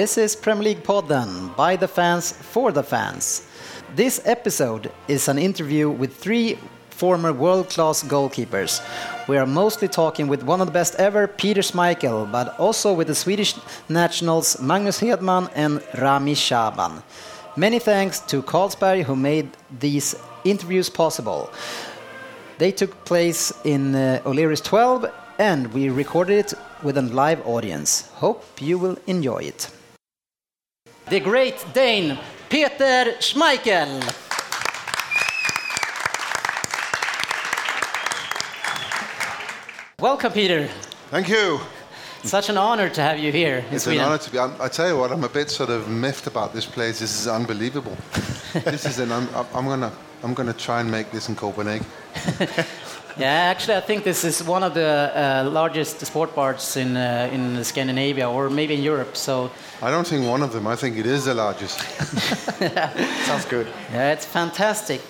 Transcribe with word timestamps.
This 0.00 0.16
is 0.16 0.34
Premier 0.34 0.64
League 0.64 0.82
Podden 0.82 1.54
by 1.56 1.76
the 1.76 1.86
fans 1.86 2.32
for 2.32 2.72
the 2.72 2.82
fans. 2.82 3.46
This 3.94 4.18
episode 4.24 4.90
is 5.08 5.28
an 5.28 5.36
interview 5.36 5.90
with 5.90 6.16
three 6.16 6.58
former 6.88 7.34
world 7.34 7.68
class 7.68 8.02
goalkeepers. 8.02 8.80
We 9.28 9.36
are 9.36 9.44
mostly 9.44 9.88
talking 9.88 10.26
with 10.26 10.42
one 10.42 10.62
of 10.62 10.66
the 10.68 10.72
best 10.72 10.94
ever, 10.94 11.26
Peter 11.26 11.60
Schmeichel, 11.60 12.32
but 12.32 12.58
also 12.58 12.94
with 12.94 13.08
the 13.08 13.14
Swedish 13.14 13.54
nationals 13.90 14.58
Magnus 14.58 15.00
Hedman 15.00 15.50
and 15.54 15.82
Rami 15.98 16.34
Shaban. 16.34 17.02
Many 17.54 17.78
thanks 17.78 18.20
to 18.20 18.42
Carlsberg 18.42 19.02
who 19.02 19.16
made 19.16 19.50
these 19.80 20.16
interviews 20.44 20.88
possible. 20.88 21.50
They 22.56 22.72
took 22.72 23.04
place 23.04 23.52
in 23.64 23.94
uh, 23.94 24.22
O'Leary's 24.24 24.62
12 24.62 25.12
and 25.38 25.70
we 25.74 25.90
recorded 25.90 26.38
it 26.38 26.54
with 26.82 26.96
a 26.96 27.02
live 27.02 27.46
audience. 27.46 28.08
Hope 28.14 28.42
you 28.62 28.78
will 28.78 28.96
enjoy 29.06 29.40
it 29.40 29.68
the 31.10 31.18
great 31.18 31.64
Dane 31.74 32.16
Peter 32.48 33.16
Schmeichel. 33.18 34.00
Welcome, 39.98 40.32
Peter. 40.32 40.68
Thank 41.10 41.28
you. 41.28 41.60
Such 42.22 42.48
an 42.48 42.56
honor 42.56 42.88
to 42.90 43.02
have 43.02 43.18
you 43.18 43.32
here 43.32 43.64
it's 43.72 43.84
Sweden. 43.84 44.02
an 44.02 44.08
honor 44.08 44.18
to 44.18 44.30
be. 44.30 44.38
I, 44.38 44.66
I 44.66 44.68
tell 44.68 44.86
you 44.86 44.96
what, 44.96 45.10
I'm 45.10 45.24
a 45.24 45.28
bit 45.28 45.50
sort 45.50 45.70
of 45.70 45.88
miffed 45.88 46.28
about 46.28 46.52
this 46.52 46.64
place. 46.64 47.00
This 47.00 47.18
is 47.18 47.26
unbelievable. 47.26 47.96
this 48.52 48.86
is 48.86 49.00
an. 49.00 49.10
I'm, 49.10 49.28
I'm 49.52 49.66
gonna. 49.66 49.92
I'm 50.22 50.34
gonna 50.34 50.52
try 50.52 50.80
and 50.80 50.90
make 50.90 51.10
this 51.10 51.28
in 51.28 51.34
Copenhagen. 51.34 51.86
Yeah, 53.18 53.50
actually, 53.50 53.76
I 53.76 53.80
think 53.80 54.04
this 54.04 54.24
is 54.24 54.42
one 54.42 54.62
of 54.62 54.74
the 54.74 55.12
uh, 55.14 55.50
largest 55.50 56.00
sport 56.06 56.34
bars 56.34 56.76
in 56.76 56.96
uh, 56.96 57.28
in 57.32 57.64
Scandinavia 57.64 58.28
or 58.28 58.50
maybe 58.50 58.74
in 58.74 58.82
Europe. 58.82 59.16
So 59.16 59.50
I 59.82 59.90
don't 59.90 60.06
think 60.06 60.26
one 60.26 60.42
of 60.42 60.52
them. 60.52 60.66
I 60.66 60.76
think 60.76 60.96
it 60.98 61.06
is 61.06 61.24
the 61.24 61.34
largest. 61.34 61.80
Sounds 63.26 63.44
good. 63.46 63.66
Yeah, 63.92 64.12
it's 64.12 64.26
fantastic. 64.26 65.00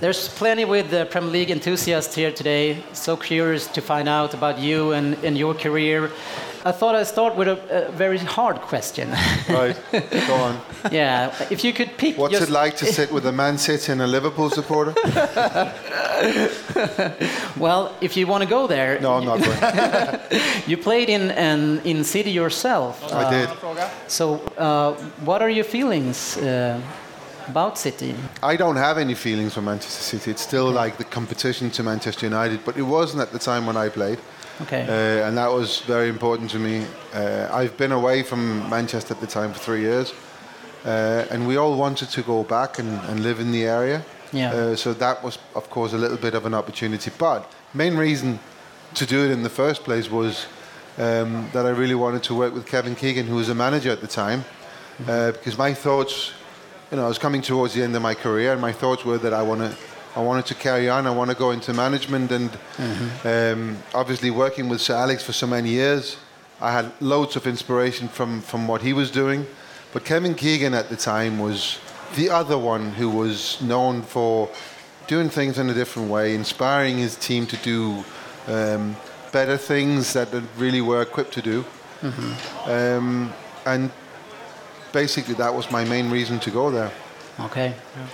There's 0.00 0.28
plenty 0.28 0.64
with 0.64 0.90
the 0.90 1.06
Premier 1.06 1.30
League 1.30 1.50
enthusiasts 1.50 2.14
here 2.14 2.32
today. 2.32 2.82
So 2.92 3.16
curious 3.16 3.66
to 3.68 3.80
find 3.80 4.08
out 4.08 4.34
about 4.34 4.58
you 4.58 4.92
and, 4.92 5.14
and 5.24 5.36
your 5.38 5.54
career. 5.54 6.10
I 6.66 6.72
thought 6.72 6.94
I'd 6.94 7.06
start 7.06 7.36
with 7.36 7.46
a, 7.48 7.88
a 7.88 7.92
very 7.92 8.16
hard 8.16 8.56
question. 8.62 9.10
right, 9.50 9.78
go 10.26 10.34
on. 10.34 10.58
Yeah, 10.90 11.30
if 11.50 11.62
you 11.62 11.74
could 11.74 11.98
pick. 11.98 12.16
What's 12.16 12.40
it 12.40 12.48
like 12.48 12.76
to 12.78 12.86
sit 12.86 13.12
with 13.12 13.26
a 13.26 13.32
Man 13.32 13.58
City 13.58 13.92
and 13.92 14.00
a 14.00 14.06
Liverpool 14.06 14.48
supporter? 14.48 14.94
well, 17.58 17.94
if 18.00 18.16
you 18.16 18.26
want 18.26 18.42
to 18.44 18.48
go 18.48 18.66
there. 18.66 18.98
No, 19.00 19.12
I'm 19.12 19.26
not 19.26 19.40
going. 19.44 19.60
you 20.66 20.78
played 20.78 21.10
in 21.10 21.30
in, 21.32 21.80
in 21.84 22.02
City 22.04 22.30
yourself. 22.30 23.12
I 23.12 23.30
did. 23.30 23.50
So, 24.06 24.40
uh, 24.56 24.94
what 25.24 25.42
are 25.42 25.50
your 25.50 25.64
feelings 25.64 26.38
uh, 26.38 26.80
about 27.46 27.76
City? 27.76 28.14
I 28.42 28.56
don't 28.56 28.76
have 28.76 28.96
any 28.96 29.14
feelings 29.14 29.52
for 29.52 29.60
Manchester 29.60 30.02
City. 30.02 30.30
It's 30.30 30.42
still 30.42 30.70
like 30.70 30.96
the 30.96 31.04
competition 31.04 31.70
to 31.72 31.82
Manchester 31.82 32.24
United, 32.24 32.64
but 32.64 32.78
it 32.78 32.86
wasn't 32.86 33.20
at 33.20 33.32
the 33.32 33.38
time 33.38 33.66
when 33.66 33.76
I 33.76 33.90
played. 33.90 34.18
Okay. 34.62 34.82
Uh, 34.82 35.26
and 35.26 35.36
that 35.36 35.50
was 35.50 35.80
very 35.80 36.08
important 36.08 36.50
to 36.50 36.58
me. 36.58 36.86
Uh, 37.12 37.48
I've 37.52 37.76
been 37.76 37.92
away 37.92 38.22
from 38.22 38.68
Manchester 38.70 39.14
at 39.14 39.20
the 39.20 39.26
time 39.26 39.52
for 39.52 39.58
three 39.58 39.80
years, 39.80 40.12
uh, 40.84 41.26
and 41.30 41.46
we 41.48 41.56
all 41.56 41.76
wanted 41.76 42.10
to 42.10 42.22
go 42.22 42.44
back 42.44 42.78
and, 42.78 43.00
and 43.08 43.20
live 43.20 43.40
in 43.40 43.50
the 43.50 43.64
area. 43.64 44.04
Yeah. 44.32 44.52
Uh, 44.52 44.76
so 44.76 44.94
that 44.94 45.22
was, 45.22 45.38
of 45.54 45.70
course, 45.70 45.92
a 45.92 45.98
little 45.98 46.16
bit 46.16 46.34
of 46.34 46.46
an 46.46 46.54
opportunity. 46.54 47.10
But 47.18 47.50
main 47.72 47.96
reason 47.96 48.38
to 48.94 49.06
do 49.06 49.24
it 49.24 49.30
in 49.30 49.42
the 49.42 49.50
first 49.50 49.82
place 49.82 50.10
was 50.10 50.46
um, 50.98 51.48
that 51.52 51.66
I 51.66 51.70
really 51.70 51.94
wanted 51.96 52.22
to 52.24 52.34
work 52.34 52.54
with 52.54 52.66
Kevin 52.66 52.94
Keegan, 52.94 53.26
who 53.26 53.36
was 53.36 53.48
a 53.48 53.54
manager 53.54 53.90
at 53.90 54.00
the 54.00 54.06
time, 54.06 54.44
uh, 55.08 55.32
because 55.32 55.58
my 55.58 55.74
thoughts, 55.74 56.32
you 56.90 56.96
know, 56.96 57.04
I 57.04 57.08
was 57.08 57.18
coming 57.18 57.42
towards 57.42 57.74
the 57.74 57.82
end 57.82 57.96
of 57.96 58.02
my 58.02 58.14
career, 58.14 58.52
and 58.52 58.60
my 58.60 58.72
thoughts 58.72 59.04
were 59.04 59.18
that 59.18 59.32
I 59.32 59.42
want 59.42 59.60
to 59.62 59.76
I 60.16 60.20
wanted 60.20 60.46
to 60.46 60.54
carry 60.54 60.88
on. 60.88 61.06
I 61.06 61.10
want 61.10 61.30
to 61.30 61.36
go 61.36 61.50
into 61.50 61.72
management, 61.72 62.30
and 62.30 62.50
mm-hmm. 62.50 63.28
um, 63.28 63.76
obviously 63.94 64.30
working 64.30 64.68
with 64.68 64.80
Sir 64.80 64.94
Alex 64.94 65.22
for 65.24 65.32
so 65.32 65.46
many 65.46 65.70
years, 65.70 66.16
I 66.60 66.70
had 66.72 66.92
loads 67.00 67.36
of 67.36 67.46
inspiration 67.46 68.08
from 68.08 68.40
from 68.40 68.68
what 68.68 68.82
he 68.82 68.92
was 68.92 69.10
doing. 69.10 69.46
But 69.92 70.04
Kevin 70.04 70.34
Keegan 70.34 70.74
at 70.74 70.88
the 70.88 70.96
time 70.96 71.38
was 71.38 71.78
the 72.16 72.30
other 72.30 72.58
one 72.58 72.92
who 72.92 73.08
was 73.08 73.60
known 73.60 74.02
for 74.02 74.48
doing 75.06 75.28
things 75.28 75.58
in 75.58 75.70
a 75.70 75.74
different 75.74 76.10
way, 76.10 76.34
inspiring 76.34 76.98
his 76.98 77.16
team 77.16 77.46
to 77.46 77.56
do 77.58 78.04
um, 78.46 78.96
better 79.32 79.56
things 79.56 80.12
that 80.12 80.30
they 80.30 80.42
really 80.56 80.80
were 80.80 81.02
equipped 81.02 81.34
to 81.34 81.42
do. 81.42 81.64
Mm-hmm. 82.00 82.70
Um, 82.70 83.32
and 83.66 83.90
basically, 84.92 85.34
that 85.34 85.54
was 85.54 85.70
my 85.70 85.84
main 85.84 86.10
reason 86.10 86.38
to 86.40 86.50
go 86.50 86.70
there. 86.70 86.92
Okay. 87.40 87.74
Yeah. 87.96 88.06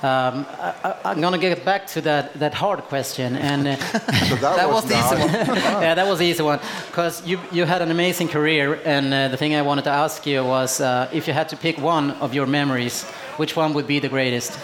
Um, 0.00 0.46
I, 0.48 1.12
am 1.12 1.20
going 1.20 1.32
to 1.32 1.40
get 1.40 1.64
back 1.64 1.86
to 1.88 2.00
that, 2.02 2.34
that 2.34 2.54
hard 2.54 2.82
question, 2.82 3.34
and 3.34 3.66
uh, 3.66 3.76
so 4.28 4.36
that, 4.36 4.40
that, 4.56 4.68
was, 4.68 4.84
was 4.84 4.92
the 4.92 4.98
easy 4.98 5.16
one. 5.16 5.34
yeah, 5.82 5.94
that 5.94 6.06
was 6.06 6.18
the 6.20 6.24
easy 6.24 6.42
one 6.42 6.60
because 6.86 7.26
you 7.26 7.40
you 7.50 7.64
had 7.64 7.82
an 7.82 7.90
amazing 7.90 8.28
career, 8.28 8.80
and 8.84 9.12
uh, 9.12 9.26
the 9.26 9.36
thing 9.36 9.56
I 9.56 9.62
wanted 9.62 9.84
to 9.84 9.90
ask 9.90 10.24
you 10.24 10.44
was 10.44 10.80
uh, 10.80 11.10
if 11.12 11.26
you 11.26 11.32
had 11.32 11.48
to 11.48 11.56
pick 11.56 11.78
one 11.78 12.12
of 12.20 12.32
your 12.32 12.46
memories, 12.46 13.02
which 13.38 13.56
one 13.56 13.74
would 13.74 13.88
be 13.88 13.98
the 13.98 14.08
greatest? 14.08 14.56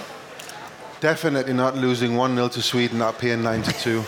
Definitely 1.00 1.53
not 1.53 1.77
losing 1.77 2.16
1 2.16 2.34
0 2.34 2.49
to 2.49 2.62
Sweden 2.62 3.03
up 3.03 3.21
here 3.21 3.34
in 3.34 3.43
92. 3.43 4.05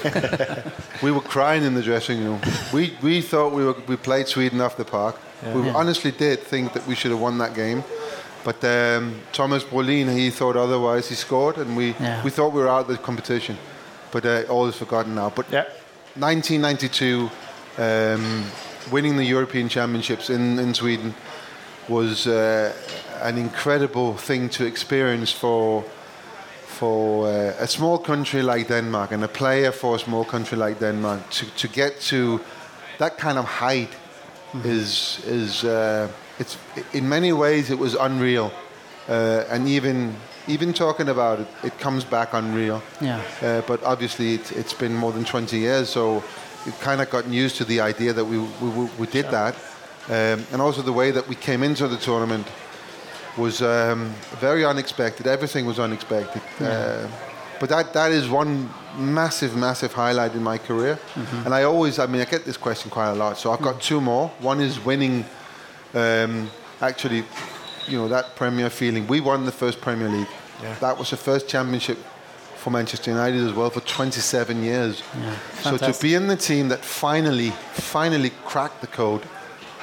we 1.02 1.10
were 1.10 1.20
crying 1.20 1.64
in 1.64 1.74
the 1.74 1.82
dressing 1.82 2.24
room. 2.24 2.40
We, 2.72 2.96
we 3.02 3.20
thought 3.20 3.52
we, 3.52 3.64
were, 3.64 3.76
we 3.86 3.96
played 3.96 4.28
Sweden 4.28 4.60
off 4.60 4.76
the 4.76 4.84
park. 4.84 5.18
Yeah. 5.42 5.54
We 5.54 5.66
yeah. 5.66 5.74
honestly 5.74 6.10
did 6.10 6.40
think 6.40 6.72
that 6.72 6.86
we 6.86 6.94
should 6.94 7.10
have 7.10 7.20
won 7.20 7.36
that 7.38 7.54
game. 7.54 7.84
But 8.46 8.62
um, 8.64 9.22
Thomas 9.32 9.64
Brolin, 9.64 10.16
he 10.16 10.30
thought 10.30 10.54
otherwise. 10.54 11.08
He 11.08 11.16
scored, 11.16 11.58
and 11.58 11.76
we, 11.76 11.96
yeah. 11.98 12.22
we 12.22 12.30
thought 12.30 12.52
we 12.52 12.60
were 12.60 12.68
out 12.68 12.82
of 12.82 12.86
the 12.86 12.96
competition. 12.96 13.58
But 14.12 14.24
uh, 14.24 14.44
all 14.48 14.68
is 14.68 14.76
forgotten 14.76 15.16
now. 15.16 15.30
But 15.30 15.46
yeah. 15.50 15.64
1992, 16.14 17.28
um, 17.78 18.44
winning 18.92 19.16
the 19.16 19.24
European 19.24 19.68
Championships 19.68 20.30
in, 20.30 20.60
in 20.60 20.74
Sweden 20.74 21.12
was 21.88 22.28
uh, 22.28 22.72
an 23.20 23.36
incredible 23.36 24.14
thing 24.14 24.48
to 24.50 24.64
experience 24.64 25.32
for 25.32 25.84
for 26.78 27.26
uh, 27.26 27.54
a 27.58 27.66
small 27.66 27.98
country 27.98 28.42
like 28.42 28.68
Denmark 28.68 29.10
and 29.10 29.24
a 29.24 29.28
player 29.28 29.72
for 29.72 29.96
a 29.96 29.98
small 29.98 30.24
country 30.24 30.58
like 30.58 30.78
Denmark 30.78 31.30
to, 31.30 31.46
to 31.56 31.68
get 31.68 32.00
to 32.10 32.38
that 32.98 33.16
kind 33.16 33.38
of 33.38 33.46
height 33.46 33.90
mm-hmm. 34.52 34.68
is 34.68 35.20
is 35.26 35.64
uh, 35.64 36.08
it's 36.38 36.58
in 36.92 37.08
many 37.08 37.32
ways 37.32 37.70
it 37.70 37.78
was 37.78 37.94
unreal, 37.94 38.52
uh, 39.08 39.44
and 39.50 39.68
even 39.68 40.16
even 40.48 40.72
talking 40.72 41.08
about 41.08 41.40
it, 41.40 41.48
it 41.64 41.78
comes 41.78 42.04
back 42.04 42.32
unreal. 42.32 42.82
Yeah. 43.00 43.20
Uh, 43.42 43.62
but 43.62 43.82
obviously, 43.82 44.34
it, 44.34 44.52
it's 44.52 44.72
been 44.72 44.94
more 44.94 45.12
than 45.12 45.24
20 45.24 45.58
years, 45.58 45.88
so 45.88 46.22
we've 46.64 46.80
kind 46.80 47.00
of 47.00 47.10
gotten 47.10 47.32
used 47.32 47.56
to 47.56 47.64
the 47.64 47.80
idea 47.80 48.12
that 48.12 48.24
we 48.24 48.38
we, 48.38 48.88
we 48.98 49.06
did 49.06 49.26
that, 49.30 49.54
um, 50.08 50.46
and 50.52 50.60
also 50.60 50.82
the 50.82 50.92
way 50.92 51.10
that 51.10 51.26
we 51.28 51.34
came 51.34 51.62
into 51.62 51.88
the 51.88 51.96
tournament 51.96 52.46
was 53.36 53.60
um, 53.60 54.14
very 54.40 54.64
unexpected. 54.64 55.26
Everything 55.26 55.66
was 55.66 55.78
unexpected. 55.78 56.42
Yeah. 56.60 56.68
Uh, 56.68 57.08
but 57.58 57.68
that, 57.70 57.92
that 57.94 58.12
is 58.12 58.28
one 58.28 58.70
massive, 58.96 59.56
massive 59.56 59.92
highlight 59.92 60.34
in 60.34 60.42
my 60.42 60.58
career. 60.58 60.98
Mm-hmm. 61.14 61.46
And 61.46 61.54
I 61.54 61.62
always, 61.62 61.98
I 61.98 62.06
mean, 62.06 62.20
I 62.20 62.24
get 62.24 62.44
this 62.44 62.56
question 62.56 62.90
quite 62.90 63.10
a 63.10 63.14
lot. 63.14 63.38
So 63.38 63.50
I've 63.50 63.62
got 63.62 63.76
mm. 63.76 63.82
two 63.82 64.00
more. 64.00 64.28
One 64.40 64.60
is 64.60 64.82
winning 64.84 65.24
um, 65.96 66.50
actually, 66.80 67.24
you 67.88 67.98
know, 67.98 68.08
that 68.08 68.36
Premier 68.36 68.70
feeling. 68.70 69.06
We 69.06 69.20
won 69.20 69.44
the 69.46 69.52
first 69.52 69.80
Premier 69.80 70.08
League. 70.08 70.28
Yeah. 70.62 70.74
That 70.80 70.98
was 70.98 71.10
the 71.10 71.16
first 71.16 71.48
championship 71.48 71.98
for 72.56 72.70
Manchester 72.70 73.10
United 73.10 73.46
as 73.46 73.52
well 73.52 73.70
for 73.70 73.80
27 73.80 74.62
years. 74.62 75.02
Yeah. 75.16 75.36
So 75.62 75.76
to 75.76 75.96
be 76.00 76.14
in 76.14 76.26
the 76.26 76.36
team 76.36 76.68
that 76.68 76.84
finally, 76.84 77.50
finally 77.50 78.30
cracked 78.44 78.80
the 78.80 78.86
code, 78.88 79.22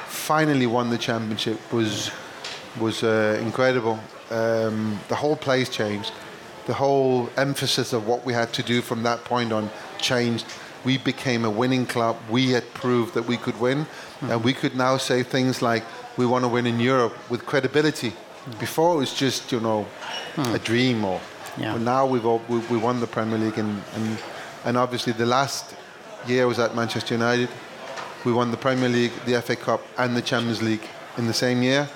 finally 0.08 0.68
won 0.68 0.90
the 0.90 0.98
championship 0.98 1.60
was 1.72 2.12
was 2.80 3.04
uh, 3.04 3.40
incredible. 3.42 4.00
Um, 4.32 5.00
the 5.08 5.16
whole 5.16 5.36
place 5.36 5.70
changed. 5.70 6.12
The 6.66 6.74
whole 6.74 7.30
emphasis 7.38 7.94
of 7.94 8.08
what 8.08 8.26
we 8.26 8.34
had 8.34 8.52
to 8.54 8.64
do 8.64 8.82
from 8.82 9.04
that 9.04 9.24
point 9.26 9.52
on 9.52 9.70
changed. 10.00 10.46
We 10.84 10.98
became 10.98 11.46
a 11.46 11.50
winning 11.50 11.86
club. 11.86 12.18
We 12.30 12.52
had 12.52 12.74
proved 12.74 13.14
that 13.14 13.26
we 13.26 13.38
could 13.38 13.60
win, 13.60 13.86
and 14.22 14.44
we 14.44 14.54
could 14.54 14.76
now 14.76 14.98
say 14.98 15.24
things 15.24 15.62
like, 15.62 15.84
"We 16.18 16.26
want 16.26 16.44
to 16.44 16.50
win 16.50 16.66
in 16.66 16.80
Europe" 16.80 17.14
with 17.30 17.46
credibility. 17.46 18.14
Before 18.60 18.94
it 18.96 18.98
was 18.98 19.14
just 19.14 19.52
you 19.52 19.60
know 19.60 19.86
a 20.38 20.60
dream, 20.60 21.06
or 21.06 21.20
Yeah. 21.58 21.74
but 21.74 21.82
now 21.82 22.06
we've 22.06 22.26
all, 22.26 22.42
we, 22.50 22.58
we 22.70 22.78
won 22.78 23.00
the 23.00 23.08
Premier 23.08 23.38
League, 23.40 23.58
and, 23.60 23.82
and 23.96 24.18
and 24.66 24.78
obviously 24.78 25.14
the 25.14 25.26
last 25.26 25.76
year 26.28 26.48
was 26.48 26.60
at 26.60 26.76
Manchester 26.76 27.16
United. 27.16 27.50
We 28.26 28.32
won 28.32 28.52
the 28.52 28.58
Premier 28.58 28.90
League, 28.90 29.12
the 29.26 29.42
FA 29.42 29.56
Cup, 29.56 29.82
and 29.98 30.16
the 30.16 30.22
Champions 30.22 30.62
League 30.62 30.88
in 31.18 31.28
the 31.28 31.34
same 31.34 31.62
year. 31.64 31.88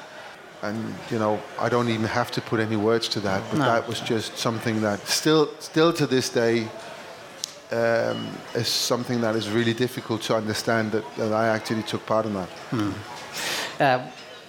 And 0.62 0.96
you 1.12 1.20
know, 1.20 1.40
I 1.60 1.70
don't 1.70 1.88
even 1.90 2.06
have 2.08 2.30
to 2.32 2.42
put 2.42 2.60
any 2.60 2.76
words 2.76 3.08
to 3.10 3.20
that, 3.22 3.42
but 3.50 3.60
No. 3.60 3.66
that 3.66 3.88
was 3.88 4.00
just 4.02 4.38
something 4.38 4.82
that 4.82 5.00
still, 5.08 5.48
still 5.60 5.94
to 5.94 6.08
this 6.08 6.30
day, 6.30 6.68
um, 7.72 8.28
is 8.56 8.68
something 8.68 9.22
that 9.22 9.36
is 9.36 9.50
really 9.50 9.74
difficult 9.74 10.22
to 10.24 10.36
understand 10.36 10.92
that, 10.92 11.04
that 11.18 11.32
I 11.32 11.48
actually 11.56 11.84
took 11.84 12.06
part 12.06 12.26
in 12.26 12.34
that. 12.34 12.50
Uh, 13.80 14.00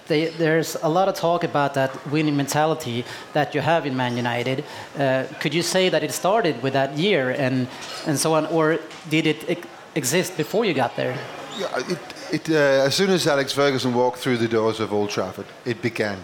they, 0.09 0.27
there's 0.27 0.77
a 0.83 0.89
lot 0.89 1.09
of 1.09 1.15
talk 1.15 1.45
about 1.45 1.75
that 1.75 1.91
winning 2.11 2.37
mentality 2.37 3.05
that 3.35 3.55
you 3.55 3.61
have 3.61 3.87
in 3.87 3.97
Man 3.97 4.17
United. 4.17 4.65
Uh, 4.99 5.25
could 5.39 5.55
you 5.55 5.63
say 5.63 5.91
that 5.91 6.03
it 6.03 6.13
started 6.13 6.63
with 6.63 6.73
that 6.73 6.97
year 6.97 7.31
and 7.31 7.69
and 8.07 8.19
so 8.19 8.35
on, 8.35 8.47
or 8.47 8.79
did 9.11 9.27
it 9.27 9.49
ex- 9.49 9.67
exist 9.95 10.37
before 10.37 10.65
you 10.65 10.75
got 10.75 10.97
there? 10.97 11.17
Yeah, 11.59 11.79
it, 11.79 11.99
it, 12.33 12.51
uh, 12.51 12.87
as 12.87 12.95
soon 12.95 13.11
as 13.11 13.27
Alex 13.27 13.53
Ferguson 13.53 13.93
walked 13.93 14.19
through 14.19 14.39
the 14.39 14.49
doors 14.49 14.81
of 14.81 14.93
Old 14.93 15.11
Trafford, 15.11 15.47
it 15.65 15.83
began. 15.83 16.19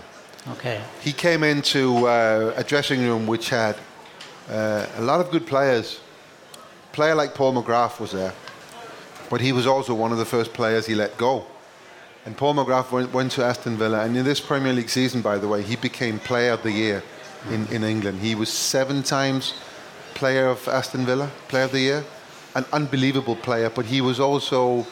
Okay. 0.52 0.80
He 1.00 1.12
came 1.12 1.42
into 1.42 2.06
uh, 2.06 2.54
a 2.56 2.64
dressing 2.64 3.00
room 3.00 3.26
which 3.26 3.50
had 3.50 3.76
uh, 4.48 4.86
a 4.96 5.02
lot 5.02 5.20
of 5.20 5.30
good 5.30 5.46
players. 5.46 6.00
A 6.54 6.94
player 6.94 7.14
like 7.14 7.34
Paul 7.34 7.54
McGrath 7.54 7.98
was 8.00 8.12
there, 8.12 8.32
but 9.28 9.40
he 9.40 9.52
was 9.52 9.66
also 9.66 9.94
one 9.94 10.12
of 10.12 10.18
the 10.18 10.24
first 10.24 10.52
players 10.52 10.86
he 10.86 10.94
let 10.94 11.16
go. 11.18 11.44
And 12.26 12.36
Paul 12.36 12.54
McGrath 12.54 12.90
went, 12.90 13.12
went 13.12 13.32
to 13.32 13.44
Aston 13.44 13.76
Villa, 13.76 14.00
and 14.04 14.16
in 14.16 14.24
this 14.24 14.40
Premier 14.40 14.72
League 14.72 14.88
season, 14.88 15.20
by 15.20 15.36
the 15.38 15.46
way, 15.46 15.62
he 15.62 15.76
became 15.76 16.18
Player 16.18 16.52
of 16.52 16.62
the 16.62 16.72
Year 16.72 17.02
in, 17.50 17.66
in 17.68 17.84
England. 17.84 18.20
He 18.20 18.34
was 18.34 18.50
seven 18.50 19.02
times 19.02 19.52
Player 20.14 20.46
of 20.48 20.66
Aston 20.68 21.04
Villa, 21.04 21.30
Player 21.48 21.64
of 21.64 21.72
the 21.72 21.80
Year, 21.80 22.04
an 22.54 22.64
unbelievable 22.72 23.36
player. 23.36 23.68
But 23.68 23.84
he 23.86 24.00
was 24.00 24.20
also 24.20 24.86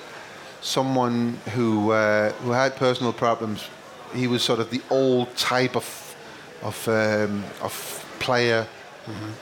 someone 0.61 1.39
who 1.55 1.93
uh, 1.93 2.33
who 2.45 2.51
had 2.51 2.77
personal 2.77 3.13
problems. 3.13 3.69
He 4.15 4.27
was 4.27 4.43
sort 4.43 4.61
of 4.61 4.69
the 4.71 4.83
old 4.91 5.35
type 5.37 5.75
of 5.77 6.17
of 6.63 6.87
um, 6.89 7.45
of 7.63 8.05
player 8.19 8.67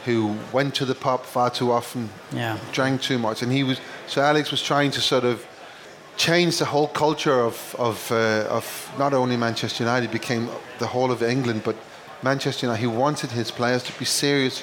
who 0.06 0.34
went 0.52 0.74
to 0.74 0.86
the 0.86 0.94
pub 0.94 1.22
far 1.24 1.50
too 1.50 1.70
often, 1.70 2.08
Yeah. 2.32 2.56
drank 2.72 3.02
too 3.02 3.18
much, 3.18 3.42
and 3.42 3.52
he 3.52 3.62
was. 3.64 3.78
So 4.06 4.22
Alex 4.22 4.50
was 4.50 4.62
trying 4.62 4.90
to 4.92 5.00
sort 5.00 5.24
of 5.24 5.44
change 6.16 6.58
the 6.58 6.64
whole 6.66 6.88
culture 6.88 7.40
of 7.40 7.74
of 7.78 8.10
uh, 8.12 8.46
of 8.56 8.92
not 8.98 9.12
only 9.14 9.36
Manchester 9.36 9.84
United 9.84 10.10
became 10.10 10.48
the 10.78 10.86
whole 10.86 11.10
of 11.12 11.22
England, 11.22 11.62
but 11.64 11.76
Manchester 12.22 12.66
United. 12.66 12.80
He 12.80 12.86
wanted 12.86 13.30
his 13.30 13.50
players 13.50 13.82
to 13.84 13.92
be 13.98 14.04
serious 14.04 14.62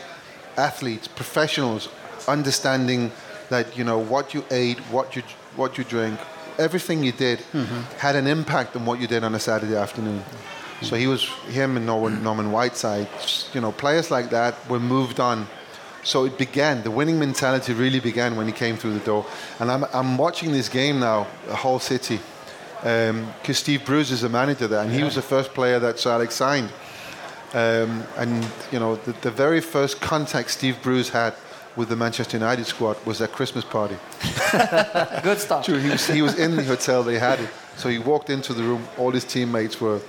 athletes, 0.57 1.07
professionals, 1.07 1.89
understanding 2.27 3.11
that 3.49 3.77
you 3.77 3.83
know 3.83 3.97
what 3.97 4.33
you 4.33 4.43
ate, 4.51 4.79
what 4.91 5.15
you 5.15 5.23
what 5.55 5.77
you 5.77 5.83
drink, 5.83 6.19
everything 6.59 7.03
you 7.03 7.11
did 7.11 7.39
had 7.97 8.15
an 8.15 8.27
impact 8.27 8.75
on 8.75 8.85
what 8.85 8.99
you 8.99 9.07
did 9.07 9.23
on 9.23 9.33
a 9.35 9.39
Saturday 9.39 9.75
afternoon. 9.75 10.23
So 10.81 10.95
he 10.95 11.07
was 11.07 11.23
him 11.49 11.75
and 11.77 11.85
Norman, 11.87 12.21
Norman 12.23 12.51
Whiteside, 12.51 13.07
you 13.53 13.61
know, 13.61 13.71
players 13.71 14.11
like 14.11 14.29
that 14.29 14.53
were 14.69 14.79
moved 14.79 15.19
on. 15.19 15.47
So 16.07 16.23
it 16.23 16.37
began. 16.37 16.83
The 16.83 16.91
winning 16.91 17.19
mentality 17.19 17.73
really 17.73 17.99
began 17.99 18.37
when 18.37 18.47
he 18.47 18.53
came 18.53 18.77
through 18.77 18.93
the 18.93 19.05
door. 19.05 19.25
And 19.59 19.69
I'm, 19.69 19.83
I'm 19.93 20.17
watching 20.17 20.53
this 20.53 20.69
game 20.69 21.01
now, 21.01 21.27
the 21.47 21.55
whole 21.55 21.79
city, 21.79 22.21
because 22.81 23.57
Steve 23.57 23.85
Bruce 23.85 24.09
is 24.09 24.21
the 24.21 24.29
manager 24.29 24.67
there, 24.67 24.81
and 24.81 24.89
he 24.89 25.03
was 25.03 25.15
the 25.15 25.21
first 25.21 25.53
player 25.53 25.79
that 25.79 25.99
Sir 25.99 26.11
Alex 26.11 26.35
signed. 26.35 26.69
Um, 27.53 28.03
and 28.15 28.47
you 28.71 28.79
know, 28.79 28.95
the, 28.95 29.11
the 29.21 29.31
very 29.31 29.59
first 29.59 29.99
contact 29.99 30.51
Steve 30.51 30.77
Bruce 30.81 31.09
had 31.09 31.33
with 31.75 31.89
the 31.89 31.95
Manchester 31.97 32.37
United 32.37 32.65
squad 32.65 32.97
was 33.05 33.21
at 33.21 33.33
Christmas 33.33 33.65
party. 33.65 33.97
Good 35.23 35.39
stuff. 35.39 35.65
True, 35.65 35.77
he 35.77 35.89
was, 35.89 36.07
he 36.07 36.21
was 36.21 36.39
in 36.39 36.55
the 36.55 36.63
hotel, 36.63 37.03
they 37.03 37.19
had 37.19 37.41
it. 37.41 37.49
So 37.75 37.89
he 37.89 37.99
walked 37.99 38.29
into 38.29 38.53
the 38.53 38.63
room, 38.63 38.87
all 38.97 39.11
his 39.11 39.25
teammates 39.25 39.81
were 39.81 39.99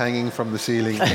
hanging 0.00 0.30
from 0.30 0.52
the 0.52 0.58
ceiling. 0.58 0.98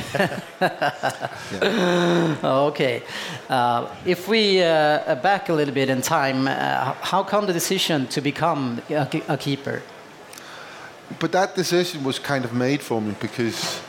Okay. 2.44 3.02
Uh, 3.50 3.88
if 4.06 4.28
we 4.28 4.62
uh, 4.62 5.16
back 5.22 5.50
a 5.50 5.54
little 5.54 5.74
bit 5.74 5.90
in 5.90 6.02
time, 6.02 6.48
uh, 6.48 6.94
how 7.02 7.24
come 7.24 7.46
the 7.46 7.54
decision 7.54 8.08
to 8.08 8.22
become 8.22 8.82
a, 8.90 9.08
a 9.28 9.38
keeper? 9.38 9.82
but 11.20 11.32
that 11.32 11.56
decision 11.56 12.04
was 12.04 12.20
kind 12.20 12.46
of 12.46 12.54
made 12.54 12.82
for 12.82 13.02
me 13.02 13.14
because, 13.20 13.82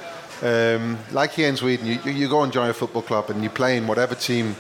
um, 0.43 0.99
like 1.13 1.33
here 1.33 1.49
in 1.49 1.57
Sweden, 1.57 1.87
you, 1.87 1.99
you 2.05 2.29
go 2.29 2.43
and 2.43 2.53
join 2.53 2.71
a 2.71 2.75
football 2.75 3.03
club 3.03 3.31
and 3.31 3.43
you 3.43 3.51
play 3.51 3.77
in 3.77 3.87
whatever 3.87 4.15
team. 4.15 4.57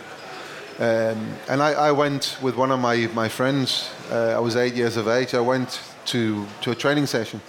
Um, 0.79 1.35
and 1.49 1.63
I, 1.63 1.73
I 1.73 1.93
went 1.93 2.39
with 2.43 2.57
one 2.57 2.71
of 2.71 2.81
my, 2.81 3.09
my 3.15 3.29
friends, 3.29 3.91
uh, 4.11 4.37
I 4.37 4.41
was 4.41 4.57
eight 4.57 4.75
years 4.75 4.97
of 4.97 5.09
age, 5.09 5.35
I 5.35 5.41
went 5.41 5.81
to, 6.07 6.47
to 6.63 6.71
a 6.71 6.75
training 6.75 7.07
session. 7.07 7.41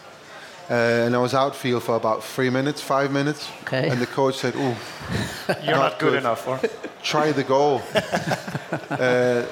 Uh, 0.69 0.73
and 1.05 1.15
I 1.15 1.17
was 1.19 1.33
outfield 1.33 1.83
for 1.83 1.95
about 1.95 2.23
three 2.23 2.49
minutes, 2.49 2.81
five 2.81 3.09
minutes. 3.11 3.49
Okay. 3.63 3.89
And 3.89 4.01
the 4.01 4.05
coach 4.07 4.35
said, 4.35 4.53
"Oh, 4.57 4.75
You're 5.63 5.75
not, 5.77 5.97
good, 5.99 6.11
good. 6.11 6.19
enough. 6.19 6.47
Or? 6.47 6.59
try 7.03 7.31
the 7.31 7.43
goal." 7.43 7.81
uh, 8.89 9.43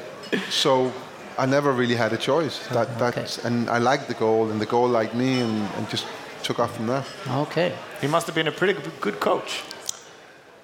so 0.49 0.91
I 1.37 1.45
never 1.45 1.71
really 1.71 1.95
had 1.95 2.11
a 2.13 2.17
choice. 2.17 2.67
That, 2.67 2.87
Okay. 3.01 3.21
that's, 3.21 3.45
and 3.45 3.69
I 3.69 3.77
liked 3.77 4.07
the 4.07 4.13
goal, 4.15 4.49
and 4.51 4.59
the 4.59 4.65
goal 4.65 4.89
liked 4.89 5.13
me, 5.15 5.39
and, 5.41 5.69
and 5.77 5.89
just 5.89 6.05
took 6.43 6.59
off 6.59 6.75
from 6.75 6.87
there. 6.87 7.03
Okay. 7.27 7.71
He 8.01 8.07
must 8.07 8.25
have 8.27 8.35
been 8.35 8.47
a 8.47 8.51
pretty 8.51 8.73
good- 8.73 8.99
good 9.01 9.19
coach. 9.19 9.63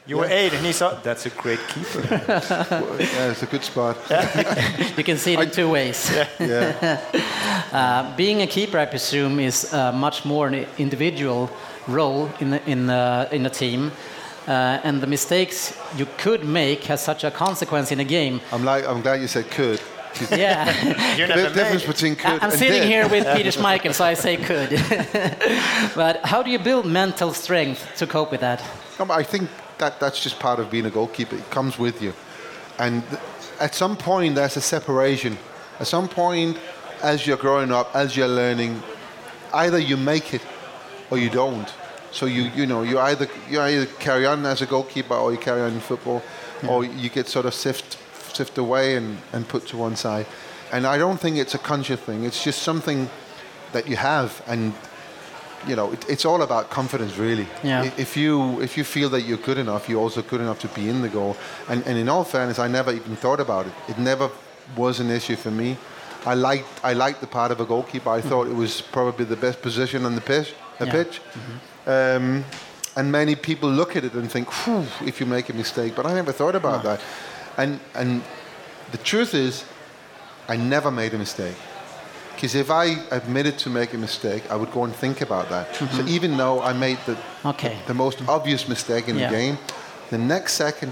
You 0.07 0.18
were 0.18 0.25
eight, 0.25 0.51
and 0.53 0.65
he 0.65 0.74
saw 0.74 0.95
that's 1.03 1.25
a 1.25 1.30
great 1.30 1.59
keeper. 1.69 2.01
Yeah, 3.00 3.31
it's 3.31 3.44
a 3.44 3.45
good 3.45 3.63
spot. 3.63 3.98
You 4.98 5.03
can 5.03 5.18
see 5.18 5.33
it 5.33 5.39
in 5.39 5.51
two 5.51 5.69
ways. 5.69 6.09
Yeah. 6.39 7.00
Uh, 7.71 8.13
being 8.18 8.42
a 8.42 8.48
keeper, 8.48 8.77
I 8.77 8.86
presume, 8.86 9.39
is 9.39 9.74
uh, 9.74 9.94
much 9.94 10.25
more 10.25 10.48
an 10.48 10.65
individual 10.77 11.50
role 11.88 12.30
in 12.42 12.50
the, 12.50 12.69
in 12.69 12.88
the, 12.88 13.30
in 13.31 13.45
a 13.45 13.50
team. 13.50 13.94
Uh, 14.45 14.51
and 14.83 15.00
the 15.00 15.07
mistakes 15.07 15.74
you 15.95 16.06
could 16.18 16.44
make 16.44 16.83
has 16.83 17.01
such 17.01 17.24
a 17.24 17.31
consequence 17.31 17.94
in 17.94 18.01
a 18.01 18.04
game. 18.04 18.42
I'm 18.51 18.65
like, 18.65 18.86
I'm 18.86 19.01
glad 19.01 19.21
you 19.21 19.27
said 19.27 19.50
could. 19.51 19.80
'cause 20.13 20.31
Yeah. 20.31 20.68
You 21.15 21.27
The 21.27 21.36
never 21.36 21.54
difference 21.56 21.83
made. 21.88 21.94
between 21.94 22.15
could 22.18 22.42
I'm 22.44 22.50
and 22.50 22.59
sitting 22.59 22.81
did. 22.81 22.89
here 22.89 23.07
with 23.07 23.25
Peter 23.38 23.51
Schmeichel, 23.51 23.94
so 23.94 24.04
I 24.04 24.15
say 24.15 24.36
could. 24.36 24.69
but 25.95 26.19
how 26.25 26.44
do 26.44 26.49
you 26.52 26.59
build 26.59 26.85
mental 26.85 27.31
strength 27.33 27.87
to 27.99 28.06
cope 28.06 28.31
with 28.31 28.42
that? 28.42 28.59
No, 28.99 29.06
but 29.06 29.18
I 29.18 29.23
think 29.23 29.49
that 29.81 30.00
that's 30.00 30.23
just 30.23 30.40
part 30.40 30.59
of 30.59 30.71
being 30.71 30.85
a 30.85 30.90
goalkeeper. 30.90 31.35
It 31.35 31.50
comes 31.50 31.78
with 31.78 32.02
you, 32.02 32.14
and 32.80 33.04
th- 33.09 33.21
at 33.59 33.76
some 33.76 33.97
point 33.97 34.35
there's 34.35 34.56
a 34.56 34.61
separation. 34.61 35.38
At 35.80 35.88
some 35.88 36.07
point, 36.07 36.57
as 37.02 37.26
you're 37.28 37.42
growing 37.47 37.71
up, 37.71 37.94
as 37.95 38.16
you're 38.16 38.28
learning, 38.28 38.81
either 39.54 39.80
you 39.80 39.97
make 39.97 40.33
it 40.33 40.42
or 41.09 41.18
you 41.18 41.30
don't. 41.30 41.68
So 42.11 42.28
you 42.28 42.44
you 42.56 42.66
know 42.66 42.83
you 42.83 43.00
either 43.00 43.28
you 43.50 43.59
either 43.59 43.88
carry 44.00 44.26
on 44.26 44.45
as 44.45 44.61
a 44.61 44.66
goalkeeper 44.66 45.16
or 45.16 45.31
you 45.31 45.38
carry 45.38 45.61
on 45.61 45.73
in 45.73 45.80
football, 45.81 46.19
hmm. 46.61 46.69
or 46.69 46.85
you 46.85 47.09
get 47.09 47.28
sort 47.28 47.45
of 47.45 47.54
sift 47.54 47.97
sift 48.35 48.57
away 48.57 48.95
and, 48.95 49.18
and 49.33 49.47
put 49.47 49.68
to 49.68 49.78
one 49.78 49.95
side. 49.95 50.26
And 50.71 50.88
I 50.88 50.97
don't 50.97 51.19
think 51.19 51.38
it's 51.38 51.56
a 51.56 51.59
conscious 51.59 52.00
thing. 52.00 52.23
It's 52.23 52.44
just 52.44 52.61
something 52.61 53.09
that 53.73 53.88
you 53.88 53.97
have 53.97 54.42
and 54.47 54.73
you 55.68 55.75
know, 55.75 55.91
it, 55.91 56.06
it's 56.09 56.25
all 56.25 56.41
about 56.41 56.69
confidence, 56.69 57.18
really. 57.18 57.47
Yeah. 57.63 57.91
If 57.97 58.18
you 58.18 58.61
if 58.61 58.77
you 58.77 58.83
feel 58.83 59.09
that 59.09 59.21
you're 59.21 59.37
good 59.45 59.57
enough, 59.57 59.87
you're 59.89 60.01
also 60.01 60.21
good 60.21 60.41
enough 60.41 60.59
to 60.59 60.68
be 60.69 60.89
in 60.89 61.01
the 61.01 61.09
goal. 61.09 61.35
And, 61.69 61.85
and 61.87 61.97
in 61.97 62.09
all 62.09 62.23
fairness, 62.23 62.57
I 62.59 62.68
never 62.68 62.91
even 62.91 63.15
thought 63.15 63.39
about 63.39 63.65
it. 63.68 63.73
It 63.87 63.97
never 63.97 64.30
was 64.75 64.99
an 64.99 65.09
issue 65.09 65.35
for 65.35 65.51
me. 65.51 65.77
I 66.25 66.35
liked 66.35 66.68
I 66.83 66.94
liked 66.94 67.19
the 67.21 67.27
part 67.27 67.51
of 67.51 67.59
a 67.59 67.65
goalkeeper. 67.65 68.09
I 68.09 68.21
thought 68.21 68.47
it 68.47 68.56
was 68.56 68.81
probably 68.81 69.25
the 69.25 69.35
best 69.37 69.61
position 69.61 70.06
on 70.06 70.15
the 70.15 70.21
pitch. 70.21 70.53
The 70.80 70.85
Yeah. 70.85 70.91
pitch. 70.91 71.21
Um, 71.87 72.44
and 72.95 73.11
many 73.11 73.35
people 73.35 73.69
look 73.69 73.95
at 73.95 74.03
it 74.03 74.13
and 74.13 74.30
think, 74.31 74.51
Phew, 74.51 74.85
if 75.06 75.19
you 75.19 75.25
make 75.25 75.49
a 75.49 75.53
mistake. 75.53 75.95
But 75.95 76.06
I 76.06 76.13
never 76.13 76.31
thought 76.33 76.56
about 76.56 76.83
that. 76.83 76.99
And 77.57 77.80
and 77.95 78.21
the 78.91 78.97
truth 78.97 79.33
is, 79.33 79.63
I 80.49 80.57
never 80.57 80.91
made 80.91 81.13
a 81.13 81.18
mistake. 81.18 81.56
Because 82.42 82.56
if 82.56 82.71
I 82.71 82.98
admitted 83.12 83.60
to 83.60 83.69
make 83.69 83.94
a 83.94 84.00
mistake, 84.00 84.50
I 84.50 84.56
would 84.56 84.71
go 84.71 84.83
and 84.83 84.95
think 84.95 85.21
about 85.21 85.50
that. 85.50 85.76
So 85.76 85.86
mm-hmm. 85.86 86.07
even 86.07 86.38
though 86.38 86.60
I 86.60 86.74
made 86.74 86.98
the, 87.06 87.16
Okay. 87.45 87.78
the 87.86 87.94
most 87.94 88.19
obvious 88.28 88.68
mistake 88.68 89.07
in 89.07 89.16
Yeah. 89.19 89.30
the 89.30 89.36
game, 89.38 89.57
the 90.10 90.18
next 90.18 90.54
second, 90.54 90.92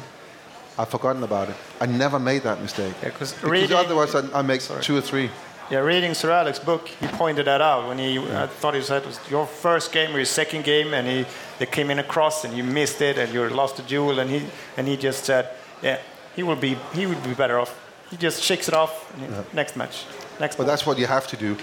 I've 0.77 0.89
forgotten 0.89 1.23
about 1.23 1.49
it. 1.49 1.55
I 1.81 1.87
never 1.87 2.19
made 2.19 2.43
that 2.43 2.61
mistake. 2.61 2.93
Yeah, 3.01 3.09
'cause 3.09 3.33
because 3.33 3.49
reading- 3.49 3.75
otherwise 3.75 4.13
I, 4.13 4.21
I 4.31 4.43
make 4.43 4.61
two 4.81 4.95
or 4.95 5.01
three. 5.01 5.31
Yeah, 5.71 5.79
reading 5.79 6.13
Sir 6.13 6.29
Alex's 6.29 6.63
book, 6.63 6.87
he 6.87 7.07
pointed 7.07 7.45
that 7.47 7.61
out 7.61 7.87
when 7.87 7.97
he. 7.97 8.19
I 8.19 8.45
thought 8.45 8.75
he 8.75 8.81
said 8.83 9.01
it 9.01 9.07
was 9.07 9.19
your 9.31 9.47
first 9.47 9.91
game 9.91 10.11
or 10.13 10.17
your 10.19 10.25
second 10.25 10.65
game, 10.65 10.93
and 10.93 11.07
he 11.07 11.25
they 11.57 11.65
came 11.65 11.89
in 11.93 11.97
across 11.97 12.45
and 12.45 12.53
you 12.53 12.63
missed 12.63 13.01
it 13.01 13.17
and 13.17 13.33
you 13.33 13.49
lost 13.49 13.75
the 13.77 13.83
duel, 13.83 14.19
and 14.19 14.29
he 14.29 14.41
and 14.77 14.87
he 14.87 14.97
just 14.97 15.25
said, 15.25 15.45
yeah, 15.81 15.97
he 16.35 16.43
will 16.43 16.55
be 16.59 16.77
he 16.93 17.07
would 17.07 17.23
be 17.23 17.33
better 17.33 17.57
off 17.59 17.73
he 18.09 18.17
just 18.17 18.41
shakes 18.43 18.67
it 18.67 18.73
off. 18.73 19.11
And 19.13 19.21
he- 19.33 19.55
Next 19.55 19.75
match, 19.75 20.05
next. 20.39 20.55
But 20.55 20.63
ball. 20.63 20.71
that's 20.71 20.85
what 20.85 20.97
you 20.97 21.07
have 21.07 21.27
to 21.27 21.37
do. 21.37 21.55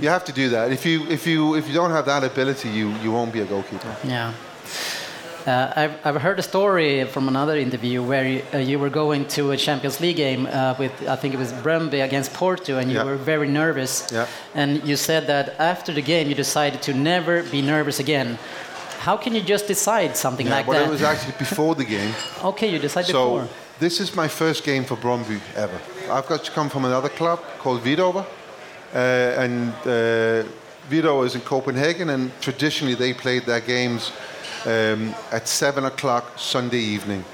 You 0.00 0.08
have 0.08 0.24
to 0.24 0.32
do 0.32 0.48
that. 0.50 0.72
If 0.72 0.84
you 0.86 1.06
if 1.08 1.26
you 1.26 1.54
if 1.56 1.68
you 1.68 1.74
don't 1.74 1.90
have 1.92 2.04
that 2.06 2.24
ability, 2.24 2.68
you 2.68 2.88
you 3.02 3.12
won't 3.12 3.32
be 3.32 3.40
a 3.40 3.44
goalkeeper. 3.46 3.94
Yeah. 4.04 4.32
Uh, 5.46 5.70
I've, 5.76 6.06
I've 6.06 6.22
heard 6.22 6.38
a 6.38 6.42
story 6.42 7.04
from 7.04 7.28
another 7.28 7.54
interview 7.58 8.02
where 8.02 8.26
you, 8.26 8.42
uh, 8.54 8.56
you 8.56 8.78
were 8.78 8.88
going 8.88 9.26
to 9.36 9.50
a 9.50 9.56
Champions 9.58 10.00
League 10.00 10.16
game 10.16 10.46
uh, 10.46 10.74
with, 10.78 10.90
I 11.06 11.16
think 11.16 11.34
it 11.34 11.36
was 11.38 11.52
Brøndby 11.52 12.02
against 12.02 12.32
Porto, 12.32 12.78
and 12.78 12.90
you 12.90 12.96
Yeah. 12.96 13.04
were 13.04 13.16
very 13.16 13.46
nervous. 13.48 14.06
Yeah. 14.10 14.26
And 14.54 14.82
you 14.88 14.96
said 14.96 15.26
that 15.26 15.54
after 15.58 15.92
the 15.92 16.00
game 16.00 16.28
you 16.30 16.34
decided 16.34 16.80
to 16.82 16.94
never 16.94 17.42
be 17.42 17.60
nervous 17.60 18.00
again. 18.00 18.38
How 19.00 19.18
can 19.18 19.34
you 19.34 19.42
just 19.42 19.66
decide 19.66 20.16
something 20.16 20.46
Yeah, 20.46 20.56
like 20.56 20.66
but 20.66 20.72
that? 20.78 20.86
it 20.88 20.90
was 20.90 21.02
actually 21.02 21.34
before 21.38 21.74
the 21.74 21.84
game. 21.84 22.14
okay, 22.42 22.68
you 22.72 22.78
decided 22.78 23.10
So 23.12 23.24
before. 23.24 23.48
this 23.78 24.00
is 24.00 24.14
my 24.16 24.28
first 24.28 24.64
game 24.64 24.84
for 24.84 24.96
Brøndby 24.96 25.40
ever. 25.56 25.78
I've 26.10 26.26
got 26.26 26.44
to 26.44 26.50
come 26.50 26.68
from 26.68 26.84
another 26.84 27.08
club 27.08 27.40
called 27.58 27.80
Hvidovre, 27.80 28.26
uh, 28.94 28.98
and 28.98 29.72
uh, 29.86 31.22
is 31.22 31.34
in 31.34 31.40
Copenhagen, 31.40 32.10
and 32.10 32.30
traditionally 32.42 32.94
they 32.94 33.14
played 33.14 33.44
their 33.46 33.60
games 33.60 34.12
um, 34.66 35.14
at 35.32 35.48
seven 35.48 35.86
o'clock 35.86 36.38
Sunday 36.38 36.78
evening 36.78 37.24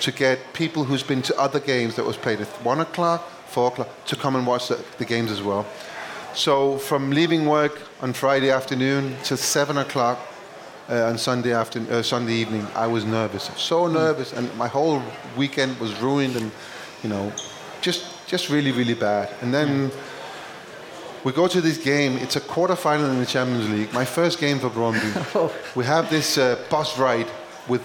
to 0.00 0.12
get 0.12 0.38
people 0.52 0.84
who's 0.84 1.02
been 1.02 1.22
to 1.22 1.36
other 1.38 1.58
games 1.58 1.96
that 1.96 2.04
was 2.04 2.16
played 2.16 2.40
at 2.40 2.46
one 2.64 2.80
o'clock, 2.80 3.28
four 3.48 3.68
o'clock 3.68 3.88
to 4.06 4.14
come 4.14 4.36
and 4.36 4.46
watch 4.46 4.68
the, 4.68 4.82
the 4.98 5.04
games 5.04 5.32
as 5.32 5.42
well. 5.42 5.66
So 6.32 6.78
from 6.78 7.10
leaving 7.10 7.46
work 7.46 7.82
on 8.00 8.12
Friday 8.12 8.50
afternoon 8.50 9.16
till 9.24 9.38
seven 9.38 9.76
o'clock 9.78 10.20
uh, 10.88 11.06
on 11.06 11.18
Sunday 11.18 11.52
after 11.52 11.80
uh, 11.90 12.02
Sunday 12.02 12.34
evening, 12.34 12.64
I 12.76 12.86
was 12.86 13.04
nervous, 13.04 13.50
so 13.56 13.88
nervous, 13.88 14.32
and 14.32 14.56
my 14.56 14.68
whole 14.68 15.02
weekend 15.36 15.80
was 15.80 16.00
ruined, 16.00 16.36
and 16.36 16.52
you 17.02 17.08
know, 17.08 17.32
just 17.80 18.19
just 18.30 18.48
really 18.48 18.70
really 18.70 18.94
bad. 18.94 19.28
And 19.42 19.52
then 19.52 19.90
we 21.24 21.32
go 21.32 21.48
to 21.48 21.60
this 21.60 21.78
game. 21.78 22.16
It's 22.18 22.36
a 22.36 22.40
quarter 22.40 22.76
final 22.76 23.10
in 23.10 23.18
the 23.18 23.26
Champions 23.26 23.68
League. 23.68 23.92
My 23.92 24.04
first 24.04 24.38
game 24.38 24.58
for 24.60 24.70
Brøndby. 24.70 25.50
we 25.76 25.84
have 25.84 26.08
this 26.08 26.38
uh, 26.38 26.56
bus 26.70 26.96
ride 26.96 27.26
with 27.68 27.82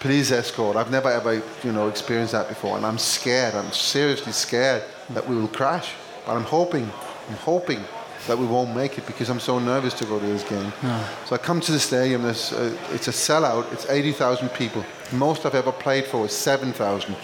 police 0.00 0.32
escort. 0.32 0.76
I've 0.76 0.90
never 0.90 1.10
ever 1.10 1.34
you 1.62 1.72
know 1.72 1.88
experienced 1.88 2.32
that 2.32 2.48
before, 2.48 2.76
and 2.76 2.84
I'm 2.84 2.98
scared. 2.98 3.54
I'm 3.54 3.72
seriously 3.72 4.32
scared 4.32 4.82
that 5.10 5.28
we 5.28 5.36
will 5.36 5.48
crash. 5.48 5.92
But 6.26 6.36
I'm 6.36 6.48
hoping, 6.58 6.90
I'm 7.28 7.36
hoping 7.36 7.80
that 8.26 8.36
we 8.36 8.46
won't 8.46 8.74
make 8.74 8.98
it 8.98 9.06
because 9.06 9.28
I'm 9.28 9.40
so 9.40 9.58
nervous 9.58 9.94
to 9.94 10.04
go 10.06 10.18
to 10.18 10.26
this 10.26 10.42
game. 10.42 10.72
So 11.26 11.36
I 11.36 11.38
come 11.38 11.60
to 11.60 11.72
the 11.72 11.78
stadium. 11.78 12.22
There's, 12.22 12.52
uh, 12.52 12.74
it's 12.90 13.08
a 13.08 13.12
sellout. 13.12 13.70
It's 13.72 13.86
80,000 13.88 14.48
people. 14.48 14.82
Most 15.12 15.44
I've 15.44 15.54
ever 15.54 15.72
played 15.72 16.06
for 16.06 16.24
is 16.24 16.32
7,000. 16.32 17.14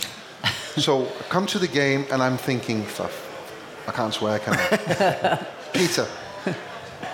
So 0.76 1.06
I 1.06 1.22
come 1.28 1.46
to 1.46 1.58
the 1.58 1.68
game 1.68 2.06
and 2.10 2.22
I'm 2.22 2.36
thinking, 2.36 2.84
"Fuck, 2.84 3.12
I 3.86 3.92
can't 3.92 4.14
swear, 4.14 4.38
can 4.38 4.54
I? 4.54 5.46
Peter, 5.72 6.06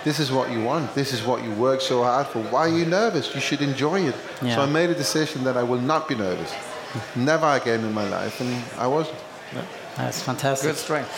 this 0.03 0.19
is 0.19 0.31
what 0.31 0.51
you 0.51 0.63
want. 0.63 0.93
This 0.95 1.13
is 1.13 1.23
what 1.23 1.43
you 1.43 1.51
work 1.53 1.81
so 1.81 2.03
hard 2.03 2.27
for. 2.27 2.41
Why 2.43 2.61
are 2.61 2.77
you 2.77 2.85
nervous? 2.85 3.33
You 3.35 3.41
should 3.41 3.61
enjoy 3.61 4.01
it. 4.07 4.15
Yeah. 4.41 4.55
So 4.55 4.61
I 4.61 4.65
made 4.65 4.89
a 4.89 4.95
decision 4.95 5.43
that 5.43 5.57
I 5.57 5.63
will 5.63 5.81
not 5.81 6.07
be 6.07 6.15
nervous. 6.15 6.53
Never 7.15 7.47
again 7.47 7.83
in 7.83 7.93
my 7.93 8.07
life. 8.07 8.39
And 8.41 8.63
I 8.77 8.87
wasn't. 8.87 9.17
That's 9.97 10.21
fantastic. 10.21 10.71
Good 10.71 10.77
strength. 10.77 11.11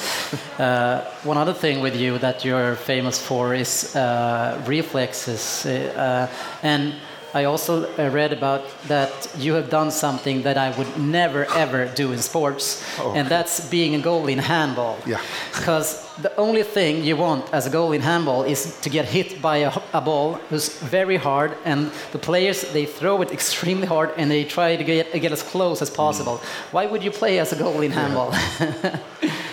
Uh, 0.59 1.01
one 1.23 1.37
other 1.37 1.53
thing 1.53 1.79
with 1.79 1.95
you 1.95 2.17
that 2.17 2.43
you're 2.43 2.75
famous 2.75 3.17
for 3.17 3.55
is 3.55 3.95
uh, 3.95 4.61
reflexes. 4.67 5.65
Uh, 5.65 6.27
and 6.63 6.93
I 7.33 7.43
also 7.45 7.85
uh, 7.97 8.09
read 8.09 8.33
about 8.33 8.61
that 8.87 9.11
you 9.37 9.53
have 9.53 9.69
done 9.69 9.91
something 9.91 10.43
that 10.43 10.57
I 10.57 10.71
would 10.77 10.97
never 10.97 11.45
ever 11.55 11.85
do 11.95 12.11
in 12.11 12.19
sports, 12.19 12.83
Oh. 12.99 13.13
and 13.15 13.27
that's 13.29 13.69
being 13.69 13.95
a 13.95 13.99
goalie 13.99 14.31
in 14.33 14.39
handball. 14.39 14.97
Yeah. 15.05 15.19
Because 15.51 16.05
the 16.21 16.31
only 16.37 16.63
thing 16.63 17.03
you 17.03 17.15
want 17.17 17.43
as 17.53 17.67
a 17.67 17.69
goalie 17.69 17.95
in 17.95 18.01
handball 18.01 18.43
is 18.43 18.79
to 18.81 18.89
get 18.89 19.05
hit 19.05 19.41
by 19.41 19.57
a, 19.57 19.71
a 19.93 20.01
ball 20.01 20.33
who's 20.49 20.69
very 20.89 21.17
hard, 21.17 21.51
and 21.65 21.91
the 22.11 22.19
players 22.19 22.61
they 22.73 22.85
throw 22.85 23.21
it 23.21 23.31
extremely 23.31 23.87
hard 23.87 24.09
and 24.17 24.29
they 24.31 24.43
try 24.43 24.75
to 24.75 24.83
get, 24.83 25.11
get 25.21 25.31
as 25.31 25.43
close 25.43 25.81
as 25.81 25.89
possible. 25.89 26.37
Mm. 26.37 26.73
Why 26.73 26.85
would 26.85 27.03
you 27.03 27.11
play 27.11 27.39
as 27.39 27.51
a 27.53 27.55
goalie 27.55 27.85
in 27.85 27.91
handball? 27.91 28.33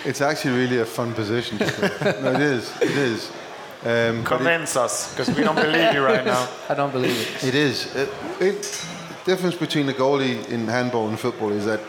It's 0.05 0.21
actually 0.21 0.55
really 0.57 0.79
a 0.79 0.85
fun 0.85 1.13
position 1.13 1.57
to 1.57 1.65
play. 1.65 1.89
no, 2.21 2.31
it 2.31 2.41
is. 2.41 2.71
It 2.81 2.91
is. 2.97 3.29
Um, 3.83 3.87
but 3.87 4.19
it- 4.19 4.25
Convince 4.25 4.75
us, 4.75 5.11
because 5.13 5.29
we 5.35 5.43
don't 5.43 5.55
believe 5.55 5.93
you 5.93 6.03
right 6.03 6.25
now. 6.25 6.47
I 6.69 6.73
don't 6.73 6.91
believe 6.91 7.17
it. 7.35 7.43
It 7.49 7.55
is. 7.55 7.95
It, 7.95 8.09
it, 8.39 8.63
the 9.25 9.31
difference 9.35 9.55
between 9.55 9.85
the 9.85 9.93
goalie 9.93 10.47
in 10.49 10.67
handball 10.67 11.07
and 11.09 11.19
football 11.19 11.51
is 11.51 11.65
that, 11.65 11.79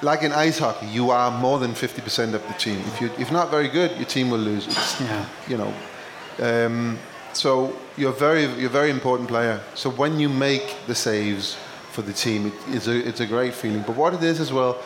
like 0.00 0.22
in 0.22 0.32
ice 0.32 0.58
hockey, 0.58 0.86
you 0.86 1.10
are 1.10 1.30
more 1.30 1.58
than 1.58 1.72
50% 1.72 2.34
of 2.34 2.46
the 2.46 2.54
team. 2.54 2.78
If, 2.86 3.00
you, 3.00 3.10
if 3.18 3.30
not 3.32 3.50
very 3.50 3.68
good, 3.68 3.96
your 3.96 4.06
team 4.06 4.30
will 4.30 4.38
lose. 4.38 4.66
It's, 4.66 5.00
Yeah. 5.00 5.24
You 5.48 5.56
know, 5.58 5.74
um, 6.40 6.98
so 7.32 7.76
you're 7.96 8.12
very, 8.12 8.44
you're 8.56 8.66
a 8.70 8.80
very 8.80 8.90
important 8.90 9.28
player. 9.28 9.60
So 9.74 9.90
when 9.90 10.18
you 10.20 10.28
make 10.28 10.76
the 10.86 10.94
saves 10.94 11.56
for 11.90 12.02
the 12.02 12.12
team, 12.12 12.46
it, 12.46 12.52
it's, 12.68 12.86
a, 12.86 13.08
it's 13.08 13.20
a 13.20 13.26
great 13.26 13.54
feeling. 13.54 13.82
But 13.82 13.96
what 13.96 14.14
it 14.14 14.22
is 14.22 14.40
as 14.40 14.52
well, 14.52 14.78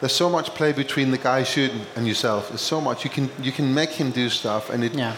there's 0.00 0.14
so 0.14 0.28
much 0.28 0.50
play 0.50 0.72
between 0.72 1.10
the 1.10 1.18
guy 1.18 1.42
shooting 1.42 1.80
and 1.96 2.06
yourself. 2.06 2.50
There's 2.50 2.60
so 2.60 2.80
much 2.80 3.02
you 3.04 3.10
can 3.10 3.30
you 3.40 3.50
can 3.50 3.72
make 3.72 3.88
him 3.90 4.10
do 4.10 4.28
stuff, 4.28 4.68
and 4.68 4.84
it 4.84 4.92
Yeah. 4.94 5.16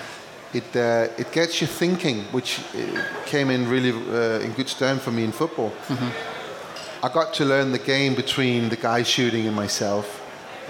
It 0.52 0.76
uh, 0.76 1.08
it 1.18 1.32
gets 1.32 1.60
you 1.60 1.66
thinking, 1.66 2.24
which 2.32 2.60
uh, 2.74 3.02
came 3.26 3.50
in 3.50 3.68
really 3.68 3.92
uh, 3.92 4.40
in 4.40 4.52
good 4.52 4.68
stand 4.68 5.00
for 5.00 5.10
me 5.10 5.24
in 5.24 5.32
football. 5.32 5.72
I 7.02 7.08
got 7.08 7.32
to 7.34 7.44
learn 7.44 7.70
the 7.72 7.78
game 7.78 8.14
between 8.14 8.68
the 8.68 8.76
guy 8.76 9.04
shooting 9.04 9.46
and 9.46 9.54
myself. 9.54 10.20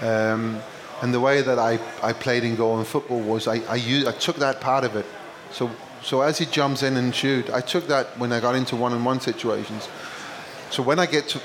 Um, 0.01 0.59
and 1.01 1.13
the 1.13 1.19
way 1.19 1.41
that 1.41 1.57
I, 1.57 1.79
I 2.03 2.13
played 2.13 2.43
in 2.43 2.55
goal 2.55 2.77
in 2.79 2.85
football 2.85 3.21
was 3.21 3.47
I, 3.47 3.59
I, 3.69 3.75
used, 3.75 4.07
I 4.07 4.11
took 4.11 4.35
that 4.37 4.59
part 4.59 4.83
of 4.83 4.95
it. 4.95 5.05
So, 5.51 5.71
so 6.03 6.21
as 6.21 6.37
he 6.37 6.45
jumps 6.45 6.83
in 6.83 6.97
and 6.97 7.15
shoot, 7.15 7.49
I 7.49 7.61
took 7.61 7.87
that 7.87 8.17
when 8.19 8.31
I 8.31 8.39
got 8.39 8.55
into 8.55 8.75
one-on-one 8.75 9.21
situations. 9.21 9.87
So 10.69 10.83
when 10.83 10.99
I 10.99 11.05
get 11.05 11.27
to 11.29 11.41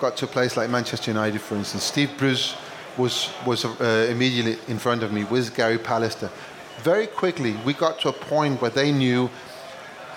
got 0.00 0.16
to 0.16 0.24
a 0.24 0.28
place 0.28 0.56
like 0.56 0.70
Manchester 0.70 1.10
United, 1.10 1.40
for 1.40 1.56
instance, 1.56 1.84
Steve 1.84 2.10
Bruce 2.16 2.54
was 2.96 3.28
was 3.44 3.64
uh, 3.64 4.08
immediately 4.08 4.56
in 4.68 4.78
front 4.78 5.02
of 5.02 5.12
me 5.12 5.24
with 5.24 5.54
Gary 5.54 5.78
Pallister. 5.78 6.30
Very 6.82 7.06
quickly, 7.06 7.56
we 7.64 7.72
got 7.72 7.98
to 8.00 8.08
a 8.08 8.12
point 8.12 8.60
where 8.60 8.70
they 8.70 8.92
knew 8.92 9.30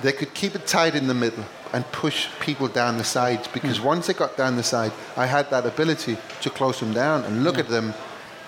they 0.02 0.12
could 0.12 0.34
keep 0.34 0.56
it 0.56 0.68
tight 0.68 0.96
in 0.96 1.08
the 1.08 1.14
middle 1.14 1.46
and 1.74 1.86
push 1.92 2.28
people 2.40 2.68
down 2.68 2.98
the 2.98 3.04
sides 3.04 3.48
because 3.48 3.80
once 3.82 4.08
they 4.08 4.14
got 4.14 4.38
down 4.38 4.56
the 4.56 4.64
side, 4.64 4.92
I 5.16 5.26
had 5.26 5.50
that 5.50 5.66
ability 5.66 6.18
to 6.42 6.50
close 6.50 6.80
them 6.80 6.94
down 6.94 7.24
and 7.26 7.44
look 7.44 7.58
at 7.58 7.68
them 7.68 7.94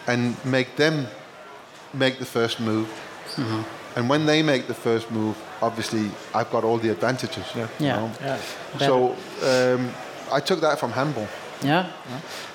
and 0.07 0.35
make 0.45 0.75
them 0.75 1.07
make 1.93 2.19
the 2.19 2.25
first 2.25 2.59
move. 2.59 2.87
And 3.95 4.07
when 4.09 4.25
they 4.25 4.43
make 4.43 4.67
the 4.67 4.73
first 4.73 5.09
move, 5.11 5.35
obviously 5.61 6.11
I've 6.33 6.49
got 6.51 6.63
all 6.63 6.77
the 6.77 6.89
advantages. 6.89 7.45
you 7.55 7.67
Yeah. 7.79 7.95
know. 7.95 8.11
Yeah. 8.21 8.39
So 8.79 9.15
um, 9.43 9.91
I 10.31 10.39
took 10.39 10.61
that 10.61 10.79
from 10.79 10.91
handball. 10.91 11.27
Yeah, 11.61 11.91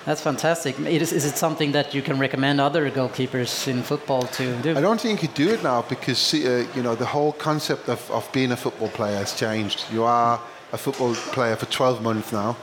that's 0.06 0.22
fantastic. 0.22 0.78
It 0.80 1.02
is, 1.02 1.12
is 1.12 1.26
it 1.26 1.36
something 1.36 1.72
that 1.72 1.94
you 1.94 2.00
can 2.00 2.18
recommend 2.18 2.60
other 2.60 2.90
goalkeepers 2.90 3.68
in 3.68 3.82
football 3.82 4.22
to 4.22 4.56
do? 4.62 4.76
I 4.76 4.80
don't 4.80 5.00
think 5.00 5.22
you 5.22 5.28
could 5.28 5.36
do 5.36 5.52
it 5.52 5.62
now 5.62 5.82
because 5.82 6.32
uh, 6.32 6.66
you 6.74 6.82
know 6.82 6.94
the 6.94 7.06
whole 7.06 7.32
concept 7.32 7.88
of, 7.88 8.10
of 8.10 8.30
being 8.32 8.52
a 8.52 8.56
football 8.56 8.88
player 8.88 9.18
has 9.18 9.34
changed. 9.34 9.84
You 9.92 10.04
are 10.04 10.40
a 10.72 10.78
football 10.78 11.14
player 11.14 11.56
for 11.56 11.66
12 11.66 12.02
months 12.02 12.32
now. 12.32 12.56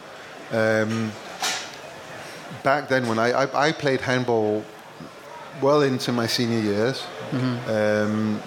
Um, 0.51 1.12
back 2.63 2.89
then, 2.89 3.07
when 3.07 3.19
I, 3.19 3.31
I, 3.31 3.67
I 3.67 3.71
played 3.71 4.01
handball 4.01 4.65
well 5.62 5.83
into 5.83 6.12
my 6.12 6.27
senior 6.27 6.60
years, 6.60 7.03
um, 7.67 8.41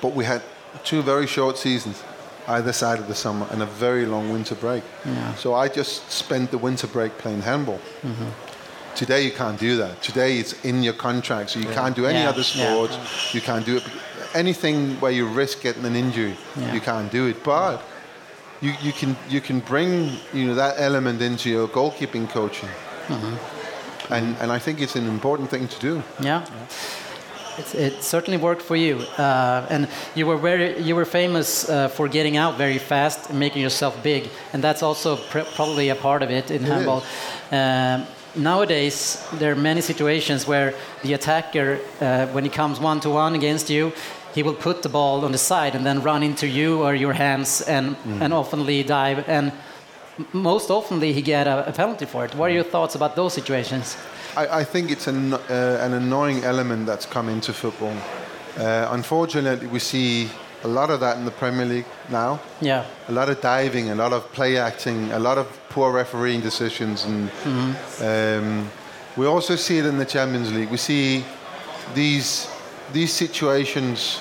but 0.00 0.14
we 0.14 0.24
had 0.24 0.42
two 0.84 1.02
very 1.02 1.26
short 1.26 1.58
seasons 1.58 2.02
either 2.48 2.72
side 2.72 2.98
of 2.98 3.06
the 3.08 3.14
summer 3.14 3.46
and 3.50 3.62
a 3.62 3.66
very 3.66 4.06
long 4.06 4.32
winter 4.32 4.54
break. 4.54 4.82
So 5.36 5.54
I 5.54 5.68
just 5.68 6.10
spent 6.10 6.50
the 6.50 6.58
winter 6.58 6.86
break 6.86 7.16
playing 7.18 7.42
handball. 7.42 7.80
Today 8.96 9.22
you 9.24 9.30
can't 9.30 9.58
do 9.58 9.76
that. 9.76 10.02
Today 10.02 10.38
it's 10.38 10.52
in 10.64 10.82
your 10.82 10.94
contract, 10.94 11.50
so 11.50 11.58
you 11.60 11.68
can't 11.68 11.94
do 11.96 12.06
any 12.06 12.18
Yeah, 12.18 12.28
other 12.30 12.42
yeah. 12.54 12.66
sports. 12.72 13.34
You 13.34 13.40
can't 13.40 13.64
do 13.64 13.76
it. 13.76 13.84
Anything 14.34 14.96
where 15.00 15.12
you 15.12 15.26
risk 15.26 15.62
getting 15.62 15.84
an 15.84 15.96
injury, 15.96 16.36
Yeah. 16.56 16.74
you 16.74 16.80
can't 16.80 17.10
do 17.10 17.26
it. 17.28 17.42
But 17.44 17.80
you, 18.60 18.72
you 18.82 18.92
can 18.92 19.16
you 19.28 19.40
can 19.40 19.60
bring 19.60 20.18
you 20.34 20.44
know 20.48 20.54
that 20.54 20.74
element 20.78 21.22
into 21.22 21.48
your 21.48 21.68
goalkeeping 21.68 22.28
coaching, 22.28 22.68
Mm-hmm. 23.08 24.12
and 24.12 24.36
and 24.40 24.52
I 24.52 24.58
think 24.58 24.80
it's 24.80 24.96
an 24.96 25.06
important 25.06 25.50
thing 25.50 25.68
to 25.68 25.78
do. 25.80 26.02
Yeah. 26.20 26.44
It's, 27.60 27.74
it 27.74 28.02
certainly 28.02 28.38
worked 28.38 28.62
for 28.62 28.76
you, 28.76 28.96
uh, 29.18 29.66
and 29.70 29.86
you 30.14 30.26
were 30.26 30.38
very 30.38 30.78
you 30.88 30.96
were 30.96 31.04
famous 31.04 31.68
uh, 31.68 31.88
for 31.88 32.08
getting 32.08 32.36
out 32.38 32.58
very 32.58 32.78
fast 32.78 33.30
and 33.30 33.38
making 33.38 33.62
yourself 33.62 33.94
big, 34.02 34.22
and 34.52 34.64
that's 34.64 34.82
also 34.82 35.16
pr- 35.16 35.50
probably 35.54 35.90
a 35.90 35.94
part 35.94 36.22
of 36.22 36.30
it 36.30 36.50
in 36.50 36.62
handball. 36.64 37.02
Um, 37.52 38.06
nowadays, 38.34 39.18
there 39.38 39.52
are 39.52 39.60
many 39.60 39.80
situations 39.80 40.46
where 40.46 40.72
the 41.02 41.14
attacker, 41.14 41.78
uh, 42.00 42.26
when 42.34 42.44
he 42.44 42.50
comes 42.50 42.80
one 42.80 43.00
to 43.00 43.10
one 43.10 43.34
against 43.34 43.68
you, 43.70 43.92
he 44.34 44.42
will 44.42 44.54
put 44.54 44.82
the 44.82 44.88
ball 44.88 45.24
on 45.24 45.32
the 45.32 45.38
side 45.38 45.74
and 45.76 45.84
then 45.84 46.02
run 46.02 46.22
into 46.22 46.46
you 46.46 46.82
or 46.82 46.94
your 46.94 47.12
hands 47.14 47.60
and 47.68 47.96
and 48.22 48.32
oftenly 48.32 48.82
dive 48.86 49.28
and 49.28 49.52
most 50.32 50.70
oftenly 50.70 51.12
he 51.12 51.22
get 51.22 51.46
a, 51.46 51.68
a 51.68 51.72
penalty 51.72 52.06
for 52.06 52.24
it. 52.24 52.34
What 52.34 52.50
are 52.50 52.54
your 52.54 52.64
thoughts 52.64 52.94
about 52.94 53.16
those 53.16 53.32
situations? 53.32 53.96
I, 54.36 54.60
I 54.60 54.64
think 54.64 54.90
it's 54.90 55.06
an, 55.06 55.34
uh, 55.34 55.78
an 55.80 55.92
annoying 55.94 56.44
element 56.44 56.86
that's 56.86 57.06
come 57.06 57.28
into 57.28 57.52
football. 57.52 57.96
Uh, 58.58 58.88
unfortunately, 58.90 59.66
we 59.66 59.78
see 59.78 60.28
a 60.62 60.68
lot 60.68 60.90
of 60.90 61.00
that 61.00 61.16
in 61.16 61.24
the 61.24 61.30
Premier 61.30 61.66
League 61.66 61.86
now. 62.10 62.40
Yeah. 62.60 62.84
A 63.08 63.12
lot 63.12 63.28
of 63.28 63.40
diving, 63.40 63.90
a 63.90 63.94
lot 63.94 64.12
of 64.12 64.30
play 64.32 64.58
acting, 64.58 65.10
a 65.12 65.18
lot 65.18 65.38
of 65.38 65.46
poor 65.70 65.92
refereeing 65.92 66.40
decisions, 66.40 67.04
and 67.04 67.30
um, 68.02 68.70
we 69.16 69.26
also 69.26 69.56
see 69.56 69.78
it 69.78 69.86
in 69.86 69.98
the 69.98 70.04
Champions 70.04 70.52
League. 70.52 70.70
We 70.70 70.76
see 70.76 71.24
these 71.94 72.48
these 72.92 73.12
situations 73.12 74.20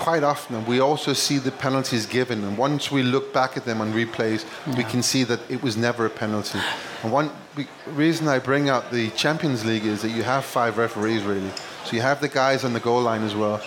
quite 0.00 0.24
often, 0.24 0.56
and 0.56 0.66
we 0.66 0.80
also 0.80 1.12
see 1.12 1.38
the 1.38 1.50
penalties 1.52 2.06
given. 2.06 2.42
And 2.44 2.56
once 2.56 2.90
we 2.90 3.02
look 3.02 3.32
back 3.34 3.56
at 3.58 3.64
them 3.66 3.80
on 3.82 3.92
replays, 3.92 4.44
we 4.78 4.84
can 4.84 5.02
see 5.02 5.24
that 5.24 5.40
it 5.50 5.62
was 5.62 5.76
never 5.76 6.06
a 6.06 6.10
penalty. 6.10 6.58
And 7.02 7.12
one 7.12 7.30
reason 7.86 8.26
I 8.26 8.38
bring 8.38 8.70
up 8.70 8.90
the 8.90 9.10
Champions 9.10 9.64
League 9.64 9.84
is 9.84 10.00
that 10.02 10.10
you 10.10 10.22
have 10.22 10.44
five 10.44 10.78
referees 10.78 11.22
really, 11.22 11.50
so 11.84 11.90
you 11.96 12.00
have 12.02 12.20
the 12.20 12.28
guys 12.28 12.64
on 12.64 12.72
the 12.72 12.80
goal 12.80 13.02
line 13.02 13.22
as 13.22 13.34
well, 13.34 13.60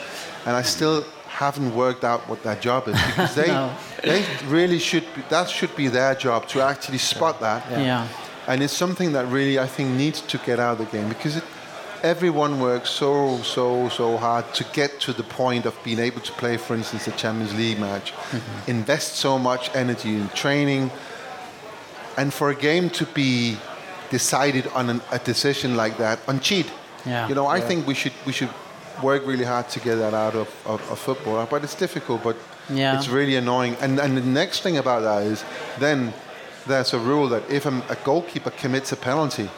and 0.48 0.56
I 0.56 0.64
still 0.64 1.06
haven't 1.28 1.76
worked 1.76 2.04
out 2.04 2.22
what 2.30 2.42
their 2.44 2.56
job 2.56 2.88
is 2.88 2.96
because 3.08 3.36
they 3.42 3.48
No. 3.48 3.72
they 4.04 4.26
really 4.48 4.80
should 4.80 5.06
be, 5.16 5.22
that 5.30 5.50
should 5.50 5.76
be 5.76 5.88
their 5.88 6.16
job 6.16 6.48
to 6.50 6.62
actually 6.62 7.00
spot 7.00 7.40
that 7.40 7.62
Yeah. 7.72 8.08
and 8.48 8.62
it's 8.62 8.78
something 8.86 9.14
that 9.14 9.26
really 9.38 9.58
I 9.58 9.68
think 9.76 9.90
needs 10.04 10.22
to 10.22 10.38
get 10.46 10.60
out 10.60 10.74
of 10.74 10.78
the 10.86 10.90
game 10.98 11.10
because 11.10 11.38
it, 11.38 11.44
everyone 12.04 12.60
works 12.60 12.90
so 12.90 13.38
so 13.44 13.90
so 13.90 14.18
hard 14.18 14.54
to 14.54 14.64
get 14.74 15.00
to 15.00 15.14
the 15.14 15.24
point 15.24 15.66
of 15.66 15.74
being 15.84 16.00
able 16.00 16.22
to 16.22 16.32
play, 16.34 16.58
for 16.58 16.76
instance, 16.76 17.08
a 17.08 17.12
Champions 17.12 17.54
League 17.56 17.80
match, 17.80 18.12
mm-hmm. 18.12 18.70
invest 18.72 19.16
so 19.16 19.40
much 19.40 19.74
energy 19.74 20.16
in 20.16 20.28
training, 20.30 20.92
and 22.18 22.34
for 22.34 22.50
a 22.50 22.56
game 22.56 22.90
to 22.90 23.06
be 23.06 23.58
decided 24.12 24.68
on 24.76 24.90
an, 24.90 25.02
a 25.12 25.20
decision 25.20 25.76
like 25.76 25.98
that 25.98 26.20
on 26.28 26.40
cheat. 26.40 26.70
Yeah. 27.06 27.28
You 27.28 27.36
know, 27.36 27.48
I 27.48 27.60
think 27.62 27.88
we 27.88 27.94
should 27.96 28.14
we 28.26 28.34
should 28.34 28.50
work 29.02 29.26
really 29.26 29.46
hard 29.46 29.70
to 29.70 29.80
get 29.80 29.96
that 29.96 30.14
out 30.14 30.36
of, 30.36 30.48
of, 30.66 30.80
of 30.92 31.00
football, 31.00 31.46
but 31.50 31.64
it's 31.64 31.76
difficult. 31.76 32.22
But 32.24 32.36
Yeah. 32.70 32.98
it's 32.98 33.10
really 33.10 33.36
annoying. 33.38 33.76
And 33.82 34.00
and 34.00 34.16
the 34.18 34.26
next 34.42 34.62
thing 34.64 34.78
about 34.78 35.02
that 35.04 35.24
is 35.24 35.44
then 35.80 36.14
there's 36.68 36.94
a 36.94 37.00
rule 37.00 37.28
that 37.30 37.44
if 37.50 37.66
a, 37.66 37.74
a 37.90 37.96
goalkeeper 38.06 38.52
commits 38.52 38.92
a 38.92 38.96
penalty, 38.96 39.50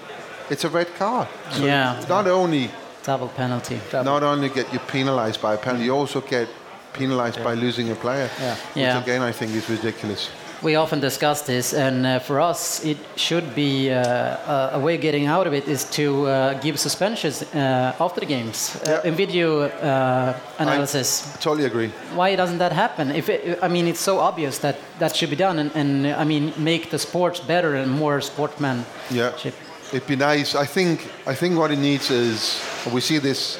it's 0.49 0.63
a 0.65 0.69
red 0.69 0.87
card. 0.97 1.27
So 1.51 1.65
Yeah. 1.65 1.95
not 2.09 2.27
only 2.27 2.69
Double 3.03 3.27
penalty. 3.27 3.79
not 3.93 4.23
only 4.23 4.49
get 4.49 4.65
you 4.73 4.79
penalised 4.91 5.41
by 5.41 5.53
a 5.53 5.57
penalty, 5.57 5.85
you 5.85 5.95
also 5.99 6.21
get 6.21 6.47
penalised 6.93 7.43
by 7.43 7.53
losing 7.55 7.91
a 7.91 7.95
player. 7.95 8.29
Yeah. 8.39 8.55
Which 8.73 8.83
Yeah. 8.83 9.01
again 9.03 9.21
I 9.29 9.31
think 9.33 9.51
is 9.55 9.69
ridiculous. 9.69 10.29
We 10.63 10.77
often 10.77 10.99
discuss 11.01 11.41
this, 11.41 11.73
and 11.73 12.05
uh, 12.05 12.19
for 12.19 12.39
us, 12.39 12.79
it 12.85 12.97
should 13.15 13.53
be 13.53 13.91
uh, 13.91 13.97
a- 14.47 14.69
a 14.73 14.79
way 14.79 14.95
of 14.95 15.01
getting 15.01 15.27
out 15.27 15.47
of 15.47 15.53
it 15.53 15.67
is 15.67 15.83
to 15.91 16.01
uh, 16.27 16.53
give 16.61 16.77
suspensions 16.79 17.41
uh, 17.43 17.93
after 17.99 18.19
the 18.21 18.25
games 18.25 18.75
uh, 18.75 18.89
Yeah. 18.89 19.07
in 19.07 19.15
video 19.15 19.61
uh, 19.63 20.33
analysis. 20.57 21.23
I 21.35 21.41
totally 21.41 21.65
agree. 21.65 21.91
Why 22.15 22.35
doesn't 22.35 22.57
that 22.59 22.71
happen? 22.71 23.11
If 23.11 23.29
it, 23.29 23.59
I 23.61 23.67
mean, 23.67 23.87
it's 23.87 23.99
so 23.99 24.17
obvious 24.19 24.57
that 24.59 24.75
that 24.99 25.15
should 25.15 25.29
be 25.29 25.35
done, 25.35 25.59
and, 25.59 25.71
and 25.75 26.07
I 26.21 26.23
mean, 26.23 26.53
make 26.57 26.89
the 26.89 26.97
sports 26.99 27.39
better 27.41 27.75
and 27.75 27.91
more 27.91 28.21
sportsmanship. 28.21 28.85
Yeah, 29.11 29.51
it'd 29.93 30.07
be 30.07 30.15
nice. 30.15 30.55
I 30.55 30.65
think 30.65 31.09
I 31.27 31.35
think 31.35 31.57
what 31.57 31.71
it 31.71 31.79
needs 31.79 32.09
is 32.11 32.61
we 32.91 33.01
see 33.01 33.19
this 33.19 33.59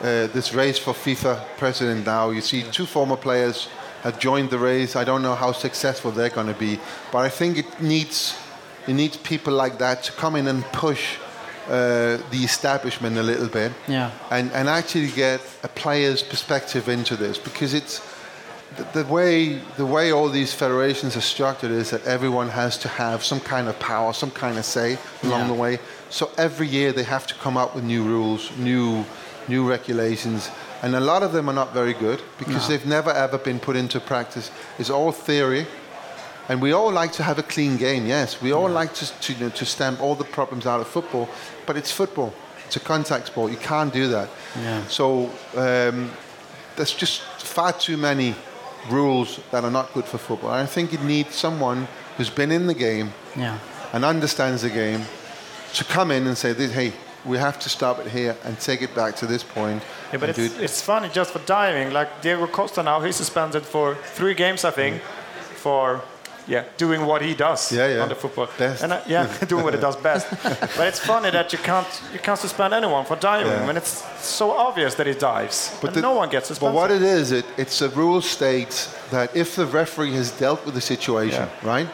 uh, 0.00 0.26
this 0.32 0.52
race 0.54 0.78
for 0.78 0.92
FIFA 0.94 1.44
president 1.58 2.06
now. 2.06 2.30
You 2.30 2.40
see 2.40 2.62
two 2.70 2.86
former 2.86 3.16
players 3.16 3.68
have 4.02 4.18
joined 4.18 4.50
the 4.50 4.58
race. 4.58 4.96
I 4.96 5.04
don't 5.04 5.22
know 5.22 5.34
how 5.34 5.52
successful 5.52 6.10
they're 6.10 6.34
going 6.34 6.48
to 6.48 6.58
be, 6.58 6.78
but 7.12 7.18
I 7.18 7.28
think 7.28 7.58
it 7.58 7.80
needs 7.80 8.36
it 8.88 8.94
needs 8.94 9.16
people 9.16 9.52
like 9.52 9.78
that 9.78 10.02
to 10.04 10.12
come 10.12 10.34
in 10.36 10.48
and 10.48 10.64
push 10.72 11.16
uh, 11.68 12.18
the 12.30 12.42
establishment 12.44 13.16
a 13.16 13.22
little 13.22 13.48
bit. 13.48 13.72
Yeah. 13.88 14.10
and 14.30 14.50
and 14.52 14.68
actually 14.68 15.10
get 15.10 15.40
a 15.62 15.68
player's 15.68 16.22
perspective 16.22 16.88
into 16.88 17.16
this 17.16 17.38
because 17.38 17.74
it's 17.74 18.00
the, 18.76 19.02
the 19.02 19.12
way 19.12 19.60
the 19.76 19.86
way 19.86 20.12
all 20.12 20.28
these 20.28 20.52
federations 20.54 21.16
are 21.16 21.20
structured 21.22 21.70
is 21.70 21.90
that 21.90 22.04
everyone 22.06 22.48
has 22.50 22.78
to 22.78 22.88
have 22.88 23.22
some 23.24 23.40
kind 23.40 23.68
of 23.68 23.78
power, 23.78 24.12
some 24.12 24.30
kind 24.30 24.58
of 24.58 24.64
say 24.64 24.98
along 25.22 25.40
Yeah. 25.42 25.46
the 25.48 25.54
way. 25.54 25.78
So 26.10 26.30
every 26.36 26.66
year 26.66 26.92
they 26.92 27.04
have 27.04 27.26
to 27.28 27.34
come 27.34 27.56
up 27.56 27.74
with 27.74 27.84
new 27.84 28.02
rules, 28.02 28.50
new 28.58 29.04
new 29.48 29.68
regulations, 29.68 30.50
and 30.82 30.94
a 30.94 31.00
lot 31.00 31.22
of 31.22 31.32
them 31.32 31.48
are 31.48 31.54
not 31.54 31.72
very 31.74 31.92
good 31.94 32.20
because 32.38 32.68
No. 32.68 32.68
they've 32.68 32.86
never 32.86 33.10
ever 33.10 33.38
been 33.38 33.58
put 33.60 33.76
into 33.76 34.00
practice. 34.00 34.50
It's 34.78 34.90
all 34.90 35.12
theory. 35.12 35.66
And 36.48 36.60
we 36.60 36.72
all 36.72 36.90
like 36.92 37.12
to 37.12 37.22
have 37.22 37.38
a 37.38 37.42
clean 37.44 37.76
game, 37.76 38.04
yes. 38.06 38.40
We 38.42 38.52
all 38.52 38.68
like 38.68 38.92
to, 38.94 39.06
to, 39.20 39.32
you 39.32 39.40
know, 39.40 39.48
to 39.50 39.64
stamp 39.64 40.00
all 40.00 40.16
the 40.16 40.24
problems 40.24 40.66
out 40.66 40.80
of 40.80 40.88
football, 40.88 41.28
but 41.66 41.76
it's 41.76 41.92
football. 41.92 42.32
It's 42.66 42.76
a 42.76 42.80
contact 42.80 43.26
sport. 43.28 43.52
You 43.52 43.58
can't 43.58 43.92
do 43.92 44.08
that. 44.08 44.28
Yeah. 44.60 44.82
So 44.88 45.30
um, 45.56 46.10
there's 46.76 46.92
just 46.92 47.22
far 47.38 47.72
too 47.72 47.96
many 47.96 48.34
rules 48.90 49.40
that 49.50 49.64
are 49.64 49.70
not 49.70 49.92
good 49.94 50.04
for 50.04 50.18
football. 50.18 50.50
I 50.50 50.66
think 50.66 50.92
it 50.92 51.02
needs 51.02 51.34
someone 51.34 51.86
who's 52.16 52.30
been 52.30 52.50
in 52.52 52.66
the 52.66 52.74
game 52.74 53.12
Yeah. 53.36 53.58
and 53.92 54.04
understands 54.04 54.62
the 54.62 54.70
game 54.70 55.02
to 55.74 55.84
come 55.84 56.10
in 56.10 56.26
and 56.26 56.36
say, 56.36 56.52
hey, 56.54 56.92
we 57.24 57.38
have 57.38 57.58
to 57.60 57.68
stop 57.68 57.98
it 58.00 58.08
here 58.08 58.36
and 58.44 58.58
take 58.58 58.82
it 58.82 58.94
back 58.94 59.14
to 59.16 59.26
this 59.26 59.44
point. 59.44 59.82
Yeah, 60.12 60.18
but 60.18 60.28
it's, 60.30 60.38
it- 60.38 60.60
it's 60.60 60.82
funny 60.82 61.08
just 61.08 61.30
for 61.32 61.38
diving. 61.46 61.92
Like 61.92 62.20
Diego 62.20 62.46
Costa 62.48 62.82
now, 62.82 63.00
he's 63.00 63.16
suspended 63.16 63.64
for 63.64 63.94
three 63.94 64.34
games, 64.34 64.64
I 64.64 64.70
think, 64.72 65.00
for 65.54 66.02
yeah 66.48 66.64
doing 66.76 67.06
what 67.06 67.22
he 67.22 67.34
does 67.34 67.70
Yeah, 67.72 67.88
yeah. 67.94 68.02
on 68.02 68.08
the 68.08 68.14
football. 68.14 68.48
Best. 68.58 68.82
And 68.82 68.92
uh, 68.92 69.00
yeah, 69.06 69.26
doing 69.48 69.64
what 69.64 69.74
he 69.74 69.80
does 69.80 69.96
best. 69.96 70.26
but 70.76 70.86
it's 70.88 70.98
funny 70.98 71.30
that 71.30 71.52
you 71.52 71.58
can't 71.58 71.86
you 72.12 72.18
can't 72.18 72.38
suspend 72.38 72.74
anyone 72.74 73.04
for 73.04 73.16
diving 73.16 73.46
Yeah. 73.52 73.66
when 73.66 73.76
it's 73.76 74.02
so 74.20 74.50
obvious 74.50 74.94
that 74.96 75.06
he 75.06 75.14
dives, 75.14 75.76
but 75.80 75.94
the- 75.94 76.00
no 76.00 76.14
one 76.14 76.28
gets 76.30 76.48
suspended. 76.48 76.74
But 76.74 76.80
what 76.80 76.90
it 76.90 77.02
is, 77.02 77.30
it, 77.32 77.44
it's 77.56 77.80
a 77.82 77.88
rule 77.90 78.20
states 78.22 78.88
that 79.10 79.34
if 79.36 79.54
the 79.56 79.66
referee 79.66 80.12
has 80.16 80.30
dealt 80.38 80.64
with 80.66 80.74
the 80.74 80.80
situation, 80.80 81.48
right? 81.62 81.88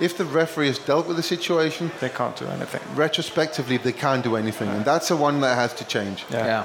If 0.00 0.16
the 0.16 0.24
referee 0.24 0.68
has 0.68 0.78
dealt 0.78 1.06
with 1.08 1.16
the 1.16 1.22
situation, 1.22 1.90
they 2.00 2.08
can't 2.08 2.34
do 2.34 2.46
anything. 2.46 2.80
retrospectively 2.96 3.76
they 3.78 3.92
can't 3.92 4.22
do 4.24 4.36
anything, 4.36 4.68
and 4.68 4.82
that's 4.84 5.08
the 5.08 5.16
one 5.16 5.40
that 5.40 5.56
has 5.56 5.74
to 5.74 5.84
change. 5.84 6.24
Yeah. 6.30 6.64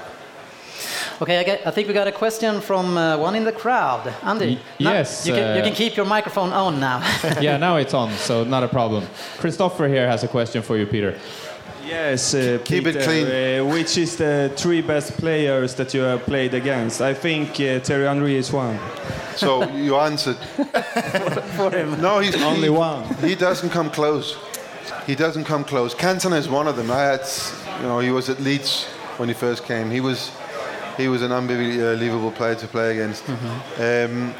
Okay, 1.22 1.38
I, 1.38 1.44
get, 1.44 1.66
I 1.66 1.70
think 1.70 1.88
we 1.88 1.94
got 1.94 2.06
a 2.06 2.12
question 2.12 2.60
from 2.60 2.96
uh, 2.96 3.16
one 3.18 3.34
in 3.34 3.44
the 3.44 3.52
crowd. 3.52 4.12
Andy, 4.22 4.56
Y- 4.56 4.84
now 4.84 4.92
yes, 4.92 5.26
you 5.26 5.34
can, 5.34 5.56
you 5.56 5.62
uh, 5.62 5.64
can 5.64 5.74
keep 5.74 5.96
your 5.96 6.06
microphone 6.06 6.52
on 6.52 6.78
now. 6.78 7.00
yeah, 7.40 7.56
now 7.56 7.76
it's 7.76 7.94
on, 7.94 8.10
so 8.12 8.44
not 8.44 8.62
a 8.62 8.68
problem. 8.68 9.06
Christopher 9.38 9.88
here 9.88 10.06
has 10.08 10.24
a 10.24 10.28
question 10.28 10.62
for 10.62 10.76
you, 10.76 10.86
Peter. 10.86 11.14
Yes, 11.86 12.34
uh, 12.34 12.58
Keep 12.64 12.86
it 12.86 12.94
Peter, 12.94 13.04
clean. 13.04 13.26
Uh, 13.26 13.72
which 13.72 13.96
is 13.96 14.16
the 14.16 14.52
three 14.56 14.82
best 14.82 15.12
players 15.18 15.74
that 15.76 15.94
you 15.94 16.00
have 16.00 16.24
played 16.24 16.52
against? 16.52 17.00
I 17.00 17.14
think 17.14 17.50
uh, 17.60 17.78
Thierry 17.78 18.06
Henry 18.06 18.34
is 18.34 18.52
one. 18.52 18.78
So 19.36 19.68
you 19.70 19.96
answered. 19.96 20.36
For, 21.56 21.70
him. 21.70 22.00
No, 22.00 22.18
he's 22.18 22.34
Only 22.42 22.62
he, 22.62 22.70
one. 22.70 23.04
He 23.16 23.36
doesn't 23.36 23.70
come 23.70 23.90
close. 23.90 24.36
He 25.06 25.14
doesn't 25.14 25.44
come 25.44 25.62
close. 25.62 25.94
Cantona 25.94 26.36
is 26.36 26.48
one 26.48 26.66
of 26.66 26.76
them. 26.76 26.90
I 26.90 27.02
had, 27.02 27.20
you 27.80 27.86
know, 27.86 28.00
he 28.00 28.10
was 28.10 28.28
at 28.28 28.40
Leeds 28.40 28.86
when 29.18 29.28
he 29.28 29.34
first 29.34 29.64
came. 29.64 29.88
He 29.88 30.00
was, 30.00 30.32
he 30.96 31.08
was 31.08 31.22
an 31.22 31.32
unbelievable 31.32 32.30
player 32.30 32.54
to 32.54 32.66
play 32.66 32.92
against. 32.92 33.28
Um, 33.28 34.34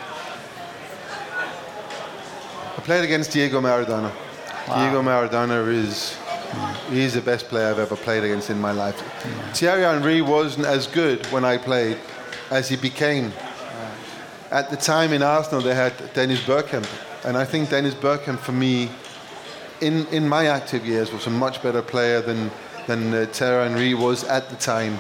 I 2.77 2.81
played 2.83 3.05
against 3.05 3.33
Diego 3.33 3.61
Maradona. 3.61 4.12
Diego 4.66 5.03
Maradona 5.03 5.69
is, 5.69 6.16
he's 6.90 7.14
the 7.14 7.21
best 7.21 7.49
player 7.49 7.69
I've 7.71 7.79
ever 7.79 7.97
played 7.97 8.25
against 8.25 8.51
in 8.51 8.61
my 8.61 8.73
life. 8.73 8.97
Thierry 9.55 9.83
Henry 9.83 10.23
wasn't 10.23 10.66
as 10.66 10.87
good 10.87 11.25
when 11.27 11.45
I 11.45 11.57
played 11.57 11.99
as 12.51 12.69
he 12.69 12.77
became. 12.77 13.33
At 14.51 14.71
the 14.71 14.77
time 14.77 15.12
in 15.12 15.23
Arsenal, 15.23 15.61
they 15.61 15.75
had 15.75 15.92
Dennis 16.14 16.40
Bergkamp, 16.40 16.88
and 17.25 17.37
I 17.37 17.45
think 17.45 17.71
Dennis 17.71 17.95
Bergkamp, 17.95 18.38
for 18.38 18.53
me, 18.53 18.88
in, 19.81 20.07
in 20.07 20.29
my 20.29 20.47
active 20.47 20.87
years, 20.87 21.12
was 21.12 21.27
a 21.27 21.31
much 21.31 21.62
better 21.62 21.83
player 21.83 22.21
than 22.21 22.51
than 22.87 23.12
uh, 23.12 23.27
Thierry 23.33 23.69
Henry 23.69 23.95
was 23.95 24.25
at 24.25 24.49
the 24.49 24.57
time. 24.57 24.99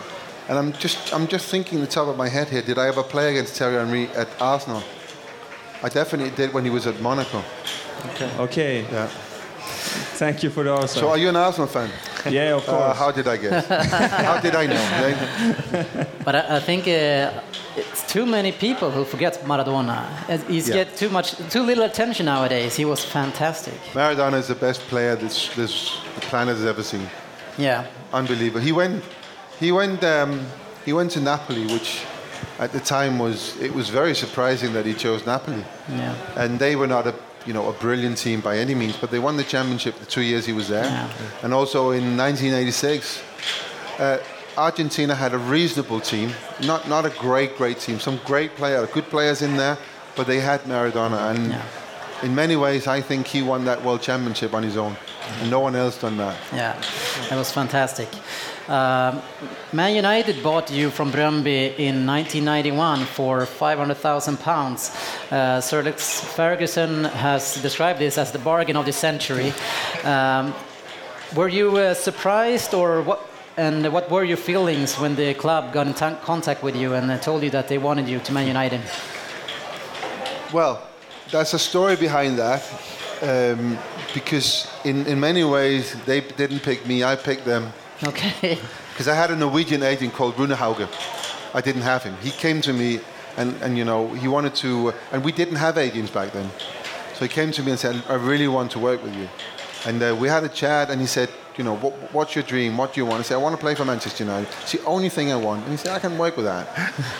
And 0.48 0.58
I'm 0.58 0.72
just 0.74 1.12
I'm 1.12 1.26
just 1.26 1.46
thinking 1.50 1.80
the 1.80 1.86
top 1.86 2.08
of 2.08 2.16
my 2.16 2.28
head 2.28 2.48
here. 2.48 2.62
Did 2.62 2.78
I 2.78 2.86
ever 2.88 3.02
play 3.02 3.30
against 3.30 3.56
Thierry 3.58 3.76
Henry 3.76 4.08
at 4.16 4.28
Arsenal? 4.40 4.82
I 5.82 5.88
definitely 5.88 6.30
did 6.36 6.52
when 6.54 6.64
he 6.64 6.70
was 6.70 6.86
at 6.86 7.00
Monaco. 7.00 7.42
Okay, 8.14 8.30
Okay. 8.38 8.82
Yeah. 8.92 9.08
thank 10.18 10.42
you 10.42 10.50
for 10.50 10.62
the 10.64 10.70
answer. 10.72 11.00
So 11.00 11.08
are 11.08 11.18
you 11.18 11.28
an 11.28 11.36
Arsenal 11.36 11.66
fan? 11.68 11.90
yeah, 12.30 12.54
of 12.56 12.62
Uh, 12.68 12.72
course. 12.72 12.98
how 12.98 13.10
did 13.12 13.26
I 13.28 13.36
guess? 13.36 13.66
how 14.26 14.40
did 14.40 14.54
I 14.54 14.66
know? 14.66 16.06
But 16.24 16.34
I, 16.34 16.56
I 16.56 16.60
think 16.60 16.86
uh, 16.86 17.30
it's 17.76 18.02
too 18.12 18.24
many 18.26 18.52
people 18.52 18.90
who 18.90 19.04
forget 19.04 19.44
Maradona. 19.44 19.98
Uh, 20.28 20.38
He's 20.48 20.68
Yeah. 20.68 20.84
get 20.84 20.96
too 20.96 21.08
much, 21.10 21.34
too 21.50 21.62
little 21.66 21.84
attention 21.84 22.26
nowadays. 22.26 22.76
He 22.76 22.84
was 22.84 23.04
fantastic. 23.04 23.74
Maradona 23.94 24.38
is 24.38 24.46
the 24.46 24.54
best 24.54 24.80
player 24.88 25.16
this 25.16 25.48
this 25.56 25.90
planet 26.30 26.56
has 26.56 26.64
ever 26.64 26.82
seen. 26.82 27.08
Yeah, 27.58 27.84
unbelievable. 28.12 28.60
He 28.64 28.72
went, 28.72 29.02
he 29.58 29.72
went, 29.72 30.02
um, 30.04 30.46
he 30.84 30.92
went 30.92 31.10
to 31.12 31.20
Napoli, 31.20 31.66
which 31.66 32.04
at 32.58 32.72
the 32.72 32.80
time 32.80 33.18
was 33.18 33.56
it 33.60 33.74
was 33.74 33.88
very 33.88 34.14
surprising 34.14 34.72
that 34.72 34.86
he 34.86 34.94
chose 34.94 35.26
Napoli. 35.26 35.64
Yeah. 35.88 36.14
And 36.36 36.58
they 36.58 36.76
were 36.76 36.86
not 36.86 37.06
a 37.06 37.14
you 37.44 37.52
know 37.52 37.68
a 37.68 37.72
brilliant 37.72 38.18
team 38.18 38.40
by 38.40 38.58
any 38.58 38.74
means, 38.74 38.96
but 38.96 39.10
they 39.10 39.18
won 39.18 39.36
the 39.36 39.44
championship 39.44 39.98
the 39.98 40.06
two 40.06 40.22
years 40.22 40.46
he 40.46 40.52
was 40.52 40.68
there. 40.68 40.84
Yeah. 40.84 41.10
And 41.42 41.52
also 41.54 41.90
in 41.90 42.16
1986, 42.16 43.22
uh, 43.98 44.18
Argentina 44.56 45.14
had 45.14 45.34
a 45.34 45.38
reasonable 45.38 46.00
team, 46.00 46.32
not 46.62 46.88
not 46.88 47.04
a 47.04 47.10
great 47.10 47.56
great 47.56 47.78
team. 47.78 48.00
Some 48.00 48.20
great 48.24 48.54
players, 48.56 48.88
good 48.90 49.08
players 49.10 49.42
in 49.42 49.56
there, 49.56 49.76
but 50.16 50.26
they 50.26 50.40
had 50.40 50.60
Maradona 50.62 51.30
and. 51.30 51.50
Yeah. 51.50 51.62
In 52.22 52.34
many 52.34 52.56
ways, 52.56 52.86
I 52.86 53.02
think 53.02 53.26
he 53.26 53.42
won 53.42 53.66
that 53.66 53.84
world 53.84 54.00
championship 54.00 54.54
on 54.54 54.62
his 54.62 54.78
own, 54.78 54.96
and 55.40 55.50
no 55.50 55.60
one 55.60 55.76
else 55.76 56.00
done 56.00 56.16
that. 56.16 56.34
Yeah, 56.50 56.72
that 57.28 57.36
was 57.36 57.52
fantastic. 57.52 58.08
Um, 58.68 59.22
Man 59.72 59.94
United 59.94 60.42
bought 60.42 60.72
you 60.72 60.90
from 60.90 61.12
Brøndby 61.12 61.78
in 61.78 62.06
1991 62.06 63.04
for 63.04 63.46
500,000 63.46 64.36
pounds. 64.38 64.90
Uh, 65.30 65.60
Sir 65.60 65.80
Alex 65.80 66.20
Ferguson 66.20 67.04
has 67.04 67.62
described 67.62 68.00
this 68.00 68.18
as 68.18 68.32
the 68.32 68.40
bargain 68.40 68.76
of 68.76 68.84
the 68.84 68.92
century. 68.92 69.52
Um, 70.04 70.52
were 71.36 71.48
you 71.48 71.76
uh, 71.76 71.94
surprised, 71.94 72.74
or 72.74 73.02
what? 73.02 73.20
And 73.58 73.90
what 73.90 74.10
were 74.10 74.22
your 74.22 74.36
feelings 74.36 74.98
when 74.98 75.16
the 75.16 75.32
club 75.32 75.72
got 75.72 75.86
in 75.86 75.94
contact 75.94 76.62
with 76.62 76.76
you 76.76 76.92
and 76.92 77.10
uh, 77.10 77.18
told 77.18 77.42
you 77.42 77.48
that 77.50 77.68
they 77.68 77.78
wanted 77.78 78.06
you 78.06 78.18
to 78.18 78.32
Man 78.32 78.46
United? 78.46 78.82
Well, 80.52 80.82
there's 81.30 81.54
a 81.54 81.58
story 81.58 81.96
behind 81.96 82.38
that. 82.38 82.62
Um, 83.22 83.78
because 84.12 84.68
in, 84.84 85.06
in 85.06 85.18
many 85.18 85.42
ways 85.42 85.96
they 86.04 86.20
didn't 86.20 86.60
pick 86.60 86.86
me, 86.86 87.02
I 87.02 87.16
picked 87.16 87.46
them. 87.46 87.72
Okay. 88.04 88.58
Because 88.96 89.08
I 89.08 89.14
had 89.14 89.30
a 89.30 89.36
Norwegian 89.36 89.82
agent 89.82 90.14
called 90.14 90.38
Rune 90.38 90.52
Hauge. 90.52 90.88
I 91.52 91.60
didn't 91.60 91.82
have 91.82 92.02
him. 92.02 92.16
He 92.22 92.30
came 92.30 92.62
to 92.62 92.72
me 92.72 93.00
and, 93.36 93.54
and 93.62 93.76
you 93.76 93.84
know, 93.84 94.08
he 94.14 94.26
wanted 94.26 94.54
to, 94.56 94.94
and 95.12 95.22
we 95.22 95.32
didn't 95.32 95.56
have 95.56 95.76
agents 95.76 96.10
back 96.10 96.32
then. 96.32 96.50
So 97.14 97.26
he 97.26 97.28
came 97.28 97.52
to 97.52 97.62
me 97.62 97.72
and 97.72 97.78
said, 97.78 98.02
I 98.08 98.14
really 98.14 98.48
want 98.48 98.70
to 98.70 98.78
work 98.78 99.02
with 99.02 99.14
you. 99.14 99.28
And 99.84 100.02
uh, 100.02 100.16
we 100.18 100.28
had 100.28 100.44
a 100.44 100.48
chat 100.48 100.90
and 100.90 100.98
he 100.98 101.06
said, 101.06 101.28
you 101.58 101.64
know, 101.64 101.76
what, 101.76 101.92
what's 102.14 102.34
your 102.34 102.44
dream? 102.44 102.76
What 102.76 102.94
do 102.94 103.00
you 103.00 103.06
want? 103.06 103.20
I 103.20 103.22
said, 103.22 103.34
I 103.34 103.38
want 103.38 103.54
to 103.54 103.60
play 103.60 103.74
for 103.74 103.84
Manchester 103.84 104.24
United. 104.24 104.48
It's 104.62 104.72
the 104.72 104.84
only 104.84 105.10
thing 105.10 105.30
I 105.30 105.36
want. 105.36 105.62
And 105.62 105.72
he 105.72 105.76
said, 105.76 105.92
I 105.92 105.98
can 105.98 106.16
work 106.16 106.36
with 106.36 106.46
that. 106.46 106.66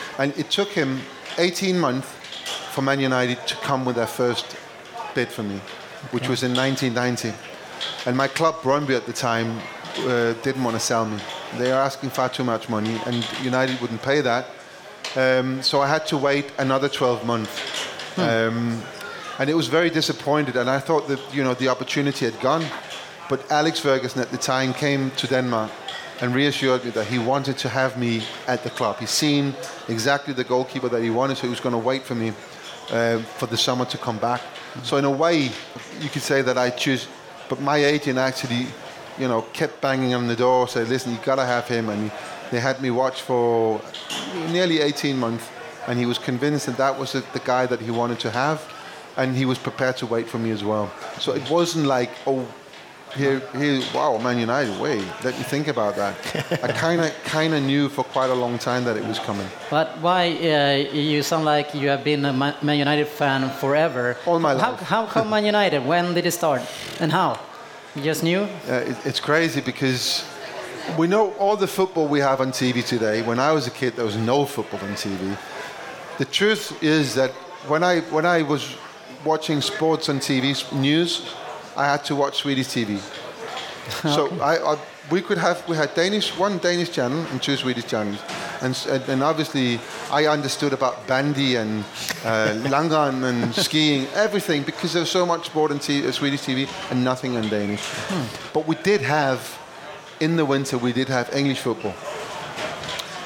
and 0.19 0.37
it 0.39 0.51
took 0.51 0.69
him 0.69 1.01
18 1.37 1.79
months 1.79 2.09
for 2.73 2.83
Man 2.83 3.01
United 3.01 3.47
to 3.47 3.55
come 3.57 3.85
with 3.85 3.97
their 3.97 4.07
first 4.07 4.57
bid 5.15 5.29
for 5.29 5.43
me, 5.43 5.61
which 6.11 6.29
was 6.29 6.43
in 6.43 6.55
1990. 6.55 7.37
And 8.07 8.17
my 8.17 8.29
club, 8.29 8.57
Brøndby, 8.57 8.97
at 8.97 9.07
the 9.07 9.13
time, 9.13 9.61
uh, 10.01 10.35
didn't 10.43 10.65
want 10.65 10.77
to 10.77 10.81
sell 10.81 11.05
me. 11.05 11.19
They 11.59 11.69
were 11.69 11.75
asking 11.79 12.11
far 12.11 12.29
too 12.29 12.45
much 12.45 12.69
money, 12.69 13.01
and 13.07 13.27
United 13.43 13.81
wouldn't 13.81 14.03
pay 14.03 14.21
that. 14.21 14.47
Um, 15.17 15.63
so 15.63 15.81
I 15.81 15.89
had 15.89 16.07
to 16.09 16.17
wait 16.17 16.53
another 16.59 16.89
12 16.89 17.25
months. 17.25 17.87
Um, 18.19 18.83
and 19.39 19.51
it 19.51 19.55
was 19.55 19.69
very 19.69 19.91
disappointed, 19.91 20.57
and 20.57 20.71
I 20.71 20.79
thought 20.79 21.09
that 21.09 21.21
you 21.35 21.45
know 21.45 21.55
the 21.55 21.69
opportunity 21.69 22.25
had 22.25 22.41
gone. 22.41 22.65
But 23.29 23.51
Alex 23.51 23.81
Ferguson 23.81 24.23
at 24.23 24.31
the 24.31 24.39
time 24.39 24.73
came 24.73 25.11
to 25.13 25.27
Denmark 25.27 25.71
and 26.21 26.35
reassured 26.35 26.85
me 26.85 26.91
that 26.93 27.07
he 27.07 27.19
wanted 27.19 27.59
to 27.59 27.69
have 27.69 27.99
me 27.99 28.23
at 28.47 28.63
the 28.63 28.71
club. 28.71 28.99
He 28.99 29.07
seen 29.07 29.55
exactly 29.89 30.33
the 30.33 30.45
goalkeeper 30.45 30.89
that 30.89 31.03
he 31.03 31.11
wanted, 31.11 31.37
so 31.37 31.43
he 31.43 31.51
was 31.51 31.61
going 31.61 31.75
to 31.75 31.87
wait 31.89 32.03
for 32.05 32.15
me 32.15 32.33
uh, 32.91 33.19
for 33.19 33.47
the 33.47 33.57
summer 33.57 33.85
to 33.85 33.99
come 33.99 34.19
back. 34.19 34.41
So 34.83 34.97
in 34.97 35.05
a 35.05 35.11
way, 35.11 35.51
you 36.01 36.09
could 36.09 36.23
say 36.23 36.43
that 36.43 36.57
I 36.57 36.71
choose. 36.71 37.09
But 37.49 37.61
my 37.61 37.77
agent 37.77 38.19
actually, 38.19 38.67
you 39.19 39.29
know, 39.29 39.43
kept 39.53 39.81
banging 39.81 40.15
on 40.15 40.27
the 40.29 40.37
door, 40.37 40.69
said, 40.69 40.89
"Listen, 40.89 41.13
you've 41.13 41.25
got 41.25 41.37
to 41.37 41.47
have 41.47 41.67
him." 41.69 41.89
And 41.89 42.11
they 42.51 42.61
had 42.61 42.81
me 42.81 42.91
watch 42.91 43.23
for 43.23 43.81
nearly 44.51 44.81
18 44.81 45.19
months, 45.19 45.49
and 45.87 45.99
he 45.99 46.07
was 46.07 46.19
convinced 46.19 46.67
that 46.67 46.77
that 46.77 46.99
was 46.99 47.13
the 47.13 47.43
guy 47.45 47.67
that 47.67 47.81
he 47.81 47.91
wanted 47.91 48.21
to 48.21 48.31
have, 48.31 48.63
and 49.17 49.37
he 49.37 49.45
was 49.45 49.59
prepared 49.59 49.97
to 49.99 50.07
wait 50.07 50.29
for 50.29 50.39
me 50.39 50.51
as 50.51 50.63
well. 50.63 50.91
So 51.19 51.33
it 51.33 51.49
wasn't 51.51 51.87
like, 51.87 52.11
oh. 52.27 52.47
Here, 53.15 53.41
here, 53.57 53.81
wow, 53.95 54.19
Man 54.19 54.39
United. 54.39 54.79
Wait, 54.79 55.03
let 55.25 55.39
me 55.39 55.45
think 55.45 55.69
about 55.69 55.97
that. 55.97 56.15
I 56.63 56.69
kind 56.73 57.01
of, 57.01 57.15
kind 57.25 57.55
of 57.55 57.63
knew 57.63 57.89
for 57.89 58.05
quite 58.05 58.29
a 58.29 58.35
long 58.35 58.59
time 58.59 58.85
that 58.85 58.97
it 58.99 59.05
was 59.05 59.19
coming. 59.21 59.47
But 59.71 59.97
why 60.03 60.33
uh, 60.33 60.93
you 60.93 61.23
sound 61.23 61.47
like 61.47 61.73
you 61.73 61.89
have 61.89 62.05
been 62.05 62.27
a 62.27 62.33
Man 62.35 62.79
United 62.79 63.07
fan 63.07 63.49
forever? 63.49 64.19
All 64.27 64.39
my 64.39 64.59
how, 64.59 64.73
life. 64.73 64.81
How 64.81 65.07
come 65.07 65.31
Man 65.31 65.45
United? 65.55 65.87
When 65.87 66.13
did 66.13 66.27
it 66.27 66.33
start? 66.33 66.61
And 67.01 67.11
how? 67.11 67.39
You 67.97 68.03
just 68.03 68.23
knew? 68.23 68.41
Uh, 68.69 68.73
it, 68.73 68.97
it's 69.07 69.21
crazy 69.21 69.63
because 69.63 70.23
we 70.99 71.07
know 71.07 71.33
all 71.35 71.57
the 71.57 71.67
football 71.67 72.07
we 72.07 72.21
have 72.21 72.43
on 72.43 72.53
TV 72.53 72.87
today. 72.87 73.23
When 73.23 73.39
I 73.39 73.53
was 73.53 73.67
a 73.67 73.71
kid, 73.71 73.97
there 73.97 74.05
was 74.05 74.19
no 74.19 74.45
football 74.45 74.81
on 74.81 74.93
TV. 74.95 75.39
The 76.19 76.27
truth 76.27 76.83
is 76.83 77.15
that 77.15 77.31
when 77.67 77.83
I 77.83 78.01
when 78.13 78.27
I 78.27 78.43
was 78.43 78.77
watching 79.25 79.63
sports 79.63 80.11
on 80.11 80.19
TV 80.21 80.55
news, 80.73 81.35
I 81.75 81.87
had 81.87 82.05
to 82.05 82.15
watch 82.15 82.37
Swedish 82.37 82.69
TV. 82.69 83.01
So 84.03 84.29
I, 84.41 84.75
I 84.75 84.79
we 85.11 85.23
could 85.23 85.39
have 85.39 85.67
we 85.69 85.77
had 85.77 85.95
Danish 85.95 86.37
one 86.37 86.59
Danish 86.59 86.91
channel 86.91 87.25
and 87.31 87.43
two 87.43 87.57
Swedish 87.57 87.87
channels, 87.87 88.21
and 88.61 88.75
and, 88.89 89.09
and 89.09 89.23
obviously 89.23 89.81
I 90.11 90.27
understood 90.27 90.73
about 90.73 91.07
bandy 91.07 91.57
and 91.57 91.85
uh, 92.25 92.55
langan 92.69 93.25
and 93.25 93.55
skiing 93.67 94.07
everything 94.15 94.65
because 94.65 94.93
there 94.93 95.03
was 95.03 95.11
so 95.11 95.25
much 95.25 95.47
sport 95.47 95.71
on 95.71 95.79
t- 95.79 96.07
uh, 96.07 96.13
Swedish 96.13 96.43
TV 96.43 96.69
and 96.91 97.05
nothing 97.05 97.37
on 97.37 97.49
Danish. 97.49 97.83
But 98.53 98.67
we 98.67 98.77
did 98.77 99.01
have 99.03 99.59
in 100.21 100.37
the 100.37 100.45
winter 100.45 100.79
we 100.79 100.93
did 100.93 101.09
have 101.09 101.35
English 101.35 101.61
football. 101.61 101.95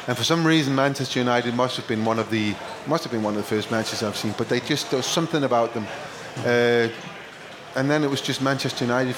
And 0.06 0.16
for 0.16 0.24
some 0.24 0.44
reason, 0.44 0.74
Manchester 0.74 1.20
United 1.20 1.54
must 1.54 1.76
have 1.76 1.86
been 1.86 2.04
one 2.04 2.18
of 2.18 2.30
the 2.30 2.54
must 2.86 3.04
have 3.04 3.12
been 3.12 3.22
one 3.22 3.36
of 3.36 3.42
the 3.42 3.56
first 3.56 3.70
matches 3.70 4.02
I've 4.02 4.16
seen. 4.16 4.34
But 4.36 4.48
they 4.48 4.60
just 4.60 4.90
there 4.90 4.98
was 4.98 5.06
something 5.06 5.44
about 5.44 5.72
them. 5.72 5.86
Uh, 6.38 6.88
and 7.76 7.88
then 7.88 8.02
it 8.02 8.10
was 8.10 8.20
just 8.20 8.42
Manchester 8.42 8.84
United. 8.84 9.14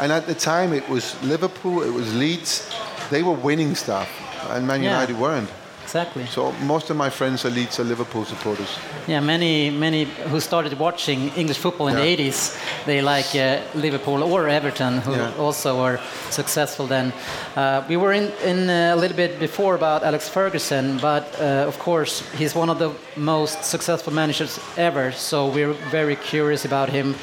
And 0.00 0.10
at 0.12 0.26
the 0.26 0.34
time, 0.34 0.72
it 0.72 0.88
was 0.88 1.20
Liverpool, 1.22 1.82
it 1.82 1.90
was 1.92 2.14
Leeds. 2.14 2.68
They 3.10 3.22
were 3.22 3.32
winning 3.34 3.74
stuff, 3.74 4.08
and 4.50 4.66
Man 4.66 4.82
Yeah. 4.82 4.90
United 4.92 5.18
weren't. 5.18 5.50
Exactly. 5.84 6.26
So 6.26 6.52
most 6.66 6.90
of 6.90 6.96
my 6.96 7.10
friends 7.10 7.42
elites 7.42 7.50
are 7.50 7.54
Leeds 7.54 7.78
or 7.80 7.84
Liverpool 7.84 8.24
supporters. 8.24 8.78
Yeah, 9.08 9.20
many 9.20 9.70
many 9.70 10.04
who 10.30 10.40
started 10.40 10.78
watching 10.78 11.30
English 11.36 11.58
football 11.58 11.88
in 11.88 11.94
Yeah. 11.96 12.04
the 12.04 12.16
80s, 12.30 12.56
they 12.86 13.00
like 13.02 13.34
uh, 13.34 13.58
Liverpool 13.74 14.22
or 14.22 14.48
Everton, 14.48 15.00
who 15.04 15.12
Yeah. 15.12 15.44
also 15.46 15.76
were 15.82 15.98
successful 16.30 16.86
then. 16.86 17.12
Uh, 17.56 17.82
we 17.88 17.96
were 17.96 18.12
in, 18.16 18.30
in 18.44 18.70
uh, 18.70 18.94
a 18.94 18.98
little 19.00 19.16
bit 19.16 19.38
before 19.38 19.74
about 19.74 20.02
Alex 20.02 20.28
Ferguson, 20.28 20.98
but 20.98 21.24
uh, 21.40 21.68
of 21.68 21.78
course 21.78 22.22
he's 22.38 22.54
one 22.56 22.70
of 22.72 22.78
the 22.78 22.90
most 23.16 23.64
successful 23.64 24.12
managers 24.12 24.58
ever. 24.76 25.12
So 25.12 25.46
we're 25.48 25.74
very 25.90 26.16
curious 26.16 26.64
about 26.64 26.88
him. 26.88 27.14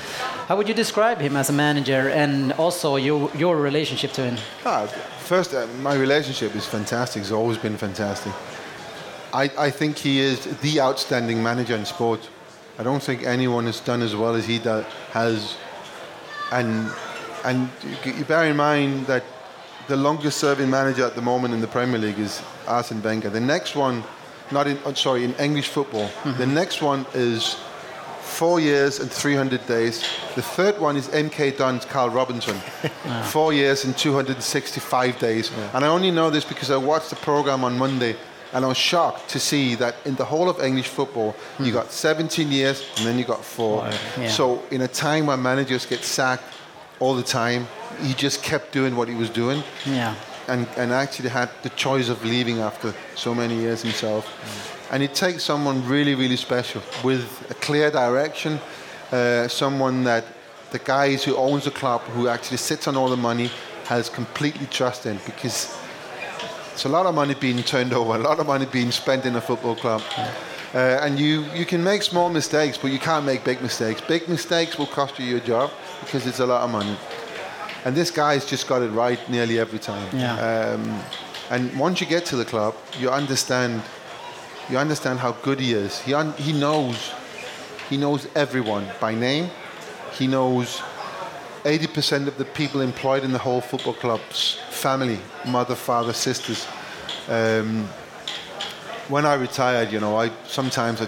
How 0.47 0.55
would 0.57 0.67
you 0.67 0.75
describe 0.75 1.21
him 1.21 1.35
as 1.37 1.49
a 1.49 1.53
manager, 1.53 2.09
and 2.23 2.51
also 2.57 2.97
your 2.97 3.29
your 3.37 3.55
relationship 3.63 4.11
to 4.13 4.21
him? 4.21 4.37
Ah, 4.65 4.85
first, 5.27 5.53
uh, 5.53 5.59
my 5.83 5.95
relationship 5.95 6.55
is 6.55 6.65
fantastic. 6.65 7.21
It's 7.21 7.31
always 7.31 7.57
been 7.57 7.77
fantastic. 7.77 8.33
I, 9.33 9.51
I 9.57 9.69
think 9.69 9.97
he 9.97 10.19
is 10.19 10.45
the 10.61 10.81
outstanding 10.81 11.43
manager 11.43 11.75
in 11.75 11.85
sport. 11.85 12.29
I 12.77 12.83
don't 12.83 13.03
think 13.03 13.23
anyone 13.23 13.65
has 13.65 13.79
done 13.79 14.01
as 14.01 14.15
well 14.15 14.35
as 14.35 14.45
he 14.45 14.59
do, 14.59 14.85
has. 15.11 15.57
And 16.51 16.91
and 17.43 17.69
you- 18.05 18.25
bear 18.25 18.45
in 18.45 18.57
mind 18.57 19.07
that 19.07 19.23
the 19.87 19.97
longest 19.97 20.39
serving 20.39 20.69
manager 20.69 21.05
at 21.05 21.15
the 21.15 21.21
moment 21.21 21.53
in 21.53 21.61
the 21.61 21.67
Premier 21.67 21.99
League 21.99 22.19
is 22.19 22.41
Arsene 22.67 23.01
Wenger. 23.01 23.29
The 23.29 23.39
next 23.39 23.75
one, 23.75 24.03
not 24.51 24.67
in 24.67 24.79
oh, 24.85 24.93
sorry 24.93 25.23
in 25.23 25.33
English 25.35 25.67
football. 25.67 26.07
Mm-hmm. 26.07 26.37
The 26.37 26.45
next 26.45 26.81
one 26.81 27.05
is 27.13 27.55
four 28.21 28.59
years 28.59 28.99
and 28.99 29.11
300 29.11 29.65
days. 29.67 30.01
The 30.35 30.41
third 30.41 30.79
one 30.79 30.95
is 30.95 31.07
MK 31.09 31.57
Dons 31.57 31.85
Karl 31.85 32.09
Robinson, 32.09 32.55
four 33.23 33.53
years 33.53 33.85
and 33.85 33.97
265 33.97 35.19
days. 35.19 35.51
And 35.73 35.83
I 35.83 35.87
only 35.87 36.11
know 36.11 36.29
this 36.29 36.45
because 36.45 36.71
I 36.71 36.77
watched 36.77 37.09
the 37.09 37.15
program 37.17 37.63
on 37.63 37.77
Monday 37.77 38.15
and 38.53 38.65
I 38.65 38.67
was 38.67 38.77
shocked 38.77 39.29
to 39.29 39.39
see 39.39 39.75
that 39.75 39.95
in 40.05 40.15
the 40.15 40.25
whole 40.25 40.49
of 40.49 40.59
English 40.63 40.87
football, 40.87 41.35
you 41.59 41.71
got 41.71 41.91
17 41.91 42.51
years 42.51 42.83
and 42.97 43.05
then 43.05 43.17
you 43.17 43.23
got 43.25 43.43
four. 43.45 43.87
Yeah. 44.17 44.29
So 44.29 44.63
in 44.71 44.81
a 44.81 44.87
time 44.87 45.27
where 45.27 45.37
managers 45.37 45.85
get 45.85 46.03
sacked 46.03 46.43
all 46.99 47.15
the 47.15 47.23
time, 47.23 47.67
he 48.01 48.13
just 48.13 48.41
kept 48.43 48.71
doing 48.71 48.95
what 48.95 49.07
he 49.07 49.15
was 49.15 49.29
doing 49.29 49.63
Yeah. 49.85 50.15
and, 50.47 50.67
and 50.77 50.91
actually 50.91 51.29
had 51.29 51.49
the 51.63 51.69
choice 51.71 52.09
of 52.09 52.23
leaving 52.25 52.59
after 52.59 52.93
so 53.15 53.33
many 53.35 53.55
years 53.55 53.81
himself. 53.83 54.25
And 54.91 55.03
it 55.03 55.13
takes 55.13 55.43
someone 55.43 55.87
really, 55.87 56.15
really 56.15 56.37
special 56.37 56.81
with 57.03 57.23
a 57.51 57.53
clear 57.55 57.91
direction, 57.91 58.59
uh, 59.11 59.47
someone 59.47 60.03
that 60.05 60.23
the 60.71 60.79
guys 60.79 61.23
who 61.23 61.35
owns 61.35 61.65
the 61.65 61.71
club, 61.71 62.01
who 62.15 62.27
actually 62.27 62.57
sits 62.57 62.87
on 62.87 62.95
all 62.95 63.09
the 63.09 63.17
money, 63.17 63.51
has 63.85 64.09
completely 64.09 64.65
trust 64.67 65.05
in 65.05 65.17
because 65.25 65.75
it's 66.79 66.85
a 66.85 66.89
lot 66.89 67.05
of 67.05 67.13
money 67.13 67.35
being 67.35 67.61
turned 67.61 67.91
over, 67.91 68.15
a 68.15 68.17
lot 68.17 68.39
of 68.39 68.47
money 68.47 68.65
being 68.65 68.89
spent 68.89 69.25
in 69.25 69.35
a 69.35 69.41
football 69.41 69.75
club. 69.75 70.01
Uh, 70.73 70.77
and 71.03 71.19
you, 71.19 71.43
you 71.53 71.65
can 71.65 71.83
make 71.83 72.01
small 72.01 72.29
mistakes, 72.29 72.77
but 72.77 72.89
you 72.89 72.99
can't 72.99 73.25
make 73.25 73.43
big 73.43 73.61
mistakes. 73.61 73.99
Big 73.99 74.29
mistakes 74.29 74.77
will 74.77 74.87
cost 74.87 75.19
you 75.19 75.25
your 75.25 75.41
job 75.41 75.71
because 75.99 76.25
it's 76.25 76.39
a 76.39 76.45
lot 76.45 76.61
of 76.61 76.69
money. 76.69 76.95
And 77.83 77.93
this 77.97 78.09
guy's 78.11 78.45
just 78.45 78.65
got 78.65 78.81
it 78.81 78.91
right 78.91 79.19
nearly 79.29 79.59
every 79.59 79.79
time. 79.79 80.07
Yeah. 80.17 80.39
Um, 80.39 81.03
and 81.49 81.77
once 81.77 81.99
you 81.99 82.07
get 82.07 82.25
to 82.27 82.37
the 82.37 82.45
club, 82.45 82.73
you 82.97 83.09
understand 83.09 83.81
You 84.71 84.77
understand 84.79 85.19
how 85.19 85.31
good 85.43 85.59
he 85.59 85.73
is. 85.73 85.99
He, 86.05 86.13
un- 86.13 86.33
he 86.37 86.53
knows, 86.53 87.11
he 87.89 87.97
knows 87.97 88.27
everyone 88.35 88.85
by 89.01 89.15
name. 89.15 89.49
He 90.17 90.27
knows 90.27 90.81
80% 91.69 92.27
of 92.27 92.37
the 92.39 92.45
people 92.45 92.81
employed 92.81 93.23
in 93.23 93.31
the 93.31 93.37
whole 93.37 93.61
football 93.61 93.93
club's 93.93 94.55
family, 94.71 95.19
mother, 95.45 95.75
father, 95.75 96.13
sisters. 96.13 96.67
Um, 97.27 97.87
when 99.07 99.23
I 99.23 99.35
retired, 99.35 99.91
you 99.91 99.99
know, 99.99 100.17
I 100.17 100.31
sometimes 100.47 100.99
I, 100.99 101.07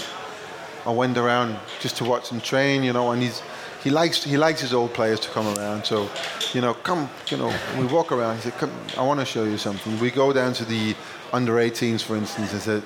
I 0.85 0.91
went 0.91 1.17
around 1.17 1.57
just 1.79 1.97
to 1.97 2.03
watch 2.03 2.29
him 2.29 2.39
train, 2.39 2.83
you 2.83 2.93
know, 2.93 3.09
and 3.09 3.23
he's 3.23 3.41
he 3.83 3.89
likes 3.89 4.23
he 4.23 4.37
likes 4.37 4.61
his 4.61 4.71
old 4.71 4.93
players 4.93 5.19
to 5.21 5.29
come 5.29 5.47
around. 5.57 5.83
So, 5.85 6.07
you 6.53 6.61
know, 6.61 6.75
come, 6.75 7.09
you 7.29 7.37
know, 7.37 7.51
we 7.79 7.85
walk 7.87 8.11
around. 8.11 8.35
He 8.35 8.41
said, 8.43 8.53
"Come, 8.59 8.71
I 8.95 9.01
want 9.01 9.19
to 9.19 9.25
show 9.25 9.45
you 9.45 9.57
something." 9.57 9.99
We 9.99 10.11
go 10.11 10.31
down 10.31 10.53
to 10.53 10.65
the 10.65 10.95
under 11.33 11.53
18s, 11.53 12.03
for 12.03 12.15
instance. 12.15 12.53
I 12.53 12.59
said, 12.59 12.83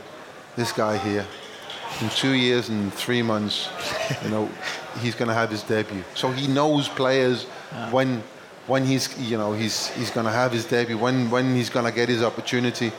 "This 0.56 0.72
guy 0.72 0.98
here, 0.98 1.26
in 2.02 2.10
two 2.10 2.36
years 2.36 2.70
and 2.70 2.94
three 2.94 3.22
months, 3.22 3.68
you 4.24 4.30
know, 4.30 4.50
he's 5.02 5.16
going 5.16 5.28
to 5.28 5.34
have 5.34 5.50
his 5.52 5.64
debut." 5.64 6.06
So 6.14 6.32
he 6.32 6.48
knows 6.48 6.88
players 6.88 7.48
when 7.92 8.24
when 8.68 8.86
he's 8.86 9.16
you 9.20 9.38
know 9.38 9.54
he's 9.54 9.88
he's 9.90 10.12
going 10.12 10.26
to 10.26 10.32
have 10.32 10.52
his 10.52 10.66
debut, 10.66 10.98
when 10.98 11.30
when 11.30 11.56
he's 11.56 11.70
going 11.70 11.86
to 11.86 11.92
get 11.92 12.10
his 12.10 12.22
opportunity, 12.24 12.92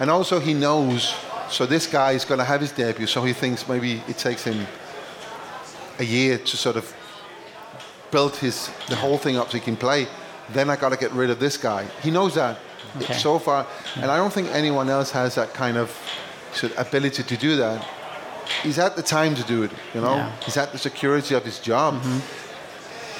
and 0.00 0.10
also 0.10 0.40
he 0.40 0.54
knows. 0.54 1.14
So 1.50 1.66
this 1.66 1.86
guy 1.86 2.12
is 2.12 2.24
going 2.24 2.38
to 2.38 2.44
have 2.44 2.60
his 2.60 2.72
debut. 2.72 3.06
So 3.06 3.22
he 3.22 3.32
thinks 3.32 3.68
maybe 3.68 4.02
it 4.08 4.18
takes 4.18 4.42
him 4.44 4.66
a 5.98 6.04
year 6.04 6.38
to 6.38 6.56
sort 6.56 6.76
of 6.76 6.92
build 8.10 8.36
his 8.36 8.70
the 8.88 8.96
whole 8.96 9.18
thing 9.18 9.36
up 9.36 9.50
so 9.50 9.58
he 9.58 9.60
can 9.64 9.76
play. 9.76 10.06
Then 10.52 10.68
I 10.70 10.76
got 10.76 10.90
to 10.90 10.96
get 10.96 11.12
rid 11.12 11.30
of 11.30 11.38
this 11.38 11.56
guy. 11.56 11.86
He 12.02 12.10
knows 12.10 12.34
that 12.34 12.58
Okay. 12.96 13.14
so 13.14 13.38
far, 13.40 13.66
and 13.96 14.08
I 14.10 14.16
don't 14.16 14.32
think 14.32 14.48
anyone 14.52 14.88
else 14.88 15.10
has 15.10 15.34
that 15.34 15.52
kind 15.52 15.76
of 15.76 15.90
sort 16.52 16.72
of 16.72 16.86
ability 16.86 17.24
to 17.24 17.36
do 17.36 17.56
that. 17.56 17.84
He's 18.62 18.76
had 18.76 18.94
the 18.94 19.02
time 19.02 19.34
to 19.34 19.42
do 19.42 19.64
it, 19.64 19.70
you 19.94 20.00
know. 20.00 20.14
Yeah. 20.14 20.26
Mm-hmm. 20.28 20.44
He's 20.44 20.54
had 20.54 20.70
the 20.70 20.78
security 20.78 21.34
of 21.34 21.44
his 21.44 21.58
job, 21.58 21.94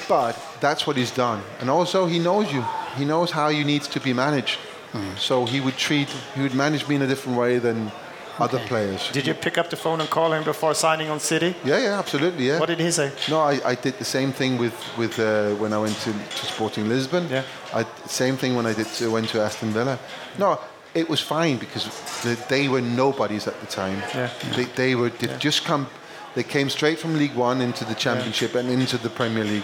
but 0.07 0.37
that's 0.59 0.85
what 0.87 0.97
he's 0.97 1.11
done. 1.11 1.41
And 1.59 1.69
also, 1.69 2.05
he 2.05 2.19
knows 2.19 2.51
you. 2.51 2.63
He 2.97 3.05
knows 3.05 3.31
how 3.31 3.49
you 3.49 3.63
need 3.63 3.83
to 3.83 3.99
be 3.99 4.13
managed. 4.13 4.57
Mm. 4.93 5.17
So 5.17 5.45
he 5.45 5.59
would 5.59 5.77
treat, 5.77 6.09
he 6.35 6.41
would 6.41 6.53
manage 6.53 6.87
me 6.87 6.95
in 6.95 7.01
a 7.01 7.07
different 7.07 7.37
way 7.37 7.59
than 7.59 7.91
other 8.39 8.59
players. 8.67 9.11
Did 9.11 9.27
you 9.27 9.33
pick 9.33 9.57
up 9.57 9.69
the 9.69 9.75
phone 9.75 10.01
and 10.01 10.09
call 10.09 10.33
him 10.33 10.43
before 10.43 10.73
signing 10.73 11.09
on 11.09 11.19
City? 11.19 11.55
Yeah, 11.63 11.79
yeah, 11.79 11.99
absolutely, 11.99 12.47
yeah. 12.47 12.59
What 12.59 12.67
did 12.67 12.79
he 12.79 12.91
say? 12.91 13.11
No, 13.29 13.39
I, 13.39 13.61
I 13.65 13.75
did 13.75 13.97
the 13.97 14.05
same 14.05 14.31
thing 14.31 14.57
with 14.57 14.73
with 14.97 15.19
uh, 15.19 15.53
when 15.55 15.73
I 15.73 15.77
went 15.77 15.95
to, 16.01 16.11
to 16.11 16.45
Sporting 16.45 16.89
Lisbon. 16.89 17.27
Yeah. 17.29 17.43
I, 17.73 17.85
same 18.07 18.37
thing 18.37 18.55
when 18.55 18.65
I 18.65 18.73
did 18.73 18.87
to, 18.87 19.11
went 19.11 19.29
to 19.29 19.41
Aston 19.41 19.71
Villa. 19.71 19.97
No, 20.37 20.59
it 20.93 21.09
was 21.09 21.21
fine 21.21 21.57
because 21.57 21.85
the, 22.23 22.37
they 22.49 22.67
were 22.67 22.81
nobodies 22.81 23.47
at 23.47 23.59
the 23.61 23.67
time. 23.67 23.99
Yeah. 24.13 24.29
They, 24.55 24.65
they 24.65 24.95
were 24.95 25.09
they 25.09 25.37
just 25.37 25.63
come. 25.63 25.87
They 26.35 26.43
came 26.43 26.69
straight 26.69 26.99
from 26.99 27.17
League 27.17 27.35
One 27.35 27.61
into 27.61 27.85
the 27.85 27.95
Championship 27.95 28.55
and 28.55 28.69
into 28.69 28.97
the 28.97 29.09
Premier 29.09 29.45
League. 29.45 29.63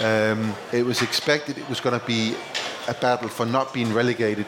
Um, 0.00 0.54
it 0.72 0.84
was 0.84 1.02
expected 1.02 1.58
it 1.58 1.68
was 1.68 1.80
going 1.80 1.98
to 1.98 2.06
be 2.06 2.34
a 2.88 2.94
battle 2.94 3.28
for 3.28 3.46
not 3.46 3.74
being 3.74 3.92
relegated. 3.92 4.46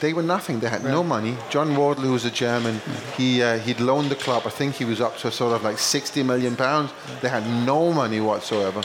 They 0.00 0.12
were 0.12 0.22
nothing. 0.22 0.60
They 0.60 0.68
had 0.68 0.84
no 0.84 1.04
money. 1.04 1.36
John 1.48 1.76
Wardle, 1.76 2.04
who 2.04 2.12
was 2.12 2.24
a 2.24 2.30
German, 2.30 2.80
he 3.16 3.42
uh, 3.42 3.58
he'd 3.58 3.80
loaned 3.80 4.10
the 4.10 4.16
club. 4.16 4.42
I 4.44 4.50
think 4.50 4.74
he 4.74 4.84
was 4.84 5.00
up 5.00 5.16
to 5.18 5.30
sort 5.30 5.54
of 5.54 5.62
like 5.62 5.78
60 5.78 6.22
million 6.24 6.56
pounds. 6.56 6.90
They 7.20 7.28
had 7.28 7.46
no 7.66 7.92
money 7.92 8.20
whatsoever. 8.20 8.82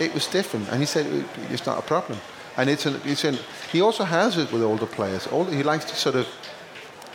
It 0.00 0.14
was 0.14 0.26
different, 0.28 0.68
and 0.70 0.80
he 0.80 0.86
said 0.86 1.06
it's 1.50 1.66
not 1.66 1.78
a 1.78 1.82
problem. 1.82 2.18
And 2.56 2.70
it's 2.70 2.86
an, 2.86 3.00
it's 3.04 3.24
an, 3.24 3.38
he 3.72 3.80
also 3.80 4.04
has 4.04 4.36
it 4.36 4.52
with 4.52 4.62
older 4.62 4.86
players. 4.86 5.26
Older, 5.32 5.52
he 5.52 5.62
likes 5.62 5.84
to 5.86 5.96
sort 5.96 6.14
of 6.14 6.28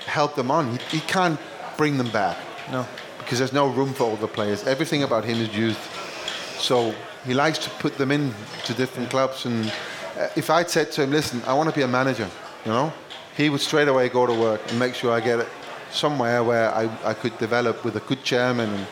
help 0.05 0.35
them 0.35 0.51
on. 0.51 0.77
He, 0.77 0.97
he 0.97 0.99
can't 1.01 1.39
bring 1.77 1.97
them 1.97 2.09
back. 2.09 2.37
No. 2.71 2.85
Because 3.19 3.37
there's 3.39 3.53
no 3.53 3.67
room 3.67 3.93
for 3.93 4.03
older 4.03 4.27
players. 4.27 4.65
Everything 4.65 5.03
about 5.03 5.23
him 5.25 5.37
is 5.37 5.55
youth. 5.55 5.79
So 6.59 6.93
he 7.27 7.33
likes 7.33 7.57
to 7.59 7.69
put 7.81 7.97
them 7.97 8.11
in 8.11 8.33
to 8.65 8.73
different 8.73 9.09
clubs. 9.09 9.45
And 9.45 9.67
uh, 10.17 10.29
if 10.35 10.49
I'd 10.49 10.69
said 10.69 10.91
to 10.93 11.03
him, 11.03 11.11
listen, 11.11 11.41
I 11.45 11.53
want 11.53 11.69
to 11.69 11.75
be 11.75 11.83
a 11.83 11.87
manager, 11.87 12.27
you 12.65 12.71
know, 12.71 12.91
he 13.35 13.49
would 13.49 13.61
straight 13.61 13.87
away 13.89 14.09
go 14.09 14.25
to 14.25 14.33
work 14.33 14.61
and 14.69 14.79
make 14.79 14.95
sure 14.95 15.11
I 15.11 15.19
get 15.19 15.39
it 15.39 15.47
somewhere 15.91 16.43
where 16.43 16.73
I, 16.73 16.89
I 17.03 17.13
could 17.13 17.37
develop 17.37 17.83
with 17.85 17.95
a 17.97 17.99
good 18.09 18.23
chairman. 18.23 18.69
And 18.69 18.87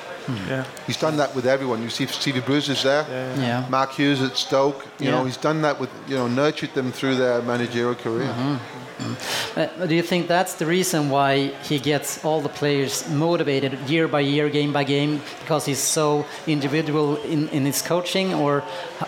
Yeah. 0.50 0.66
he's 0.88 0.98
done 0.98 1.18
that 1.18 1.36
with 1.36 1.46
everyone. 1.46 1.82
You 1.84 1.90
see 1.90 2.06
Stevie 2.08 2.42
Bruce 2.42 2.70
is 2.70 2.82
there. 2.84 3.06
Yeah. 3.38 3.66
Mark 3.70 3.92
Hughes 3.94 4.22
at 4.22 4.36
Stoke. 4.38 4.86
You 5.00 5.12
know, 5.12 5.24
he's 5.26 5.38
done 5.38 5.62
that 5.62 5.80
with, 5.80 5.90
you 6.08 6.16
know, 6.16 6.28
nurtured 6.28 6.74
them 6.74 6.92
through 6.92 7.16
their 7.16 7.42
managerial 7.42 7.96
career. 7.96 8.34
Uh, 9.56 9.86
do 9.86 9.96
you 9.96 10.02
think 10.02 10.28
that's 10.28 10.56
the 10.56 10.66
reason 10.66 11.10
why 11.10 11.48
he 11.64 11.80
gets 11.80 12.24
all 12.24 12.42
the 12.42 12.50
players 12.50 13.08
motivated 13.10 13.78
year 13.90 14.08
by 14.08 14.22
year, 14.22 14.50
game 14.50 14.72
by 14.72 14.84
game, 14.84 15.22
because 15.42 15.66
he's 15.66 15.80
so 15.80 16.26
individual 16.48 17.18
in, 17.24 17.50
in 17.50 17.66
his 17.66 17.82
coaching, 17.82 18.34
or 18.34 18.64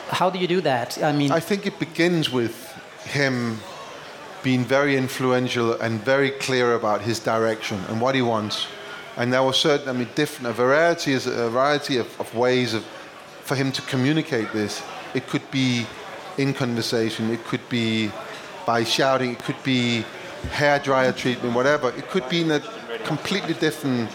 how 0.10 0.30
do 0.30 0.40
you 0.40 0.48
do 0.48 0.62
that? 0.62 1.02
I 1.04 1.12
mean, 1.12 1.32
I 1.32 1.40
think 1.40 1.66
it 1.66 1.80
begins 1.80 2.30
with 2.30 2.56
him 3.06 3.60
being 4.44 4.64
very 4.64 4.96
influential 4.96 5.74
and 5.82 6.02
very 6.04 6.32
clear 6.32 6.74
about 6.74 7.02
his 7.02 7.20
direction 7.20 7.80
and 7.90 8.00
what 8.00 8.16
he 8.16 8.22
wants. 8.22 8.68
And 9.18 9.34
there 9.34 9.42
were 9.42 9.54
certain, 9.54 9.90
I 9.90 9.94
mean, 9.94 10.10
different, 10.16 10.48
a 10.48 10.54
variety, 10.54 11.14
a 11.14 11.20
variety 11.50 11.98
of, 11.98 12.08
of 12.20 12.34
ways 12.36 12.74
of, 12.74 12.84
for 13.44 13.56
him 13.56 13.72
to 13.72 13.82
communicate 13.82 14.52
this. 14.54 14.84
It 15.14 15.28
could 15.28 15.50
be 15.50 15.88
in 16.38 16.54
conversation, 16.54 17.32
it 17.32 17.44
could 17.46 17.68
be 17.68 18.12
by 18.68 18.84
shouting, 18.84 19.32
it 19.32 19.40
could 19.40 19.62
be 19.64 20.04
hair 20.52 20.78
dryer 20.78 21.14
treatment, 21.14 21.56
whatever. 21.56 21.90
It 21.98 22.10
could 22.10 22.28
be 22.30 22.42
in 22.42 22.52
a 22.52 22.60
completely 23.06 23.54
different 23.54 24.10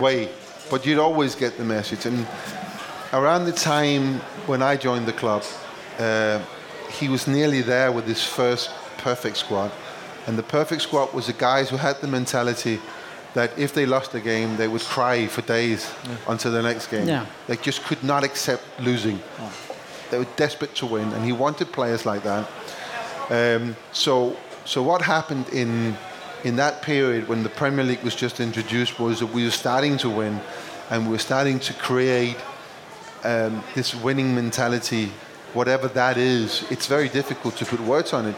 way, 0.00 0.30
but 0.70 0.86
you'd 0.86 1.00
always 1.00 1.34
get 1.34 1.58
the 1.58 1.64
message. 1.64 2.06
And 2.06 2.26
around 3.12 3.44
the 3.44 3.52
time 3.52 4.20
when 4.46 4.62
I 4.62 4.76
joined 4.76 5.06
the 5.06 5.12
club, 5.12 5.42
uh, 5.98 6.40
he 6.98 7.08
was 7.08 7.26
nearly 7.26 7.62
there 7.62 7.90
with 7.90 8.06
his 8.06 8.24
first 8.24 8.70
perfect 8.98 9.36
squad. 9.36 9.72
And 10.26 10.38
the 10.38 10.44
perfect 10.44 10.82
squad 10.82 11.12
was 11.12 11.26
the 11.26 11.32
guys 11.32 11.68
who 11.70 11.76
had 11.76 12.00
the 12.00 12.06
mentality 12.06 12.78
that 13.34 13.56
if 13.58 13.74
they 13.74 13.86
lost 13.86 14.14
a 14.14 14.20
game, 14.20 14.56
they 14.56 14.68
would 14.68 14.82
cry 14.82 15.26
for 15.26 15.42
days 15.42 15.92
until 16.28 16.52
the 16.52 16.62
next 16.62 16.86
game. 16.86 17.08
Yeah. 17.08 17.26
They 17.48 17.56
just 17.56 17.82
could 17.84 18.02
not 18.04 18.22
accept 18.22 18.62
losing. 18.78 19.20
They 20.10 20.18
were 20.18 20.32
desperate 20.36 20.74
to 20.76 20.86
win, 20.86 21.12
and 21.12 21.24
he 21.24 21.32
wanted 21.32 21.72
players 21.72 22.04
like 22.04 22.22
that. 22.24 22.48
Um, 23.30 23.76
so, 23.92 24.36
so 24.64 24.82
what 24.82 25.02
happened 25.02 25.48
in 25.50 25.96
in 26.42 26.56
that 26.56 26.80
period 26.82 27.28
when 27.28 27.42
the 27.42 27.50
Premier 27.50 27.84
League 27.84 28.02
was 28.02 28.14
just 28.14 28.40
introduced 28.40 28.98
was 28.98 29.20
that 29.20 29.26
we 29.26 29.44
were 29.44 29.50
starting 29.50 29.98
to 29.98 30.08
win, 30.08 30.40
and 30.90 31.04
we 31.06 31.12
were 31.12 31.18
starting 31.18 31.58
to 31.60 31.72
create 31.74 32.36
um, 33.24 33.62
this 33.74 33.94
winning 33.94 34.34
mentality, 34.34 35.12
whatever 35.52 35.88
that 35.88 36.16
is. 36.16 36.64
It's 36.70 36.86
very 36.86 37.08
difficult 37.08 37.56
to 37.56 37.64
put 37.66 37.80
words 37.80 38.12
on 38.12 38.26
it, 38.26 38.36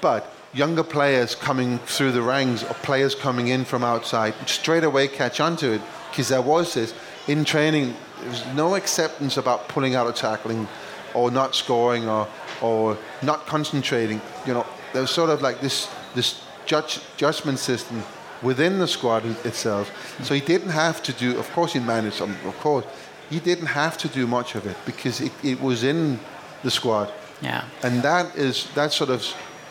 but 0.00 0.32
younger 0.52 0.84
players 0.84 1.34
coming 1.34 1.78
through 1.80 2.12
the 2.12 2.22
ranks 2.22 2.62
or 2.64 2.74
players 2.74 3.14
coming 3.14 3.48
in 3.48 3.64
from 3.64 3.84
outside 3.84 4.34
straight 4.46 4.82
away 4.84 5.06
catch 5.06 5.40
on 5.40 5.56
to 5.56 5.72
it 5.72 5.80
because 6.10 6.28
there 6.28 6.42
was 6.42 6.74
this 6.74 6.94
in 7.28 7.44
training. 7.44 7.94
There 8.20 8.30
was 8.30 8.46
no 8.54 8.74
acceptance 8.74 9.36
about 9.36 9.68
pulling 9.68 9.94
out 9.94 10.08
a 10.08 10.12
tackling 10.12 10.68
or 11.14 11.30
not 11.30 11.54
scoring 11.54 12.08
or 12.08 12.28
or 12.62 12.96
not 13.22 13.46
concentrating. 13.46 14.20
You 14.46 14.54
know, 14.54 14.66
there 14.92 15.02
was 15.02 15.10
sort 15.10 15.30
of 15.30 15.42
like 15.42 15.60
this 15.60 15.88
this 16.14 16.42
judge, 16.66 17.00
judgment 17.16 17.58
system 17.58 18.02
within 18.42 18.78
the 18.78 18.86
squad 18.86 19.24
itself. 19.44 19.90
So 20.24 20.34
he 20.34 20.40
didn't 20.40 20.70
have 20.70 21.02
to 21.02 21.12
do. 21.12 21.38
Of 21.38 21.50
course, 21.52 21.72
he 21.72 21.80
managed 21.80 22.16
some. 22.16 22.36
Of 22.44 22.58
course, 22.60 22.84
he 23.28 23.40
didn't 23.40 23.68
have 23.68 23.96
to 23.98 24.08
do 24.08 24.26
much 24.26 24.54
of 24.54 24.66
it 24.66 24.76
because 24.86 25.20
it, 25.20 25.32
it 25.42 25.60
was 25.60 25.84
in 25.84 26.18
the 26.62 26.70
squad 26.70 27.10
yeah. 27.40 27.64
and 27.82 28.02
that 28.02 28.36
is 28.36 28.68
that 28.74 28.92
sort 28.92 29.10
of 29.10 29.24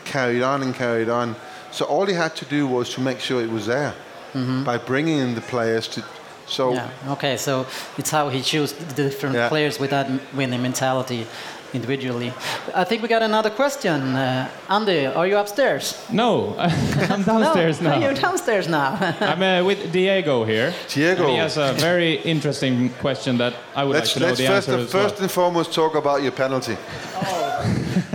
carried 0.04 0.42
on 0.42 0.62
and 0.62 0.74
carried 0.74 1.08
on. 1.08 1.36
So 1.70 1.84
all 1.84 2.06
he 2.06 2.14
had 2.14 2.34
to 2.36 2.44
do 2.44 2.66
was 2.66 2.94
to 2.94 3.00
make 3.00 3.20
sure 3.20 3.40
it 3.42 3.50
was 3.50 3.66
there 3.66 3.94
mm-hmm. 4.32 4.64
by 4.64 4.78
bringing 4.78 5.18
in 5.18 5.34
the 5.34 5.40
players 5.40 5.88
to. 5.88 6.04
So 6.46 6.72
Yeah. 6.72 6.90
Okay. 7.08 7.36
So 7.36 7.66
it's 7.96 8.10
how 8.10 8.28
he 8.28 8.42
chose 8.42 8.72
the 8.72 8.94
different 8.94 9.36
Yeah. 9.36 9.48
players 9.48 9.78
with 9.78 9.90
that 9.90 10.08
winning 10.34 10.62
mentality 10.62 11.26
individually. 11.74 12.32
I 12.74 12.84
think 12.84 13.02
we 13.02 13.08
got 13.08 13.22
another 13.22 13.50
question. 13.50 14.00
Uh, 14.16 14.48
Andy, 14.68 15.06
are 15.06 15.26
you 15.26 15.36
upstairs? 15.38 16.04
No, 16.12 16.54
I'm 16.58 17.22
downstairs 17.22 17.80
no, 17.80 17.90
now. 17.90 17.98
You're 17.98 18.14
downstairs 18.14 18.68
now. 18.68 18.96
I'm 19.20 19.42
uh, 19.42 19.64
with 19.64 19.92
Diego 19.92 20.44
here. 20.44 20.72
Diego. 20.88 21.22
And 21.22 21.32
he 21.32 21.36
has 21.38 21.56
a 21.56 21.72
very 21.74 22.14
interesting 22.22 22.90
question 23.00 23.38
that 23.38 23.54
I 23.74 23.84
would 23.84 23.94
let's 23.94 24.08
like 24.08 24.14
to 24.14 24.20
know 24.20 24.26
let's 24.26 24.38
the 24.38 24.46
first 24.46 24.68
answer 24.68 24.72
and, 24.72 24.88
as 24.88 24.94
well. 24.94 25.08
first 25.08 25.20
and 25.20 25.30
foremost 25.30 25.72
talk 25.72 25.94
about 25.94 26.22
your 26.22 26.32
penalty. 26.32 26.76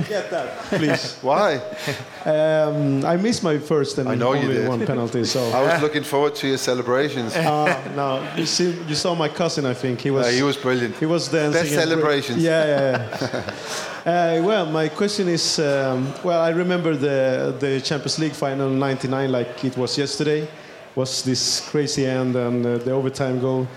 Get 0.08 0.30
that, 0.32 0.58
please. 0.70 1.18
Why? 1.22 1.62
Um, 2.26 3.06
I 3.06 3.16
missed 3.18 3.44
my 3.44 3.58
first 3.58 3.98
and 3.98 4.10
I 4.10 4.16
know 4.16 4.34
you 4.34 4.48
did. 4.48 4.68
one 4.68 4.86
penalty. 4.86 5.24
So 5.26 5.40
I 5.50 5.62
was 5.62 5.82
looking 5.82 6.04
forward 6.04 6.36
to 6.36 6.48
your 6.48 6.58
celebrations. 6.58 7.36
uh, 7.36 7.94
no, 7.96 8.28
you 8.36 8.46
see, 8.46 8.72
you 8.88 8.96
saw 8.96 9.16
my 9.16 9.30
cousin. 9.30 9.66
I 9.66 9.74
think 9.74 10.02
he 10.02 10.12
was. 10.12 10.28
Uh, 10.28 10.30
he 10.30 10.44
was 10.44 10.58
brilliant. 10.58 10.96
He 10.96 11.06
was 11.06 11.28
dancing. 11.28 11.62
Best 11.64 11.74
celebrations. 11.74 12.44
Yeah, 12.44 12.66
yeah. 12.66 13.20
yeah. 14.06 14.40
uh, 14.40 14.44
well, 14.44 14.66
my 14.66 14.88
question 14.90 15.28
is, 15.28 15.60
um, 15.60 16.14
well, 16.24 16.42
I 16.42 16.50
remember 16.50 16.96
the 16.96 17.56
the 17.60 17.82
Champions 17.82 18.20
League 18.20 18.34
final 18.34 18.70
'99 18.70 19.32
like 19.32 19.64
it 19.64 19.78
was 19.78 19.98
yesterday, 19.98 20.48
was 20.96 21.24
this 21.24 21.62
crazy 21.70 22.06
end 22.06 22.36
and 22.36 22.66
uh, 22.66 22.78
the 22.78 22.92
overtime 22.92 23.40
goal. 23.40 23.68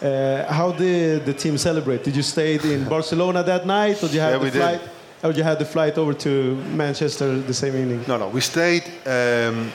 Uh, 0.00 0.44
how 0.52 0.70
did 0.70 1.26
the 1.26 1.34
team 1.34 1.58
celebrate? 1.58 2.04
Did 2.04 2.14
you 2.14 2.22
stay 2.22 2.54
in 2.54 2.88
Barcelona 2.88 3.42
that 3.42 3.66
night, 3.66 3.96
or 3.98 4.06
did 4.06 4.14
you 4.14 4.20
have 4.20 4.32
Yeah, 4.32 4.38
the 4.38 4.44
we 4.44 4.50
did. 4.50 4.90
Or 5.22 5.32
you 5.32 5.42
had 5.42 5.58
the 5.58 5.64
flight 5.64 5.98
over 5.98 6.14
to 6.14 6.54
Manchester 6.76 7.38
the 7.38 7.54
same 7.54 7.74
evening? 7.76 8.04
No, 8.06 8.16
no, 8.16 8.28
we 8.28 8.40
stayed. 8.40 8.84
Um, 9.04 9.72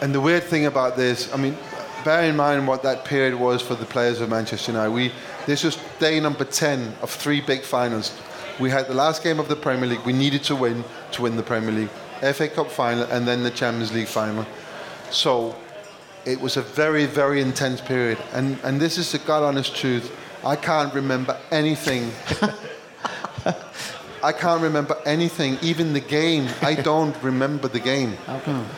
and 0.00 0.14
the 0.14 0.20
weird 0.20 0.44
thing 0.44 0.66
about 0.66 0.96
this, 0.96 1.32
I 1.34 1.36
mean, 1.36 1.56
bear 2.02 2.22
in 2.22 2.36
mind 2.36 2.66
what 2.66 2.82
that 2.82 3.04
period 3.04 3.34
was 3.34 3.60
for 3.60 3.74
the 3.74 3.84
players 3.84 4.22
of 4.22 4.30
Manchester 4.30 4.72
United. 4.72 4.90
We, 4.90 5.12
this 5.46 5.64
was 5.64 5.78
day 5.98 6.18
number 6.18 6.44
10 6.44 6.94
of 7.02 7.10
three 7.10 7.42
big 7.42 7.62
finals. 7.62 8.18
We 8.58 8.70
had 8.70 8.88
the 8.88 8.94
last 8.94 9.22
game 9.22 9.38
of 9.38 9.48
the 9.48 9.56
Premier 9.56 9.86
League. 9.86 10.04
We 10.06 10.14
needed 10.14 10.44
to 10.44 10.56
win 10.56 10.82
to 11.12 11.22
win 11.22 11.36
the 11.36 11.42
Premier 11.42 11.72
League, 11.72 11.90
FA 12.34 12.48
Cup 12.48 12.70
final, 12.70 13.04
and 13.04 13.28
then 13.28 13.42
the 13.42 13.50
Champions 13.50 13.92
League 13.92 14.08
final. 14.08 14.46
So 15.10 15.56
it 16.24 16.40
was 16.40 16.56
a 16.56 16.62
very, 16.62 17.04
very 17.04 17.42
intense 17.42 17.82
period. 17.82 18.18
And, 18.32 18.58
and 18.62 18.80
this 18.80 18.96
is 18.96 19.12
the 19.12 19.18
God 19.18 19.42
honest 19.42 19.76
truth. 19.76 20.14
I 20.44 20.56
can't 20.56 20.92
remember 20.94 21.38
anything 21.50 22.10
I 24.22 24.32
can't 24.32 24.62
remember 24.62 24.96
anything, 25.06 25.58
even 25.62 25.92
the 25.92 26.00
game. 26.00 26.48
I 26.62 26.74
don't 26.90 27.16
remember 27.22 27.68
the 27.68 27.80
game. 27.80 28.16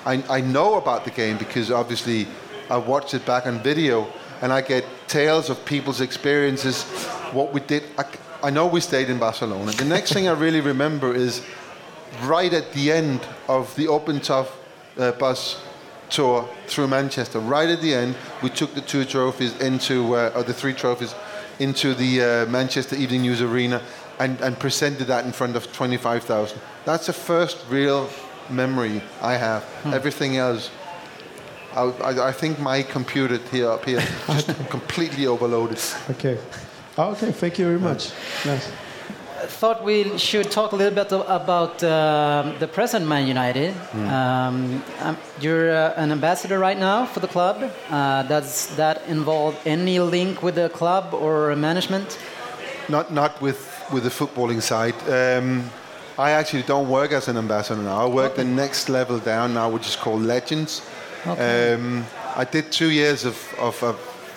I, 0.06 0.22
I 0.28 0.40
know 0.40 0.74
about 0.74 1.04
the 1.04 1.10
game 1.10 1.38
because 1.38 1.70
obviously 1.70 2.26
I 2.70 2.76
watched 2.76 3.14
it 3.14 3.26
back 3.26 3.46
on 3.46 3.60
video 3.62 4.06
and 4.40 4.52
I 4.52 4.60
get 4.60 4.84
tales 5.08 5.50
of 5.50 5.64
people's 5.64 6.00
experiences, 6.00 6.84
what 7.32 7.52
we 7.52 7.60
did. 7.60 7.84
I, 7.98 8.04
I 8.42 8.50
know 8.50 8.66
we 8.66 8.80
stayed 8.80 9.08
in 9.08 9.18
Barcelona. 9.18 9.72
The 9.72 9.84
next 9.84 10.12
thing 10.12 10.28
I 10.28 10.32
really 10.32 10.60
remember 10.72 11.14
is 11.14 11.44
right 12.24 12.52
at 12.52 12.72
the 12.72 12.92
end 12.92 13.20
of 13.48 13.74
the 13.76 13.88
Open 13.88 14.20
Tough 14.20 14.56
uh, 14.98 15.12
bus 15.12 15.60
tour 16.12 16.48
through 16.66 16.88
Manchester, 16.88 17.40
right 17.40 17.68
at 17.68 17.80
the 17.80 17.94
end, 17.94 18.14
we 18.42 18.50
took 18.50 18.74
the 18.74 18.80
two 18.80 19.04
trophies 19.04 19.58
into, 19.60 20.14
uh, 20.14 20.32
or 20.34 20.42
the 20.42 20.52
three 20.52 20.74
trophies, 20.74 21.14
into 21.58 21.94
the 21.94 22.22
uh, 22.22 22.46
Manchester 22.50 22.96
Evening 22.96 23.22
News 23.22 23.40
Arena 23.40 23.82
and, 24.22 24.40
and 24.40 24.58
presented 24.58 25.06
that 25.06 25.24
in 25.24 25.32
front 25.32 25.56
of 25.56 25.72
25,000. 25.72 26.60
That's 26.84 27.06
the 27.06 27.12
first 27.12 27.58
real 27.68 28.08
memory 28.48 29.02
I 29.20 29.34
have. 29.34 29.64
Everything 29.86 30.36
else, 30.36 30.70
I, 31.74 31.82
I, 31.82 32.28
I 32.28 32.32
think 32.32 32.58
my 32.60 32.82
computer 32.82 33.38
here 33.50 33.70
up 33.70 33.84
here 33.90 34.02
just 34.26 34.48
completely 34.70 35.26
overloaded. 35.26 35.80
Okay. 36.10 36.38
Okay, 36.98 37.32
thank 37.32 37.58
you 37.58 37.64
very 37.64 37.80
much. 37.80 38.10
Nice. 38.44 38.70
thought 39.60 39.82
we 39.82 40.18
should 40.18 40.50
talk 40.50 40.72
a 40.72 40.76
little 40.76 40.94
bit 40.94 41.10
about 41.40 41.82
um 41.82 42.54
the 42.60 42.68
present 42.68 43.04
Man 43.06 43.26
United. 43.26 43.72
Hmm. 43.72 44.08
Um, 44.08 44.84
um, 45.00 45.16
you're 45.40 45.70
uh, 45.72 46.02
an 46.02 46.12
ambassador 46.12 46.58
right 46.68 46.78
now 46.78 47.06
for 47.12 47.20
the 47.20 47.28
club. 47.28 47.56
Uh, 47.90 48.22
does 48.34 48.68
that 48.76 48.96
involve 49.08 49.54
any 49.66 49.98
link 49.98 50.42
with 50.42 50.54
the 50.54 50.68
club 50.68 51.04
or 51.14 51.56
management? 51.56 52.18
Not 52.88 53.10
not 53.10 53.40
with 53.40 53.71
with 53.92 54.04
the 54.04 54.10
footballing 54.10 54.62
side. 54.62 54.94
Um, 55.08 55.70
I 56.18 56.30
actually 56.32 56.62
don't 56.62 56.88
work 56.88 57.12
as 57.12 57.28
an 57.28 57.36
ambassador 57.36 57.82
now. 57.82 58.04
I 58.04 58.08
work 58.08 58.34
the 58.36 58.44
next 58.44 58.88
level 58.88 59.18
down 59.18 59.54
now, 59.54 59.70
which 59.70 59.86
is 59.86 59.96
called 59.96 60.22
Legends. 60.22 60.82
Okay. 61.26 61.74
Um, 61.74 62.04
I 62.36 62.44
did 62.44 62.72
two 62.72 62.90
years 62.90 63.24
of, 63.24 63.36
of, 63.58 63.82
of, 63.82 63.96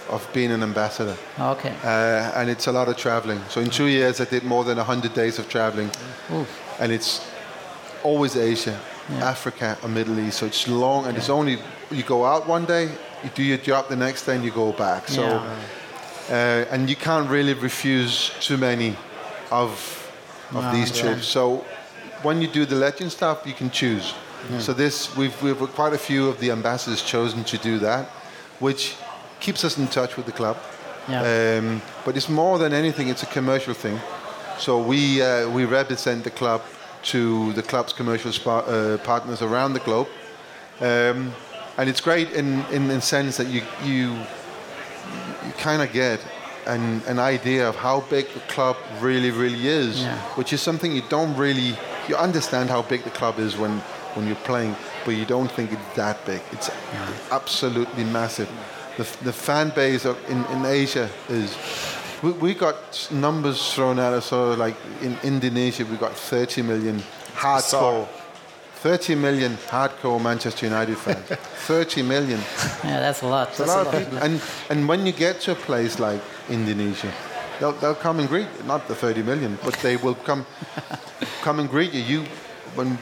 of 0.10 0.28
being 0.34 0.52
an 0.52 0.62
ambassador, 0.64 1.18
Okay. 1.40 1.74
uh, 1.84 2.32
and 2.36 2.50
it's 2.50 2.68
a 2.68 2.72
lot 2.72 2.88
of 2.88 2.96
traveling. 2.98 3.40
So 3.50 3.62
in 3.62 3.70
two 3.70 3.88
years, 3.88 4.22
I 4.22 4.26
did 4.26 4.44
more 4.44 4.64
than 4.64 4.78
100 4.78 5.14
days 5.14 5.40
of 5.40 5.50
traveling, 5.50 5.90
Oof. 6.32 6.48
and 6.80 6.92
it's 6.92 7.26
always 8.04 8.36
Asia, 8.36 8.80
Africa, 9.20 9.78
or 9.82 9.90
Middle 9.90 10.20
East. 10.20 10.38
So 10.40 10.46
it's 10.46 10.68
long, 10.68 11.08
and 11.08 11.18
it's 11.18 11.30
only 11.30 11.58
you 11.90 12.04
go 12.04 12.24
out 12.26 12.48
one 12.48 12.66
day, 12.66 12.90
you 13.24 13.30
do 13.34 13.44
your 13.44 13.58
job 13.58 13.90
the 13.90 13.96
next 13.96 14.26
day, 14.26 14.36
and 14.36 14.44
you 14.44 14.52
go 14.52 14.72
back. 14.72 15.08
So. 15.08 15.22
Yeah. 15.22 15.56
Uh, 16.28 16.66
and 16.72 16.90
you 16.90 16.96
can't 16.96 17.30
really 17.30 17.54
refuse 17.54 18.32
too 18.40 18.58
many 18.58 18.96
of 19.52 19.72
of 20.54 20.64
No, 20.64 20.72
these 20.74 20.92
trips. 20.92 21.28
So 21.28 21.66
when 22.24 22.42
you 22.42 22.48
do 22.48 22.66
the 22.66 22.76
legend 22.76 23.12
stuff, 23.12 23.44
you 23.46 23.54
can 23.54 23.70
choose. 23.70 24.14
So 24.60 24.74
this 24.74 25.16
we've 25.18 25.42
we've 25.42 25.58
quite 25.74 25.94
a 25.94 25.98
few 25.98 26.30
of 26.30 26.40
the 26.40 26.52
ambassadors 26.52 27.02
chosen 27.02 27.44
to 27.46 27.58
do 27.58 27.80
that, 27.80 28.06
which 28.60 28.96
keeps 29.40 29.64
us 29.64 29.78
in 29.78 29.88
touch 29.88 30.18
with 30.18 30.26
the 30.28 30.32
club. 30.32 30.58
Yeah. 31.10 31.22
Um, 31.22 31.82
but 32.04 32.16
it's 32.16 32.30
more 32.30 32.60
than 32.60 32.72
anything; 32.74 33.10
it's 33.10 33.24
a 33.24 33.28
commercial 33.34 33.74
thing. 33.74 34.00
So 34.60 34.80
we 34.80 35.22
uh, 35.22 35.50
we 35.50 35.66
represent 35.66 36.24
the 36.24 36.32
club 36.32 36.62
to 37.12 37.54
the 37.54 37.64
club's 37.64 37.94
commercial 37.94 38.32
spa- 38.32 38.66
uh, 38.68 38.98
partners 38.98 39.42
around 39.42 39.74
the 39.74 39.80
globe, 39.80 40.08
um, 40.80 41.34
and 41.78 41.90
it's 41.90 42.02
great 42.02 42.32
in 42.32 42.64
in 42.72 42.88
the 42.88 43.02
sense 43.02 43.38
that 43.38 43.48
you 43.48 43.62
you 43.84 44.14
you 45.46 45.52
kind 45.58 45.82
of 45.82 45.92
get 45.92 46.20
an, 46.68 47.02
an 47.08 47.20
idea 47.20 47.68
of 47.70 47.76
how 47.76 48.02
big 48.10 48.26
the 48.34 48.40
club 48.42 48.76
really, 49.02 49.32
really 49.32 49.68
is, 49.68 50.02
Yeah. 50.02 50.18
which 50.36 50.52
is 50.54 50.62
something 50.62 50.92
you 50.92 51.04
don't 51.10 51.36
really, 51.38 51.78
you 52.08 52.16
understand 52.16 52.70
how 52.70 52.82
big 52.82 53.04
the 53.04 53.10
club 53.12 53.40
is 53.40 53.56
when, 53.58 53.80
when 54.16 54.26
you're 54.28 54.44
playing, 54.46 54.76
but 55.06 55.12
you 55.16 55.26
don't 55.26 55.52
think 55.52 55.72
it's 55.72 55.96
that 55.96 56.24
big. 56.26 56.42
It's 56.52 56.70
absolutely 57.32 58.04
massive. 58.04 58.50
The, 58.98 59.04
the 59.24 59.34
fan 59.34 59.72
base 59.76 60.06
of, 60.06 60.18
in, 60.30 60.46
in 60.46 60.66
Asia 60.66 61.10
is, 61.30 61.56
we, 62.22 62.32
we 62.32 62.54
got 62.54 62.76
numbers 63.12 63.74
thrown 63.74 64.00
at 64.00 64.14
us, 64.14 64.26
so 64.28 64.54
like 64.54 64.76
in 65.02 65.18
Indonesia, 65.24 65.86
we 65.86 65.98
got 65.98 66.14
30 66.16 66.62
million 66.62 67.04
hardcore. 67.36 68.08
30 68.76 69.16
million 69.16 69.58
hardcore 69.70 70.22
Manchester 70.22 70.66
United 70.68 70.98
fans. 70.98 71.26
30 71.68 72.04
million. 72.04 72.40
Yeah, 72.84 73.00
that's 73.00 73.22
a 73.24 73.28
lot. 73.28 73.48
That's 73.56 73.60
a 73.60 73.66
lot 73.66 73.88
of 73.88 73.94
people. 74.04 74.18
And, 74.20 74.42
and 74.70 74.88
when 74.88 75.06
you 75.06 75.12
get 75.12 75.40
to 75.42 75.52
a 75.54 75.56
place 75.56 76.00
like 76.00 76.22
Indonesia, 76.50 77.12
they'll, 77.60 77.72
they'll 77.74 77.96
come 77.96 78.20
and 78.20 78.28
greet, 78.30 78.48
not 78.66 78.88
the 78.88 78.94
30 78.96 79.24
million, 79.24 79.58
but 79.64 79.74
they 79.82 79.98
will 79.98 80.16
come 80.16 80.46
come 81.42 81.60
and 81.60 81.70
greet 81.70 81.94
you. 81.94 82.02
You, 82.02 82.26
when 82.76 82.98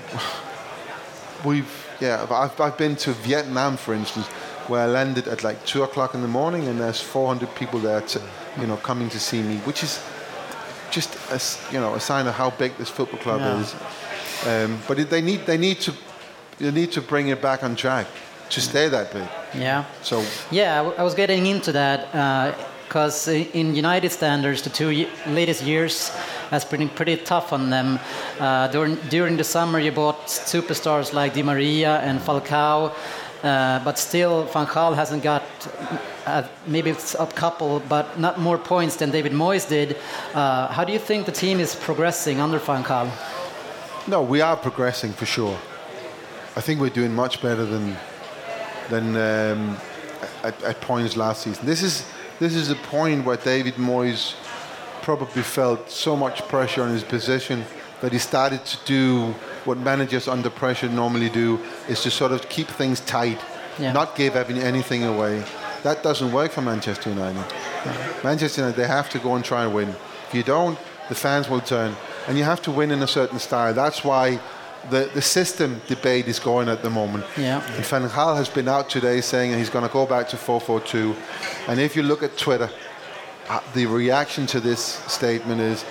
we've, 1.44 1.88
yeah, 2.00 2.26
I've, 2.30 2.60
I've 2.62 2.78
been 2.78 2.96
to 2.98 3.12
Vietnam, 3.12 3.76
for 3.78 3.94
instance, 3.94 4.28
where 4.68 4.84
I 4.84 4.88
landed 4.88 5.28
at 5.28 5.44
like 5.44 5.66
2 5.66 5.84
o'clock 5.84 6.14
in 6.14 6.22
the 6.22 6.28
morning 6.28 6.68
and 6.68 6.80
there's 6.80 7.02
400 7.02 7.54
people 7.56 7.80
there, 7.80 8.02
to, 8.02 8.22
you 8.60 8.68
know, 8.68 8.78
coming 8.78 9.10
to 9.10 9.20
see 9.20 9.42
me, 9.42 9.58
which 9.66 9.84
is 9.84 10.02
just, 10.92 11.16
a, 11.32 11.74
you 11.74 11.80
know, 11.82 11.96
a 11.96 12.00
sign 12.00 12.28
of 12.28 12.36
how 12.36 12.52
big 12.52 12.78
this 12.78 12.90
football 12.90 13.20
club 13.20 13.42
Yeah. 13.42 13.60
is. 13.60 13.76
Um, 14.48 14.80
but 14.88 15.00
it, 15.00 15.10
they 15.10 15.22
need, 15.22 15.46
they 15.46 15.58
need 15.58 15.80
to, 15.82 15.94
they 16.60 16.72
need 16.72 16.92
to 16.94 17.02
bring 17.02 17.30
it 17.30 17.42
back 17.42 17.64
on 17.64 17.76
track 17.76 18.08
to 18.50 18.62
stay 18.62 18.90
that 18.90 19.12
big. 19.14 19.28
Yeah. 19.56 19.86
So 20.02 20.24
Yeah, 20.52 20.74
I 20.74 20.84
w- 20.84 20.96
I 20.98 21.04
was 21.04 21.14
getting 21.16 21.46
into 21.48 21.72
that 21.72 22.12
because 22.88 23.28
in 23.28 23.76
United 23.76 24.12
standards, 24.12 24.62
the 24.62 24.70
two 24.70 25.08
latest 25.28 25.64
years 25.64 26.10
has 26.52 26.64
been 26.66 26.90
pretty 26.90 27.18
tough 27.18 27.52
on 27.54 27.70
them. 27.70 28.00
Uh, 28.40 28.68
during 28.68 28.96
during 29.10 29.38
the 29.38 29.44
summer, 29.44 29.80
you 29.80 29.92
bought 29.92 30.28
superstars 30.28 31.14
like 31.14 31.34
Di 31.34 31.42
Maria 31.44 32.00
and 32.02 32.20
Falcao, 32.20 32.92
uh, 33.44 33.80
but 33.84 33.98
still 33.98 34.44
Van 34.54 34.68
Gaal 34.68 34.94
hasn't 34.96 35.24
got. 35.24 35.44
Uh, 36.26 36.44
maybe 36.68 36.90
it's 36.90 37.16
a 37.20 37.26
couple, 37.26 37.80
but 37.90 38.06
not 38.20 38.38
more 38.40 38.58
points 38.58 38.96
than 38.98 39.12
David 39.12 39.32
Moyes 39.34 39.68
did. 39.68 39.98
Uh, 40.34 40.68
how 40.68 40.84
do 40.86 40.94
you 40.94 41.00
think 41.00 41.26
the 41.26 41.32
team 41.34 41.60
is 41.60 41.76
progressing 41.76 42.40
under 42.40 42.60
Van 42.60 42.84
Gaal? 42.84 43.10
No, 44.08 44.22
we 44.22 44.42
are 44.42 44.58
progressing 44.58 45.13
for 45.13 45.26
sure. 45.26 45.58
I 46.56 46.62
think 46.62 46.80
we're 46.82 46.89
doing 46.89 47.13
much 47.16 47.42
better 47.42 47.66
than 47.66 47.96
than 48.89 49.16
um, 49.16 49.78
at, 50.44 50.62
at 50.63 50.82
points 50.82 51.16
last 51.16 51.44
season. 51.44 51.66
This 51.66 51.82
is 51.82 52.06
this 52.39 52.54
is 52.54 52.70
a 52.70 52.76
point 52.76 53.26
where 53.26 53.38
David 53.38 53.76
Moyes 53.76 54.34
probably 55.02 55.42
felt 55.44 55.89
so 55.89 56.16
much 56.16 56.42
pressure 56.48 56.82
on 56.84 56.89
his 56.89 57.04
position 57.04 57.63
that 58.02 58.12
he 58.12 58.20
started 58.20 58.66
to 58.66 58.78
do 58.86 59.34
what 59.66 59.78
managers 59.78 60.28
under 60.28 60.50
pressure 60.50 60.89
normally 60.89 61.30
do, 61.30 61.58
is 61.88 62.02
to 62.04 62.12
sort 62.12 62.32
of 62.34 62.48
keep 62.50 62.68
things 62.68 63.00
tight, 63.02 63.39
Yeah. 63.80 63.94
not 63.94 64.16
give 64.16 64.36
any- 64.36 64.62
anything 64.62 65.04
away. 65.06 65.44
That 65.84 66.04
doesn't 66.04 66.32
work 66.34 66.52
for 66.52 66.62
Manchester 66.62 67.10
United. 67.10 67.44
Manchester 68.24 68.62
United, 68.62 68.82
they 68.82 68.88
have 68.88 69.10
to 69.12 69.20
go 69.20 69.36
and 69.36 69.44
try 69.46 69.63
and 69.63 69.74
win. 69.74 69.89
If 70.28 70.34
you 70.36 70.44
don't, 70.44 70.78
the 71.10 71.16
fans 71.16 71.50
will 71.50 71.62
turn. 71.62 71.96
And 72.28 72.38
you 72.38 72.44
have 72.44 72.62
to 72.64 72.72
win 72.72 72.92
in 72.92 73.02
a 73.04 73.08
certain 73.08 73.40
style. 73.40 73.74
That's 73.74 74.04
why 74.04 74.40
the, 74.90 75.10
the 75.14 75.22
system 75.22 75.82
debate 75.88 76.28
is 76.28 76.40
going 76.40 76.70
at 76.70 76.82
the 76.82 76.89
moment. 76.89 77.26
Yeah. 77.38 77.62
And 77.76 77.86
Van 77.86 78.08
Gaal 78.10 78.36
has 78.38 78.50
been 78.50 78.68
out 78.68 78.89
today 78.89 79.22
saying 79.22 79.54
he's 79.58 79.70
going 79.70 79.86
to 79.88 79.91
go 79.93 80.06
back 80.06 80.28
to 80.30 80.38
4-4-2. 80.38 81.16
And 81.68 81.80
if 81.80 81.95
you 81.95 82.04
look 82.04 82.24
at 82.24 82.38
Twitter, 82.38 82.70
uh, 83.50 83.60
the 83.74 83.86
reaction 83.86 84.45
to 84.47 84.60
this 84.60 84.82
statement 84.82 85.60
is, 85.62 85.84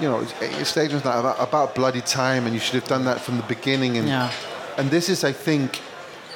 you 0.00 0.08
know, 0.08 0.22
it's- 0.22 0.68
statements 0.68 1.04
like 1.04 1.18
about, 1.18 1.36
about 1.40 1.74
bloody 1.74 2.00
time 2.00 2.44
and 2.46 2.54
you 2.54 2.60
should 2.60 2.74
have 2.74 2.88
done 2.88 3.04
that 3.04 3.20
from 3.20 3.36
the 3.36 3.42
beginning. 3.44 3.96
And, 3.98 4.08
Yeah. 4.08 4.30
and 4.78 4.90
this 4.90 5.08
is, 5.08 5.24
I 5.24 5.32
think, 5.32 5.80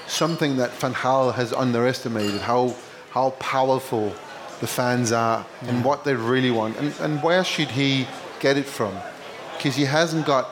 something 0.07 0.57
that 0.59 0.71
Van 0.73 0.93
Gaal 0.95 1.33
has 1.35 1.53
underestimated, 1.53 2.41
how, 2.43 2.75
how 3.11 3.31
powerful 3.39 4.13
the 4.61 4.67
fans 4.67 5.13
are 5.13 5.47
and 5.63 5.85
what 5.85 6.05
they 6.05 6.15
really 6.15 6.51
want. 6.51 6.77
And, 6.79 6.93
and 7.01 7.23
where 7.23 7.45
should 7.45 7.69
he 7.69 8.07
get 8.41 8.57
it 8.59 8.67
from? 8.67 8.95
Because 9.61 9.77
he 9.77 9.85
hasn't 9.85 10.25
got 10.25 10.49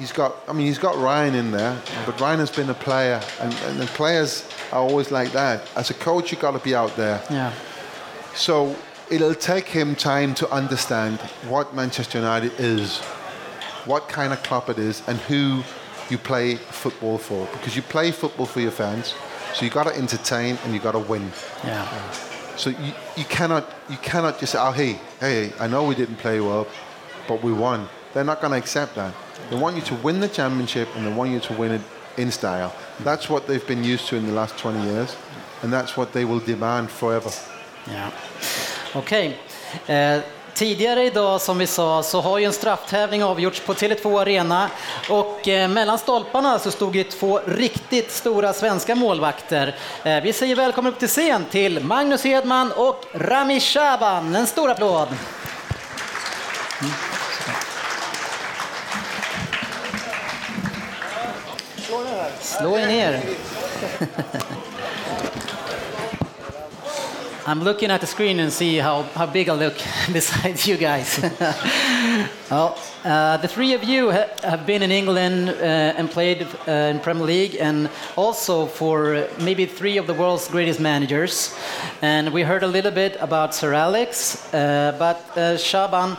he's 0.00 0.12
got. 0.12 0.34
I 0.48 0.52
mean, 0.52 0.66
he's 0.66 0.78
got 0.78 0.96
Ryan 0.96 1.34
in 1.34 1.50
there, 1.52 1.80
but 2.06 2.18
Ryan 2.20 2.40
has 2.40 2.50
been 2.50 2.70
a 2.70 2.74
player, 2.74 3.20
and, 3.40 3.54
and 3.54 3.78
the 3.78 3.86
players 3.86 4.48
are 4.72 4.80
always 4.80 5.12
like 5.12 5.30
that. 5.32 5.68
As 5.76 5.90
a 5.90 5.94
coach, 5.94 6.32
you 6.32 6.38
got 6.38 6.52
to 6.52 6.58
be 6.58 6.74
out 6.74 6.96
there. 6.96 7.22
Yeah. 7.30 7.52
So 8.34 8.74
it'll 9.10 9.34
take 9.34 9.68
him 9.68 9.94
time 9.94 10.34
to 10.36 10.50
understand 10.50 11.20
what 11.48 11.74
Manchester 11.74 12.18
United 12.18 12.52
is, 12.58 12.98
what 13.84 14.08
kind 14.08 14.32
of 14.32 14.42
club 14.42 14.68
it 14.70 14.78
is, 14.78 15.02
and 15.06 15.18
who 15.18 15.62
you 16.08 16.18
play 16.18 16.56
football 16.56 17.18
for. 17.18 17.46
Because 17.52 17.76
you 17.76 17.82
play 17.82 18.10
football 18.10 18.46
for 18.46 18.60
your 18.60 18.72
fans, 18.72 19.14
so 19.54 19.64
you 19.64 19.70
got 19.70 19.84
to 19.84 19.96
entertain 19.96 20.58
and 20.64 20.74
you 20.74 20.80
got 20.80 20.92
to 20.92 20.98
win. 20.98 21.30
Yeah. 21.64 21.86
So 22.56 22.70
you, 22.70 22.92
you 23.16 23.24
cannot 23.24 23.72
you 23.88 23.96
cannot 23.98 24.38
just 24.38 24.52
say, 24.52 24.58
oh 24.60 24.72
hey 24.72 24.98
hey 25.18 25.52
I 25.58 25.66
know 25.66 25.84
we 25.84 25.94
didn't 25.94 26.16
play 26.16 26.40
well, 26.40 26.66
but 27.26 27.42
we 27.42 27.52
won. 27.52 27.88
They're 28.12 28.24
not 28.24 28.40
going 28.40 28.52
to 28.52 28.58
accept 28.58 28.94
that. 28.94 29.14
They 29.50 29.56
want 29.56 29.76
you 29.76 29.82
to 29.82 29.94
win 30.02 30.20
the 30.20 30.28
championship 30.28 30.88
and 30.96 31.06
they 31.06 31.12
want 31.12 31.30
you 31.30 31.40
to 31.40 31.54
win 31.54 31.72
it 31.72 31.82
in 32.16 32.32
style. 32.32 32.72
That's 33.04 33.30
what 33.30 33.46
they've 33.46 33.66
been 33.66 33.84
used 33.84 34.08
to 34.08 34.16
in 34.16 34.26
the 34.26 34.32
last 34.32 34.58
20 34.58 34.82
years, 34.84 35.16
and 35.62 35.72
that's 35.72 35.96
what 35.96 36.12
they 36.12 36.24
will 36.24 36.40
demand 36.40 36.90
forever. 36.90 37.30
Yeah. 37.88 38.10
Okej. 38.94 39.38
Eh, 39.86 40.20
tidigare 40.54 41.04
idag 41.04 41.40
som 41.40 41.58
vi 41.58 41.66
sa 41.66 42.02
så 42.02 42.20
har 42.20 42.38
ju 42.38 42.44
en 42.44 42.52
strafftävling 42.52 43.24
avgjorts 43.24 43.60
på 43.60 43.74
Tele2 43.74 44.20
Arena 44.20 44.70
och 45.08 45.48
eh, 45.48 45.68
mellan 45.68 45.98
stolparna 45.98 46.58
så 46.58 46.70
stod 46.70 46.96
ju 46.96 47.04
två 47.04 47.40
riktigt 47.46 48.10
stora 48.10 48.52
svenska 48.52 48.94
målvakter. 48.94 49.76
Eh, 50.04 50.22
vi 50.22 50.32
säger 50.32 50.56
välkommen 50.56 50.92
upp 50.92 50.98
till 50.98 51.08
scen 51.08 51.44
till 51.50 51.84
Magnus 51.84 52.24
Hedman 52.24 52.72
och 52.72 53.04
Rami 53.14 53.60
Shaban. 53.60 54.34
En 54.34 54.46
stor 54.46 54.70
applåd! 54.70 55.08
Mm. 56.80 56.92
Slå 62.60 62.76
er 62.76 62.86
ner. 62.86 63.20
I'm 67.46 67.64
looking 67.64 67.90
at 67.90 68.02
the 68.02 68.06
screen 68.06 68.38
and 68.38 68.52
see 68.52 68.76
how, 68.76 69.02
how 69.14 69.24
big 69.24 69.48
I 69.48 69.54
look 69.54 69.76
beside 70.12 70.66
you 70.66 70.76
guys. 70.76 71.18
well, 72.50 72.78
uh, 73.02 73.38
the 73.38 73.48
three 73.48 73.72
of 73.72 73.82
you 73.82 74.10
ha 74.10 74.26
have 74.42 74.66
been 74.66 74.82
in 74.82 74.90
England 74.90 75.48
uh, 75.48 75.98
and 75.98 76.10
played 76.10 76.46
uh, 76.68 76.92
in 76.92 77.00
Premier 77.00 77.24
League 77.24 77.56
and 77.58 77.88
also 78.14 78.66
for 78.66 79.26
maybe 79.38 79.64
three 79.64 79.96
of 79.96 80.06
the 80.06 80.14
world's 80.14 80.46
greatest 80.48 80.80
managers. 80.80 81.56
And 82.02 82.30
we 82.34 82.42
heard 82.42 82.62
a 82.62 82.70
little 82.76 82.92
bit 82.92 83.16
about 83.20 83.54
Sir 83.54 83.72
Alex, 83.72 84.36
uh, 84.52 84.94
but 84.98 85.16
uh, 85.34 85.56
Shaban, 85.56 86.18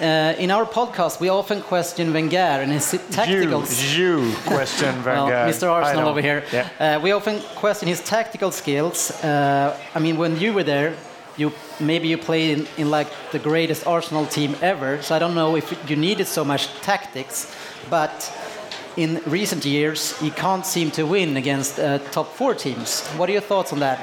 uh, 0.00 0.34
in 0.38 0.50
our 0.50 0.64
podcast, 0.64 1.20
we 1.20 1.28
often 1.28 1.60
question 1.60 2.12
Wenger 2.12 2.62
and 2.62 2.72
his 2.72 2.90
tactical. 3.10 3.64
You, 3.64 4.20
you 4.22 4.34
question 4.46 5.04
well, 5.04 5.26
Wenger. 5.26 5.52
Mr. 5.52 5.70
Arsenal 5.70 6.08
over 6.08 6.20
here. 6.20 6.42
Yeah. 6.52 6.68
Uh, 6.78 7.00
we 7.00 7.12
often 7.12 7.40
question 7.54 7.88
his 7.88 8.00
tactical 8.00 8.50
skills. 8.50 9.10
Uh, 9.22 9.76
I 9.94 9.98
mean, 9.98 10.16
when 10.16 10.38
you 10.40 10.52
were 10.52 10.64
there, 10.64 10.94
you 11.36 11.52
maybe 11.78 12.08
you 12.08 12.18
played 12.18 12.58
in, 12.58 12.66
in 12.76 12.90
like 12.90 13.08
the 13.32 13.38
greatest 13.38 13.86
Arsenal 13.86 14.26
team 14.26 14.56
ever. 14.62 15.02
So 15.02 15.14
I 15.14 15.18
don't 15.18 15.34
know 15.34 15.56
if 15.56 15.90
you 15.90 15.96
needed 15.96 16.26
so 16.26 16.44
much 16.44 16.68
tactics, 16.80 17.54
but 17.88 18.32
in 18.96 19.20
recent 19.26 19.64
years, 19.64 20.14
you 20.22 20.30
can't 20.30 20.66
seem 20.66 20.90
to 20.92 21.04
win 21.04 21.36
against 21.36 21.78
uh, 21.78 21.98
top 22.10 22.34
four 22.34 22.54
teams. 22.54 23.06
What 23.16 23.28
are 23.28 23.32
your 23.32 23.42
thoughts 23.42 23.72
on 23.72 23.80
that? 23.80 23.98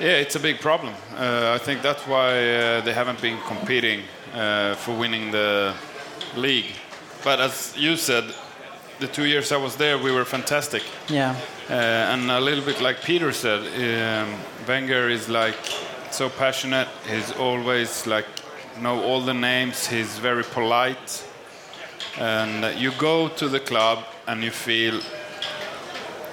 Yeah, 0.00 0.18
it's 0.18 0.36
a 0.36 0.40
big 0.40 0.60
problem. 0.60 0.94
Uh, 1.16 1.52
I 1.54 1.64
think 1.64 1.82
that's 1.82 2.06
why 2.06 2.30
uh, 2.32 2.80
they 2.82 2.92
haven't 2.92 3.20
been 3.22 3.38
competing 3.46 4.02
uh, 4.36 4.74
for 4.74 4.94
winning 4.94 5.30
the 5.30 5.74
league. 6.36 6.72
But 7.24 7.40
as 7.40 7.74
you 7.76 7.96
said, 7.96 8.24
the 9.00 9.08
two 9.08 9.24
years 9.24 9.50
I 9.50 9.56
was 9.56 9.76
there, 9.76 9.98
we 9.98 10.12
were 10.12 10.24
fantastic. 10.24 10.82
Yeah. 11.08 11.34
Uh, 11.68 11.72
and 11.72 12.30
a 12.30 12.40
little 12.40 12.64
bit 12.64 12.80
like 12.80 13.02
Peter 13.02 13.32
said, 13.32 13.60
um, 13.60 14.38
Wenger 14.68 15.08
is 15.08 15.28
like 15.28 15.56
so 16.10 16.28
passionate. 16.28 16.88
He's 17.10 17.32
always 17.32 18.06
like 18.06 18.26
know 18.80 19.02
all 19.02 19.20
the 19.20 19.34
names. 19.34 19.86
He's 19.86 20.18
very 20.18 20.44
polite, 20.44 21.24
and 22.18 22.78
you 22.78 22.92
go 22.92 23.28
to 23.28 23.48
the 23.48 23.60
club 23.60 24.04
and 24.26 24.44
you 24.44 24.50
feel 24.50 25.00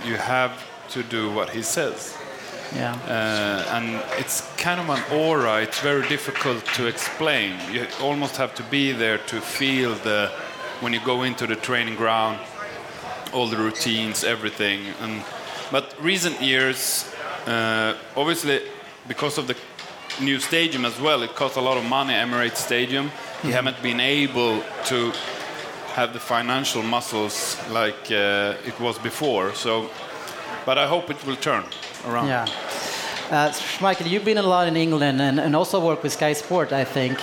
you 0.06 0.18
have 0.18 0.51
to 0.89 1.04
do 1.04 1.32
what 1.32 1.49
he 1.49 1.62
says. 1.62 2.18
Yeah. 2.76 2.95
Uh, 3.07 3.76
and 3.76 4.03
it's 4.19 4.41
kind 4.57 4.80
of 4.80 4.89
an 4.89 5.03
aura. 5.11 5.61
It's 5.61 5.80
very 5.80 6.07
difficult 6.07 6.65
to 6.74 6.88
explain. 6.88 7.55
You 7.71 7.86
almost 8.01 8.38
have 8.38 8.55
to 8.55 8.63
be 8.63 8.91
there 8.91 9.19
to 9.19 9.41
feel 9.41 9.93
the 9.95 10.32
when 10.80 10.91
you 10.91 10.99
go 11.05 11.24
into 11.24 11.47
the 11.47 11.55
training 11.55 11.95
ground, 11.95 12.39
all 13.32 13.47
the 13.47 13.57
routines, 13.57 14.24
everything. 14.24 14.82
And 15.01 15.24
but 15.71 15.95
recent 16.01 16.41
years, 16.41 17.13
uh, 17.45 17.95
obviously, 18.15 18.61
because 19.07 19.38
of 19.38 19.47
the 19.47 19.55
new 20.19 20.39
stadium 20.39 20.86
as 20.86 20.99
well, 20.99 21.21
it 21.21 21.36
costs 21.36 21.57
a 21.57 21.61
lot 21.61 21.78
of 21.78 21.86
money. 21.86 22.13
Emirates 22.13 22.57
Stadium. 22.57 23.11
He 23.43 23.51
haven't 23.51 23.82
been 23.84 23.99
able 23.99 24.63
to 24.86 25.11
have 25.93 26.13
the 26.13 26.19
financial 26.19 26.82
muscles 26.82 27.57
like 27.69 28.09
uh, 28.09 28.55
it 28.65 28.80
was 28.80 28.97
before. 28.97 29.53
So, 29.53 29.89
but 30.65 30.78
I 30.78 30.88
hope 30.88 31.11
it 31.11 31.24
will 31.26 31.36
turn 31.36 31.65
around. 32.08 32.28
Yeah. 32.28 32.45
Uh, 33.32 33.49
Schmeichel, 33.51 34.08
you've 34.10 34.26
been 34.26 34.38
a 34.38 34.43
lot 34.43 34.68
in 34.68 34.76
England 34.76 35.20
and, 35.22 35.39
and 35.39 35.56
also 35.56 35.80
worked 35.80 36.04
with 36.04 36.12
Sky 36.14 36.34
Sport, 36.34 36.72
I 36.72 36.84
think. 36.84 37.18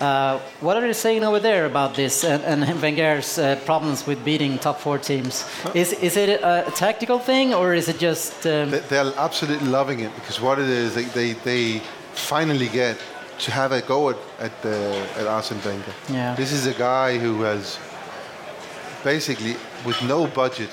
Uh, 0.00 0.38
what 0.60 0.76
are 0.76 0.80
they 0.82 0.92
saying 0.92 1.24
over 1.24 1.40
there 1.40 1.64
about 1.64 1.94
this 1.94 2.24
and, 2.24 2.42
and 2.44 2.82
Wenger's 2.82 3.38
uh, 3.38 3.56
problems 3.64 4.06
with 4.06 4.22
beating 4.24 4.58
top 4.58 4.78
four 4.80 4.98
teams? 4.98 5.48
Is, 5.72 5.92
is 5.92 6.16
it 6.16 6.40
a, 6.42 6.70
tactical 6.74 7.18
thing 7.18 7.54
or 7.54 7.72
is 7.72 7.88
it 7.88 7.98
just. 7.98 8.46
Um, 8.46 8.70
They- 8.70 8.80
They're 8.80 9.12
absolutely 9.16 9.68
loving 9.68 10.00
it 10.00 10.14
because 10.16 10.40
what 10.40 10.58
it 10.58 10.68
is, 10.68 10.94
they, 10.94 11.04
they, 11.04 11.32
they 11.32 11.80
finally 12.12 12.68
get 12.68 12.98
to 13.38 13.50
have 13.50 13.72
a 13.72 13.80
go 13.80 14.10
at, 14.10 14.16
at, 14.40 14.52
uh, 14.64 14.70
at 15.20 15.26
Arsene 15.26 15.60
Wenger. 15.64 15.94
Yeah. 16.10 16.34
This 16.34 16.52
is 16.52 16.66
a 16.66 16.74
guy 16.74 17.16
who 17.18 17.42
has 17.42 17.78
basically, 19.02 19.56
with 19.84 20.02
no 20.02 20.26
budget 20.26 20.70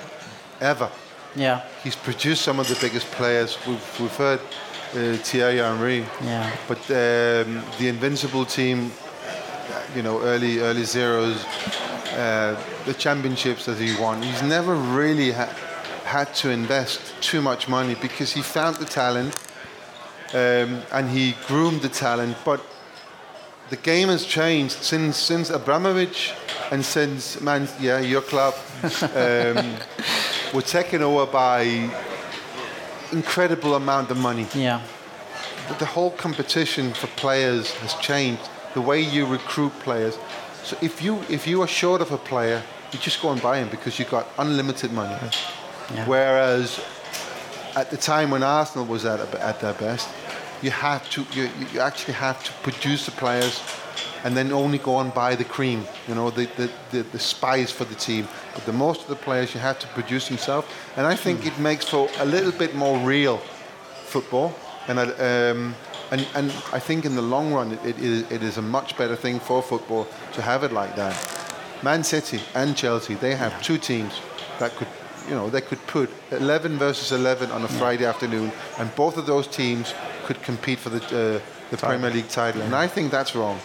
ever, 0.59 0.89
yeah, 1.35 1.61
he's 1.83 1.95
produced 1.95 2.41
some 2.41 2.59
of 2.59 2.67
the 2.67 2.77
biggest 2.81 3.07
players. 3.11 3.57
We've, 3.65 3.99
we've 3.99 4.15
heard 4.15 4.39
uh, 4.39 5.17
Thierry 5.17 5.57
Henry, 5.57 6.05
yeah, 6.21 6.51
but 6.67 6.79
um, 6.89 7.63
the 7.79 7.87
Invincible 7.87 8.45
team, 8.45 8.91
you 9.95 10.01
know, 10.03 10.21
early 10.21 10.59
early 10.59 10.83
zeros, 10.83 11.45
uh, 12.13 12.61
the 12.85 12.93
championships 12.93 13.65
that 13.65 13.77
he 13.77 13.95
won. 14.01 14.21
He's 14.21 14.43
never 14.43 14.75
really 14.75 15.31
ha- 15.31 15.55
had 16.05 16.33
to 16.35 16.49
invest 16.49 16.99
too 17.21 17.41
much 17.41 17.67
money 17.67 17.95
because 17.95 18.33
he 18.33 18.41
found 18.41 18.75
the 18.77 18.85
talent 18.85 19.35
um, 20.33 20.81
and 20.91 21.09
he 21.09 21.35
groomed 21.47 21.81
the 21.81 21.89
talent. 21.89 22.37
But 22.43 22.61
the 23.69 23.77
game 23.77 24.09
has 24.09 24.25
changed 24.25 24.83
since 24.83 25.17
since 25.17 25.49
Abramovich 25.49 26.33
and 26.71 26.83
since 26.83 27.39
man, 27.39 27.67
yeah, 27.79 27.99
your 27.99 28.21
club 28.21 28.53
um, 29.15 29.77
were 30.53 30.61
taken 30.61 31.01
over 31.01 31.25
by 31.31 31.89
incredible 33.11 33.75
amount 33.75 34.09
of 34.11 34.17
money 34.17 34.47
yeah, 34.53 34.81
the- 35.67 35.75
the 35.75 35.85
whole 35.85 36.11
competition 36.11 36.93
for 36.93 37.07
players 37.07 37.71
has 37.83 37.93
changed. 37.95 38.41
The 38.73 38.81
way 38.81 38.99
you 39.01 39.25
recruit 39.25 39.73
players. 39.83 40.15
So 40.63 40.77
if 40.81 41.01
you 41.01 41.23
if 41.29 41.45
you 41.47 41.61
are 41.61 41.67
short 41.67 42.01
of 42.01 42.11
a 42.11 42.17
player, 42.17 42.61
you 42.91 42.99
just 42.99 43.21
go 43.21 43.31
and 43.31 43.41
buy 43.41 43.57
him 43.57 43.67
because 43.69 43.99
you've 43.99 44.09
got 44.11 44.25
unlimited 44.37 44.91
money. 44.93 45.15
Yeah. 45.93 46.05
Whereas 46.07 46.79
at 47.75 47.89
the 47.89 47.97
time 47.97 48.31
when 48.31 48.43
Arsenal 48.43 48.85
was 48.85 49.03
at 49.05 49.19
at 49.35 49.59
their 49.59 49.73
best, 49.73 50.07
you 50.61 50.71
have 50.71 51.09
to 51.13 51.25
you, 51.33 51.49
you 51.73 51.79
actually 51.81 52.13
have 52.13 52.37
to 52.47 52.51
produce 52.63 53.05
the 53.05 53.11
players 53.11 53.59
and 54.23 54.35
then 54.35 54.51
only 54.51 54.77
go 54.77 54.99
and 54.99 55.13
buy 55.13 55.35
the 55.35 55.43
cream, 55.43 55.85
you 56.07 56.15
know, 56.15 56.29
the, 56.29 56.45
the, 56.57 56.69
the, 56.91 57.03
the 57.03 57.19
spice 57.19 57.71
for 57.71 57.85
the 57.85 57.95
team. 57.95 58.27
But 58.53 58.65
the 58.65 58.73
most 58.73 59.01
of 59.01 59.07
the 59.07 59.15
players 59.15 59.53
you 59.53 59.59
have 59.59 59.79
to 59.79 59.87
produce 59.87 60.27
themselves. 60.27 60.67
And 60.95 61.07
I 61.07 61.15
think 61.15 61.45
it 61.45 61.57
makes 61.59 61.85
for 61.85 62.09
a 62.19 62.25
little 62.25 62.51
bit 62.51 62.75
more 62.75 62.97
real 62.99 63.37
football. 64.05 64.53
And, 64.87 64.99
I, 64.99 65.03
um, 65.49 65.75
and, 66.11 66.27
and 66.35 66.51
I 66.73 66.79
think 66.79 67.05
in 67.05 67.15
the 67.15 67.21
long 67.21 67.53
run, 67.53 67.71
it, 67.71 67.85
it, 67.85 67.99
is, 67.99 68.31
it 68.31 68.43
is 68.43 68.57
a 68.57 68.61
much 68.61 68.97
better 68.97 69.15
thing 69.15 69.39
for 69.39 69.61
football 69.61 70.07
to 70.33 70.41
have 70.41 70.63
it 70.63 70.71
like 70.71 70.95
that. 70.95 71.15
Man 71.83 72.03
City 72.03 72.39
and 72.53 72.75
Chelsea, 72.75 73.15
they 73.15 73.35
have 73.35 73.59
two 73.63 73.77
teams 73.77 74.19
that 74.59 74.75
could, 74.75 74.87
you 75.27 75.33
know, 75.33 75.49
they 75.49 75.61
could 75.61 75.85
put 75.87 76.11
11 76.31 76.77
versus 76.77 77.11
11 77.11 77.51
on 77.51 77.63
a 77.63 77.67
Friday 77.67 78.05
afternoon, 78.05 78.51
and 78.77 78.93
both 78.95 79.17
of 79.17 79.25
those 79.25 79.47
teams 79.47 79.93
could 80.25 80.41
compete 80.43 80.77
for 80.77 80.89
the, 80.89 81.37
uh, 81.37 81.60
the 81.71 81.77
Premier 81.77 82.11
League 82.11 82.29
title. 82.29 82.61
And 82.61 82.75
I 82.75 82.87
think 82.87 83.11
that's 83.11 83.33
wrong. 83.35 83.59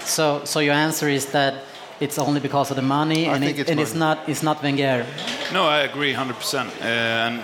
So, 0.00 0.44
so 0.44 0.60
your 0.60 0.74
answer 0.74 1.08
is 1.08 1.26
that 1.26 1.54
it's 2.00 2.18
only 2.18 2.40
because 2.40 2.70
of 2.70 2.76
the 2.76 2.82
money, 2.82 3.28
I 3.28 3.34
and, 3.34 3.44
think 3.44 3.58
it, 3.58 3.60
it's 3.60 3.70
and 3.70 3.80
it's 3.80 3.94
not 3.94 4.28
it's 4.28 4.42
not 4.42 4.62
Wenger. 4.62 5.06
No, 5.52 5.64
I 5.66 5.80
agree 5.80 6.12
100%. 6.12 6.66
Uh, 6.66 6.84
and 6.84 7.40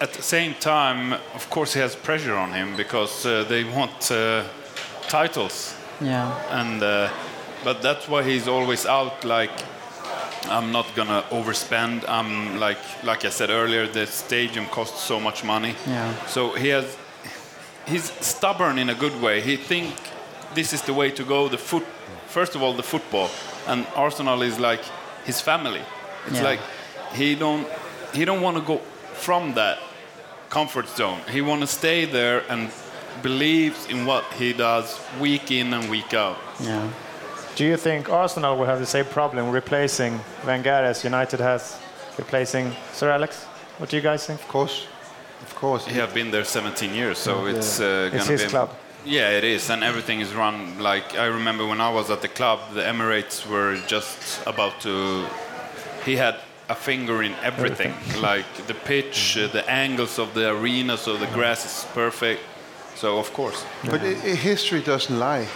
at 0.00 0.12
the 0.12 0.22
same 0.22 0.54
time, 0.54 1.14
of 1.34 1.50
course, 1.50 1.74
he 1.74 1.80
has 1.80 1.96
pressure 1.96 2.36
on 2.36 2.52
him 2.52 2.76
because 2.76 3.26
uh, 3.26 3.44
they 3.44 3.64
want 3.64 4.10
uh, 4.10 4.44
titles. 5.08 5.74
Yeah, 6.00 6.60
and 6.60 6.82
uh, 6.82 7.10
but 7.64 7.82
that's 7.82 8.08
why 8.08 8.22
he's 8.22 8.48
always 8.48 8.86
out 8.86 9.24
like 9.24 9.50
I'm 10.48 10.72
not 10.72 10.86
gonna 10.94 11.22
overspend. 11.30 12.04
I'm 12.08 12.60
like 12.60 12.78
like 13.02 13.24
I 13.24 13.30
said 13.30 13.50
earlier, 13.50 13.86
the 13.86 14.06
stadium 14.06 14.66
costs 14.66 15.02
so 15.02 15.18
much 15.20 15.44
money. 15.44 15.74
Yeah. 15.86 16.26
So 16.26 16.52
he 16.52 16.68
has 16.68 16.96
he's 17.86 18.12
stubborn 18.20 18.78
in 18.78 18.90
a 18.90 18.94
good 18.94 19.20
way. 19.20 19.40
He 19.40 19.56
think 19.56 19.94
this 20.54 20.72
is 20.72 20.82
the 20.82 20.94
way 20.94 21.10
to 21.12 21.24
go. 21.24 21.48
The 21.48 21.58
foot 21.58 21.84
first 22.26 22.54
of 22.54 22.62
all 22.62 22.72
the 22.72 22.82
football 22.82 23.28
and 23.66 23.86
Arsenal 23.94 24.42
is 24.42 24.58
like 24.58 24.80
his 25.24 25.40
family. 25.40 25.82
It's 26.26 26.36
Yeah. 26.36 26.50
like 26.50 26.60
he 27.12 27.34
don't 27.34 27.66
he 28.12 28.24
don't 28.24 28.40
want 28.42 28.56
to 28.56 28.62
go 28.62 28.78
from 29.14 29.54
that 29.54 29.78
comfort 30.50 30.88
zone. 30.88 31.20
He 31.30 31.40
want 31.40 31.60
to 31.60 31.66
stay 31.66 32.04
there 32.06 32.42
and 32.48 32.70
believes 33.22 33.86
in 33.86 34.06
what 34.06 34.24
he 34.38 34.52
does 34.52 34.98
week 35.20 35.50
in 35.50 35.72
and 35.74 35.88
week 35.90 36.14
out. 36.14 36.36
Yeah. 36.60 36.88
Do 37.56 37.64
you 37.64 37.76
think 37.76 38.08
Arsenal 38.08 38.56
will 38.56 38.66
have 38.66 38.78
the 38.80 38.86
same 38.86 39.04
problem 39.04 39.50
replacing 39.50 40.20
Wenger 40.44 40.84
as 40.90 41.04
United 41.04 41.40
has 41.40 41.78
replacing 42.18 42.74
Sir 42.92 43.10
Alex? 43.10 43.44
What 43.78 43.90
do 43.90 43.96
you 43.96 44.02
guys 44.02 44.26
think? 44.26 44.40
Of 44.40 44.48
course, 44.48 44.86
of 45.46 45.54
course. 45.54 45.86
He 45.86 45.98
have 45.98 46.12
been 46.14 46.30
there 46.30 46.44
17 46.44 46.94
years, 46.94 47.18
so 47.18 47.46
it's 47.46 47.80
uh, 47.80 47.84
gonna 48.10 48.16
It's 48.16 48.26
his 48.28 48.42
be. 48.42 48.48
club. 48.48 48.70
Yeah, 49.04 49.38
it 49.38 49.44
is, 49.44 49.70
and 49.70 49.84
everything 49.84 50.20
is 50.20 50.30
run 50.34 50.56
like 50.78 51.06
I 51.18 51.26
remember 51.26 51.64
when 51.66 51.80
I 51.80 51.90
was 51.98 52.10
at 52.10 52.20
the 52.20 52.28
club. 52.28 52.58
The 52.72 52.82
Emirates 52.92 53.46
were 53.46 53.76
just 53.86 54.18
about 54.46 54.80
to. 54.80 55.26
He 56.06 56.16
had 56.16 56.36
a 56.68 56.74
finger 56.74 57.22
in 57.22 57.34
everything, 57.42 57.92
like 58.30 58.46
the 58.66 58.74
pitch, 58.74 59.36
uh, 59.36 59.48
the 59.52 59.64
angles 59.68 60.18
of 60.18 60.28
the 60.34 60.46
arena, 60.56 60.96
so 60.96 61.16
the 61.18 61.30
grass 61.38 61.60
is 61.66 61.86
perfect. 61.92 62.40
So 62.96 63.18
of 63.18 63.32
course, 63.32 63.64
But 63.90 64.00
i 64.00 64.12
i 64.32 64.34
history 64.52 64.80
doesn't 64.80 65.18
lie. 65.18 65.46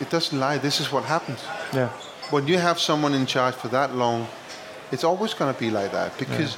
It 0.00 0.10
doesn't 0.10 0.38
lie. 0.38 0.58
This 0.58 0.80
is 0.80 0.86
what 0.92 1.04
happens. 1.04 1.40
Yeah. 1.72 1.88
When 2.30 2.46
you 2.48 2.58
have 2.58 2.78
someone 2.78 3.14
in 3.20 3.26
charge 3.26 3.54
for 3.54 3.68
that 3.68 3.90
long, 3.94 4.26
it's 4.92 5.04
always 5.04 5.34
going 5.34 5.54
to 5.54 5.60
be 5.60 5.70
like 5.70 5.90
that 5.92 6.18
because 6.18 6.56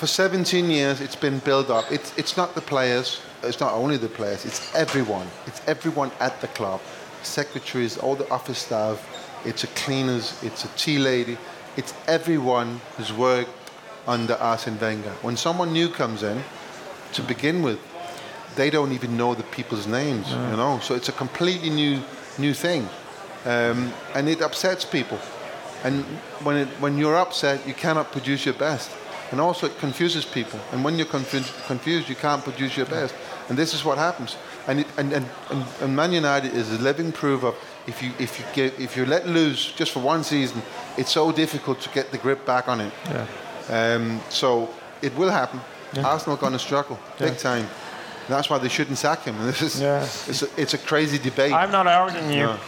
for 0.00 0.06
17 0.06 0.70
years 0.70 1.02
it's 1.02 1.14
been 1.14 1.40
built 1.40 1.68
up. 1.68 1.84
It's, 1.92 2.16
it's 2.16 2.34
not 2.34 2.54
the 2.54 2.62
players, 2.62 3.20
it's 3.42 3.60
not 3.60 3.74
only 3.74 3.98
the 3.98 4.08
players, 4.08 4.46
it's 4.46 4.74
everyone. 4.74 5.26
It's 5.46 5.60
everyone 5.68 6.10
at 6.20 6.40
the 6.40 6.48
club. 6.48 6.80
Secretaries, 7.22 7.98
all 7.98 8.16
the 8.16 8.28
office 8.30 8.60
staff, 8.60 8.98
it's 9.44 9.62
a 9.64 9.66
cleaners, 9.68 10.42
it's 10.42 10.64
a 10.64 10.68
tea 10.68 10.98
lady, 10.98 11.36
it's 11.76 11.92
everyone 12.08 12.80
who's 12.96 13.12
worked 13.12 13.50
under 14.06 14.34
Arsene 14.36 14.78
Wenger. 14.80 15.10
When 15.20 15.36
someone 15.36 15.74
new 15.74 15.90
comes 15.90 16.22
in, 16.22 16.42
to 17.12 17.22
begin 17.22 17.62
with, 17.62 17.78
they 18.56 18.70
don't 18.70 18.92
even 18.92 19.18
know 19.18 19.34
the 19.34 19.42
people's 19.42 19.86
names, 19.86 20.30
you 20.30 20.56
know. 20.56 20.80
So 20.82 20.94
it's 20.94 21.10
a 21.10 21.12
completely 21.12 21.68
new 21.68 22.00
new 22.38 22.54
thing, 22.54 22.88
um, 23.44 23.92
and 24.14 24.30
it 24.30 24.40
upsets 24.40 24.86
people. 24.86 25.18
And 25.84 26.04
when 26.42 26.56
it, 26.56 26.68
when 26.80 26.96
you're 26.96 27.16
upset, 27.16 27.66
you 27.66 27.74
cannot 27.74 28.12
produce 28.12 28.46
your 28.46 28.54
best, 28.54 28.90
and 29.30 29.40
also 29.40 29.66
it 29.66 29.78
confuses 29.78 30.24
people. 30.24 30.58
And 30.72 30.84
when 30.84 30.96
you're 30.96 31.06
confused, 31.06 31.52
confused 31.66 32.08
you 32.08 32.16
can't 32.16 32.42
produce 32.42 32.76
your 32.76 32.86
best. 32.86 33.14
And 33.48 33.58
this 33.58 33.74
is 33.74 33.84
what 33.84 33.98
happens. 33.98 34.36
And, 34.66 34.80
it, 34.80 34.86
and, 34.96 35.12
and, 35.12 35.26
and, 35.50 35.64
and 35.80 35.96
Man 35.96 36.12
United 36.12 36.52
is 36.54 36.70
a 36.72 36.78
living 36.82 37.12
proof 37.12 37.44
of 37.44 37.54
if 37.86 38.02
you 38.02 38.12
if 38.18 38.38
you 38.38 38.44
get 38.52 38.78
if 38.78 38.96
you're 38.96 39.06
let 39.06 39.26
loose 39.26 39.72
just 39.72 39.92
for 39.92 40.00
one 40.00 40.22
season, 40.22 40.62
it's 40.96 41.10
so 41.10 41.32
difficult 41.32 41.80
to 41.80 41.88
get 41.90 42.10
the 42.10 42.18
grip 42.18 42.44
back 42.44 42.68
on 42.68 42.80
it. 42.80 42.92
Yeah. 43.06 43.26
Um, 43.70 44.20
so 44.28 44.68
it 45.02 45.16
will 45.16 45.30
happen. 45.30 45.60
Arsenal 46.04 46.36
going 46.36 46.52
to 46.52 46.58
struggle 46.58 46.98
big 47.18 47.36
time. 47.38 47.66
That's 48.28 48.48
why 48.48 48.58
they 48.58 48.68
shouldn't 48.68 48.98
sack 48.98 49.24
him. 49.24 49.36
This 49.46 49.62
is 49.62 49.80
Yeah. 49.80 50.02
it's, 50.28 50.42
a, 50.42 50.48
it's 50.56 50.74
a 50.74 50.78
crazy 50.78 51.18
debate. 51.18 51.52
I'm 51.52 51.72
not 51.72 51.86
arguing 51.86 52.30
you. 52.30 52.44
No. 52.46 52.58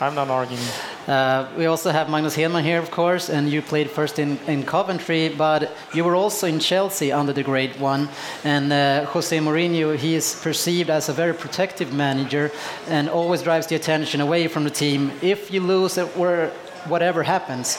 I'm 0.00 0.16
not 0.16 0.28
arguing. 0.28 0.62
Uh, 1.06 1.48
we 1.56 1.66
also 1.66 1.92
have 1.92 2.10
Magnus 2.10 2.36
Hedman 2.36 2.64
here, 2.64 2.80
of 2.80 2.90
course, 2.90 3.28
and 3.28 3.48
you 3.48 3.62
played 3.62 3.88
first 3.88 4.18
in, 4.18 4.38
in 4.48 4.64
Coventry, 4.64 5.28
but 5.28 5.70
you 5.94 6.02
were 6.02 6.16
also 6.16 6.48
in 6.48 6.58
Chelsea 6.58 7.12
under 7.12 7.32
the 7.32 7.44
Great 7.44 7.78
One. 7.78 8.08
And 8.42 8.72
uh, 8.72 9.04
Jose 9.06 9.38
Mourinho, 9.38 9.96
he 9.96 10.16
is 10.16 10.34
perceived 10.42 10.90
as 10.90 11.08
a 11.08 11.12
very 11.12 11.32
protective 11.32 11.92
manager 11.92 12.50
and 12.88 13.08
always 13.08 13.42
drives 13.42 13.68
the 13.68 13.76
attention 13.76 14.20
away 14.20 14.48
from 14.48 14.64
the 14.64 14.70
team 14.70 15.12
if 15.22 15.52
you 15.52 15.60
lose 15.60 15.96
or 15.96 16.48
whatever 16.88 17.22
happens. 17.22 17.78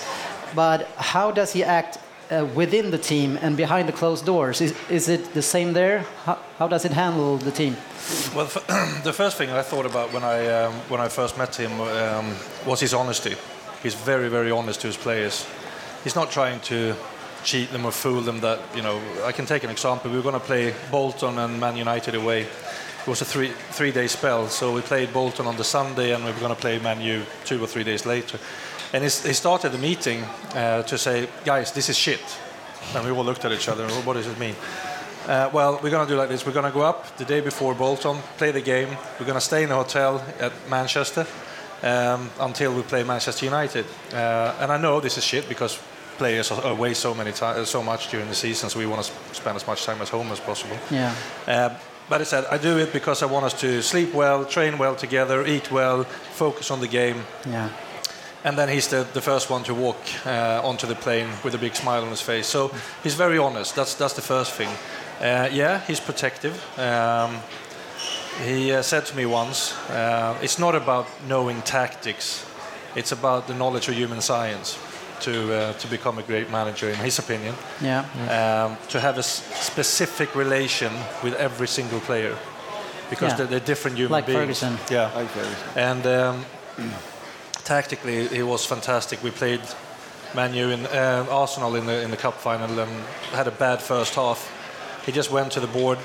But 0.56 0.88
how 0.96 1.32
does 1.32 1.52
he 1.52 1.66
act 1.66 1.98
uh, 2.32 2.46
within 2.56 2.92
the 2.92 2.98
team 2.98 3.38
and 3.42 3.56
behind 3.58 3.88
the 3.88 3.94
closed 3.94 4.26
doors? 4.26 4.62
Is, 4.62 4.74
is 4.90 5.10
it 5.10 5.34
the 5.34 5.42
same 5.42 5.74
there? 5.74 6.00
How, 6.24 6.38
how 6.58 6.68
does 6.68 6.86
it 6.86 6.92
handle 6.92 7.38
the 7.38 7.52
team? 7.52 7.76
Well, 8.36 8.46
the 9.04 9.14
first 9.14 9.38
thing 9.38 9.50
I 9.50 9.62
thought 9.62 9.86
about 9.86 10.14
when 10.14 10.24
I 10.24 10.48
um, 10.48 10.74
when 10.90 11.02
I 11.02 11.08
first 11.08 11.38
met 11.38 11.56
him 11.56 11.80
um, 11.82 12.36
was 12.66 12.80
his 12.80 12.94
honesty. 12.94 13.36
He's 13.84 13.96
very, 13.96 14.30
very 14.30 14.52
honest 14.52 14.82
to 14.82 14.88
his 14.88 14.98
players. 14.98 15.46
He's 16.04 16.16
not 16.16 16.32
trying 16.32 16.60
to 16.62 16.96
cheat 17.44 17.72
them 17.72 17.86
or 17.86 17.92
fool 17.92 18.22
them. 18.22 18.40
That 18.42 18.60
you 18.76 18.82
know, 18.82 19.00
I 19.24 19.32
can 19.32 19.46
take 19.46 19.64
an 19.64 19.70
example. 19.70 20.12
We 20.12 20.18
were 20.18 20.24
going 20.24 20.40
to 20.40 20.46
play 20.46 20.74
Bolton 20.92 21.38
and 21.38 21.60
Man 21.60 21.78
United 21.78 22.16
away. 22.16 22.42
It 22.42 23.08
was 23.08 23.22
a 23.22 23.26
three 23.26 23.52
three 23.72 23.92
day 23.92 24.08
spell, 24.08 24.50
so 24.50 24.74
we 24.74 24.82
played 24.82 25.14
Bolton 25.14 25.46
on 25.48 25.58
the 25.58 25.64
Sunday, 25.64 26.14
and 26.14 26.26
we 26.26 26.32
were 26.32 26.40
going 26.40 26.56
to 26.56 26.62
play 26.62 26.80
Man 26.80 27.02
U 27.02 27.24
two 27.44 27.64
or 27.64 27.68
three 27.68 27.84
days 27.84 28.06
later. 28.06 28.40
And 28.96 29.04
he 29.04 29.10
started 29.10 29.74
the 29.74 29.78
meeting 29.78 30.24
uh, 30.54 30.84
to 30.84 30.98
say, 30.98 31.28
"Guys, 31.44 31.74
this 31.74 31.90
is 31.90 31.98
shit." 31.98 32.24
And 32.94 33.04
we 33.04 33.12
all 33.12 33.26
looked 33.26 33.44
at 33.44 33.52
each 33.52 33.68
other. 33.68 33.86
What 34.06 34.14
does 34.14 34.26
it 34.26 34.40
mean? 34.40 34.56
Uh, 35.28 35.50
well, 35.52 35.80
we're 35.84 35.90
going 35.90 36.08
to 36.08 36.14
do 36.14 36.18
like 36.18 36.30
this. 36.30 36.46
We're 36.46 36.54
going 36.54 36.72
to 36.72 36.80
go 36.80 36.84
up 36.84 37.18
the 37.18 37.26
day 37.26 37.42
before 37.42 37.76
Bolton, 37.76 38.22
play 38.38 38.52
the 38.52 38.62
game. 38.62 38.88
We're 39.20 39.26
going 39.26 39.42
to 39.42 39.42
stay 39.42 39.64
in 39.64 39.72
a 39.72 39.76
hotel 39.76 40.24
at 40.40 40.54
Manchester 40.70 41.28
um, 41.84 42.30
until 42.40 42.74
we 42.74 42.84
play 42.84 43.04
Manchester 43.04 43.44
United. 43.44 43.86
Uh, 44.14 44.62
and 44.62 44.72
I 44.72 44.78
know 44.78 45.02
this 45.02 45.18
is 45.18 45.26
shit 45.26 45.50
because 45.50 45.78
players 46.18 46.50
are 46.52 46.72
away 46.72 46.94
so 46.94 47.14
many 47.14 47.34
so 47.66 47.84
much 47.84 48.10
during 48.12 48.30
the 48.30 48.36
season, 48.36 48.70
so 48.70 48.80
we 48.80 48.86
want 48.86 49.04
to 49.04 49.12
spend 49.36 49.58
as 49.58 49.68
much 49.68 49.84
time 49.84 50.02
at 50.02 50.08
home 50.08 50.32
as 50.32 50.40
possible. 50.40 50.78
Yeah. 50.90 51.14
Uh, 51.46 51.76
but 52.08 52.22
I 52.22 52.24
said 52.24 52.46
I 52.50 52.58
do 52.58 52.78
it 52.78 52.94
because 52.94 53.24
I 53.24 53.26
want 53.26 53.44
us 53.46 53.60
to 53.60 53.82
sleep 53.82 54.14
well, 54.14 54.46
train 54.46 54.78
well 54.78 54.96
together, 54.96 55.46
eat 55.46 55.70
well, 55.70 56.06
focus 56.34 56.72
on 56.72 56.80
the 56.80 56.88
game. 56.88 57.26
Yeah. 57.46 57.70
And 58.46 58.56
then 58.58 58.70
he's 58.70 58.88
the, 58.88 59.06
the 59.14 59.22
first 59.22 59.50
one 59.50 59.64
to 59.64 59.74
walk 59.74 59.98
uh, 60.26 60.62
onto 60.64 60.88
the 60.88 60.96
plane 60.96 61.28
with 61.44 61.56
a 61.56 61.58
big 61.58 61.76
smile 61.76 62.04
on 62.04 62.10
his 62.10 62.22
face. 62.22 62.46
So 62.46 62.72
he's 63.04 63.16
very 63.18 63.38
honest. 63.40 63.76
That's 63.76 63.96
that's 63.96 64.14
the 64.14 64.22
first 64.22 64.52
thing. 64.54 64.70
Uh, 65.22 65.50
yeah, 65.52 65.80
he's 65.88 66.00
protective. 66.00 66.54
Um, 66.78 67.38
he 68.44 68.72
uh, 68.74 68.82
said 68.84 69.06
to 69.06 69.16
me 69.16 69.26
once, 69.26 69.74
uh, 69.90 70.38
"It's 70.44 70.60
not 70.60 70.76
about 70.76 71.06
knowing 71.28 71.62
tactics; 71.64 72.46
it's 72.96 73.12
about 73.12 73.48
the 73.48 73.54
knowledge 73.54 73.90
of 73.92 73.96
human 73.98 74.22
science 74.22 74.78
to 75.22 75.32
uh, 75.32 75.74
to 75.80 75.88
become 75.88 76.20
a 76.22 76.24
great 76.24 76.50
manager." 76.52 76.90
In 76.90 77.00
his 77.00 77.20
opinion, 77.20 77.56
Yeah. 77.82 78.04
um, 78.30 78.78
to 78.90 79.00
have 79.00 79.16
a 79.18 79.24
s- 79.24 79.42
specific 79.66 80.36
relation 80.36 80.92
with 81.24 81.34
every 81.40 81.68
single 81.68 82.00
player 82.00 82.36
because 83.10 83.32
Yeah. 83.32 83.38
they're, 83.38 83.48
they're 83.50 83.68
different 83.68 83.98
human 83.98 84.12
Like 84.18 84.26
beings. 84.26 84.40
Ferguson. 84.60 84.78
Yeah. 84.92 85.10
Like 85.16 85.30
Ferguson. 85.30 85.68
And 85.76 86.06
um, 86.06 86.46
tactically, 87.66 88.28
he 88.28 88.44
was 88.44 88.66
fantastic. 88.66 89.22
We 89.22 89.32
played 89.32 89.62
Man 90.34 90.54
U 90.54 90.70
in 90.70 90.86
uh, 90.86 91.26
Arsenal 91.30 91.76
in 91.76 91.86
the 91.86 92.02
in 92.02 92.12
the 92.12 92.18
cup 92.18 92.36
final 92.36 92.80
and 92.80 92.92
had 93.32 93.48
a 93.48 93.52
bad 93.52 93.82
first 93.82 94.16
half. 94.16 94.52
He 95.06 95.12
just 95.12 95.32
went 95.32 95.52
to 95.54 95.60
the 95.60 95.68
board, 95.68 96.00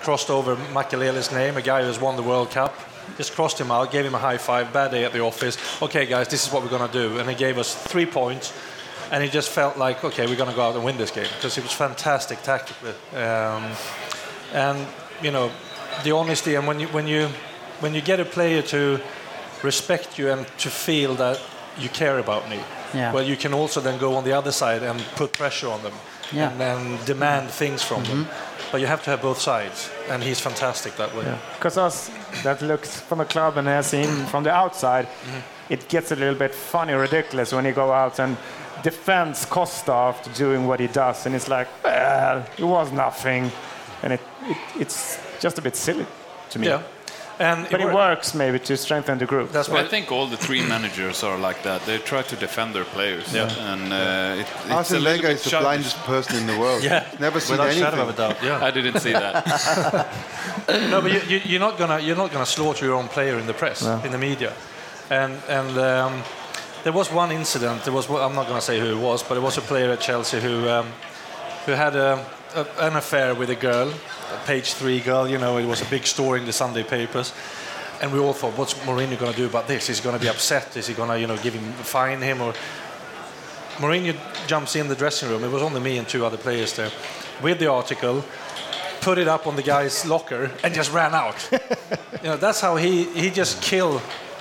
crossed 0.00 0.30
over 0.30 0.56
Makelele's 0.72 1.30
name, 1.30 1.56
a 1.56 1.62
guy 1.62 1.84
who's 1.84 2.00
won 2.00 2.16
the 2.16 2.22
World 2.22 2.50
Cup. 2.50 2.74
Just 3.16 3.34
crossed 3.34 3.60
him 3.60 3.70
out, 3.70 3.90
gave 3.90 4.04
him 4.04 4.14
a 4.14 4.18
high 4.18 4.38
five. 4.38 4.72
Bad 4.72 4.92
day 4.92 5.04
at 5.04 5.12
the 5.12 5.20
office. 5.20 5.58
Okay, 5.82 6.06
guys, 6.06 6.28
this 6.28 6.46
is 6.46 6.52
what 6.52 6.62
we're 6.62 6.70
gonna 6.70 6.92
do. 6.92 7.18
And 7.18 7.28
he 7.28 7.34
gave 7.34 7.58
us 7.58 7.74
three 7.74 8.06
points. 8.06 8.52
And 9.10 9.22
he 9.22 9.28
just 9.28 9.50
felt 9.50 9.76
like, 9.76 10.02
okay, 10.04 10.26
we're 10.26 10.36
gonna 10.36 10.54
go 10.54 10.62
out 10.62 10.74
and 10.74 10.84
win 10.84 10.96
this 10.96 11.10
game 11.10 11.28
because 11.36 11.58
it 11.58 11.62
was 11.62 11.72
fantastic 11.72 12.42
tactically. 12.42 12.94
Um, 13.14 13.70
and 14.54 14.86
you 15.22 15.30
know, 15.30 15.50
the 16.04 16.12
honesty 16.12 16.54
and 16.54 16.66
when 16.66 16.80
you 16.80 16.88
when 16.88 17.06
you 17.06 17.28
when 17.80 17.94
you 17.94 18.00
get 18.00 18.20
a 18.20 18.24
player 18.24 18.62
to 18.62 19.00
respect 19.62 20.18
you 20.18 20.30
and 20.30 20.46
to 20.58 20.70
feel 20.70 21.14
that 21.16 21.40
you 21.78 21.88
care 21.88 22.18
about 22.18 22.48
me, 22.48 22.60
Yeah. 22.94 23.12
well, 23.12 23.24
you 23.24 23.36
can 23.36 23.54
also 23.54 23.80
then 23.80 23.98
go 23.98 24.14
on 24.16 24.24
the 24.24 24.32
other 24.32 24.52
side 24.52 24.82
and 24.82 25.00
put 25.16 25.32
pressure 25.32 25.68
on 25.68 25.82
them 25.82 25.94
Yeah. 26.30 26.50
and 26.50 26.60
then 26.60 26.98
demand 27.06 27.50
things 27.50 27.82
from 27.82 28.04
them. 28.04 28.24
Mm-hmm. 28.24 28.70
But 28.72 28.80
you 28.80 28.86
have 28.86 29.02
to 29.04 29.10
have 29.10 29.20
both 29.22 29.38
sides, 29.38 29.90
and 30.08 30.22
he's 30.22 30.40
fantastic 30.40 30.96
that 30.96 31.14
way. 31.14 31.24
Because 31.58 31.76
us 31.76 32.10
that 32.42 32.62
looks 32.62 33.00
from 33.00 33.20
a 33.20 33.24
club 33.24 33.56
and 33.58 33.68
has 33.68 33.86
seen 33.86 34.26
from 34.26 34.44
the 34.44 34.50
outside, 34.50 35.06
mm-hmm. 35.06 35.40
it 35.72 35.88
gets 35.88 36.10
a 36.12 36.16
little 36.16 36.38
bit 36.38 36.54
funny, 36.54 36.94
ridiculous 36.94 37.52
when 37.52 37.64
you 37.66 37.72
go 37.72 37.92
out 37.92 38.18
and 38.20 38.36
defends 38.82 39.44
Costa 39.46 39.92
after 39.92 40.30
doing 40.32 40.66
what 40.66 40.80
he 40.80 40.86
does, 40.88 41.26
and 41.26 41.34
it's 41.34 41.48
like, 41.48 41.68
well, 41.84 42.44
it 42.58 42.64
was 42.64 42.92
nothing, 42.92 43.52
and 44.02 44.12
it, 44.12 44.20
it 44.44 44.56
it's 44.78 45.18
just 45.40 45.58
a 45.58 45.62
bit 45.62 45.76
silly 45.76 46.06
to 46.50 46.58
me. 46.58 46.66
Yeah. 46.68 46.82
And 47.38 47.66
But 47.70 47.80
it 47.80 47.84
wor- 47.86 47.94
works 47.94 48.34
maybe 48.34 48.58
to 48.58 48.76
strengthen 48.76 49.18
the 49.18 49.26
group. 49.26 49.50
That's 49.52 49.68
why 49.68 49.80
I 49.80 49.88
think 49.88 50.12
all 50.12 50.26
the 50.26 50.36
three 50.36 50.62
managers 50.74 51.22
are 51.24 51.38
like 51.38 51.62
that. 51.62 51.84
They 51.86 51.98
try 51.98 52.22
to 52.22 52.36
defend 52.36 52.74
their 52.74 52.84
players, 52.84 53.32
Yeah. 53.32 53.72
and 53.72 53.92
uh, 53.92 54.40
it, 54.40 54.46
it's 54.46 54.70
a 54.70 54.74
Arsene 54.74 55.02
little 55.02 55.12
Wenger 55.22 55.28
is 55.28 55.42
the 55.44 55.58
blindest 55.60 55.96
person 56.04 56.36
in 56.36 56.46
the 56.46 56.58
world. 56.58 56.82
Yeah. 56.90 57.04
Never 57.18 57.40
seen 57.40 57.52
without 57.54 57.68
anything. 57.70 57.84
shadow 57.84 58.02
of 58.02 58.08
a 58.08 58.12
doubt. 58.12 58.36
Yeah. 58.42 58.64
I 58.68 58.70
didn't 58.70 59.00
see 59.00 59.12
that. 59.12 59.44
no, 60.90 61.00
but 61.00 61.10
you, 61.12 61.20
you, 61.28 61.40
you're 61.44 61.60
not 61.60 61.78
gonna 61.78 61.98
you're 62.00 62.16
not 62.16 62.30
gonna 62.32 62.46
slaughter 62.46 62.84
your 62.86 62.94
own 62.96 63.08
player 63.08 63.38
in 63.38 63.46
the 63.46 63.54
press, 63.54 63.82
in 64.04 64.10
the 64.12 64.18
media, 64.18 64.52
and 65.10 65.32
and 65.48 65.78
um, 65.78 66.22
there 66.84 66.92
was 66.92 67.10
one 67.12 67.32
incident. 67.34 67.82
There 67.84 67.92
was 67.94 68.08
I'm 68.08 68.34
not 68.34 68.46
going 68.46 68.58
to 68.60 68.66
say 68.66 68.78
who 68.80 68.86
it 68.98 69.00
was, 69.00 69.22
but 69.22 69.36
it 69.36 69.40
was 69.42 69.56
a 69.58 69.60
player 69.62 69.90
at 69.92 70.00
Chelsea 70.00 70.40
who 70.40 70.68
um, 70.68 70.86
who 71.66 71.72
had 71.72 71.94
a, 71.96 72.24
a, 72.54 72.66
an 72.86 72.96
affair 72.96 73.34
with 73.34 73.50
a 73.50 73.54
girl, 73.56 73.88
a 73.90 74.46
page 74.46 74.74
three 74.74 75.00
girl. 75.00 75.28
You 75.28 75.38
know, 75.38 75.58
it 75.58 75.66
was 75.66 75.80
a 75.82 75.86
big 75.86 76.06
story 76.06 76.40
in 76.40 76.46
the 76.46 76.52
Sunday 76.52 76.82
papers. 76.82 77.32
And 78.00 78.12
we 78.12 78.18
all 78.18 78.32
thought, 78.32 78.56
what's 78.58 78.74
Mourinho 78.74 79.16
going 79.18 79.30
to 79.32 79.36
do 79.38 79.46
about 79.46 79.68
this? 79.68 79.88
Is 79.88 79.98
he 79.98 80.04
going 80.04 80.16
to 80.16 80.22
be 80.22 80.28
upset? 80.28 80.76
Is 80.76 80.88
he 80.88 80.94
going 80.94 81.08
to, 81.10 81.20
you 81.20 81.26
know, 81.28 81.36
give 81.38 81.54
him, 81.54 81.72
fine 81.84 82.20
him? 82.20 82.40
Or 82.40 82.52
Mourinho 83.78 84.14
jumps 84.46 84.74
in 84.76 84.88
the 84.88 84.94
dressing 84.96 85.28
room. 85.30 85.44
It 85.44 85.50
was 85.50 85.62
only 85.62 85.80
me 85.80 85.98
and 85.98 86.08
two 86.08 86.24
other 86.26 86.36
players 86.36 86.74
there, 86.74 86.90
with 87.42 87.58
the 87.58 87.68
article, 87.70 88.24
put 89.00 89.18
it 89.18 89.28
up 89.28 89.46
on 89.46 89.56
the 89.56 89.62
guy's 89.62 90.04
locker, 90.04 90.50
and 90.64 90.74
just 90.74 90.92
ran 90.92 91.14
out. 91.14 91.48
you 92.22 92.28
know, 92.28 92.36
that's 92.36 92.60
how 92.60 92.76
he 92.76 93.04
he 93.04 93.30
just 93.30 93.62
kill 93.62 94.00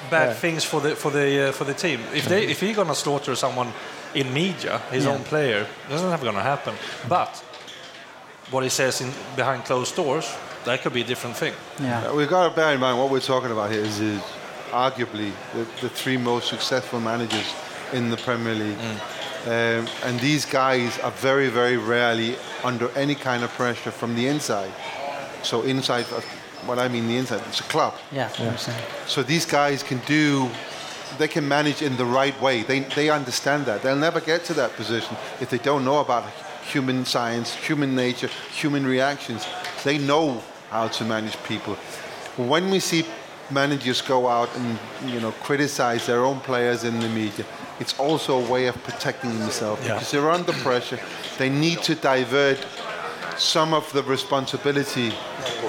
bad 0.10 0.30
Yeah. 0.30 0.34
things 0.34 0.64
for 0.64 0.82
the 0.82 0.96
for 0.96 1.12
the 1.12 1.50
uh, 1.50 1.52
for 1.52 1.64
the 1.66 1.74
team. 1.74 2.00
If 2.14 2.26
they 2.26 2.48
if 2.48 2.60
he's 2.60 2.76
gonna 2.76 2.96
slaughter 2.96 3.36
someone 3.36 3.72
in 4.14 4.34
media, 4.34 4.80
his 4.92 5.06
Yeah. 5.06 5.12
own 5.14 5.24
player, 5.24 5.68
that's 5.90 6.02
not 6.02 6.22
gonna 6.22 6.42
happen. 6.44 6.76
But 7.08 7.44
what 8.52 8.64
he 8.64 8.70
says 8.70 9.02
in 9.02 9.12
behind 9.36 9.66
closed 9.66 9.96
doors, 9.96 10.30
that 10.66 10.82
could 10.82 10.94
be 10.94 11.02
a 11.02 11.06
different 11.06 11.36
thing. 11.38 11.54
Yeah. 11.80 12.08
Uh, 12.08 12.16
We've 12.16 12.30
got 12.30 12.50
to 12.50 12.56
bear 12.56 12.74
in 12.74 12.80
mind 12.80 13.00
what 13.00 13.10
we're 13.10 13.20
talking 13.20 13.52
about 13.52 13.72
here 13.72 13.82
is, 13.82 14.00
is 14.00 14.22
arguably 14.70 15.32
the, 15.54 15.66
the 15.82 15.90
three 15.90 16.18
most 16.18 16.50
successful 16.50 17.00
managers 17.00 17.54
in 17.94 18.10
the 18.10 18.18
Premier 18.18 18.54
League. 18.54 18.78
Um, 19.46 19.88
and 20.04 20.20
these 20.20 20.46
guys 20.46 21.00
are 21.00 21.12
very, 21.12 21.50
very 21.50 21.78
rarely 21.78 22.36
under 22.64 22.90
any 22.92 23.16
kind 23.16 23.44
of 23.44 23.50
pressure 23.52 23.92
from 23.92 24.16
the 24.16 24.28
inside. 24.28 24.72
So 25.44 25.64
inside, 25.64 26.06
uh, 26.14 26.22
what 26.68 26.78
I 26.78 26.88
mean 26.88 27.08
the 27.08 27.18
inside, 27.18 27.42
it's 27.48 27.60
a 27.60 27.64
club. 27.64 27.96
Yeah, 28.12 28.30
I 28.38 28.44
understand. 28.44 28.84
So 29.08 29.24
these 29.24 29.46
guys 29.48 29.82
can 29.82 29.98
do, 30.06 30.48
they 31.18 31.28
can 31.28 31.48
manage 31.48 31.82
in 31.82 31.98
the 31.98 32.06
right 32.06 32.40
way. 32.40 32.62
They, 32.62 32.82
they 32.82 33.10
understand 33.10 33.66
that. 33.66 33.82
They'll 33.82 33.96
never 33.96 34.22
get 34.22 34.46
to 34.46 34.54
that 34.54 34.74
position 34.74 35.18
if 35.40 35.50
they 35.50 35.58
don't 35.58 35.84
know 35.84 36.02
about 36.02 36.26
human 36.72 37.06
science, 37.06 37.54
human 37.54 37.96
nature, 37.96 38.30
human 38.54 38.86
reactions. 38.86 39.46
They 39.84 39.98
know 39.98 40.42
how 40.70 40.88
to 40.88 41.04
manage 41.06 41.38
people. 41.44 41.76
When 42.38 42.70
we 42.72 42.80
see 42.80 43.06
managers 43.50 44.02
go 44.02 44.28
out 44.28 44.50
and 44.56 44.80
you 45.14 45.20
know 45.20 45.32
criticize 45.44 46.06
their 46.06 46.24
own 46.24 46.40
players 46.40 46.84
in 46.84 47.00
the 47.00 47.10
media, 47.10 47.46
it's 47.80 47.98
also 48.00 48.40
a 48.46 48.52
way 48.52 48.68
of 48.68 48.76
protecting 48.84 49.38
themselves 49.40 49.82
Yeah. 49.86 49.94
because 49.96 50.12
they're 50.12 50.32
under 50.32 50.54
pressure. 50.54 51.00
They 51.38 51.50
need 51.50 51.82
to 51.84 51.96
divert 51.96 52.66
some 53.38 53.74
of 53.74 53.92
the 53.94 54.04
responsibility 54.04 55.12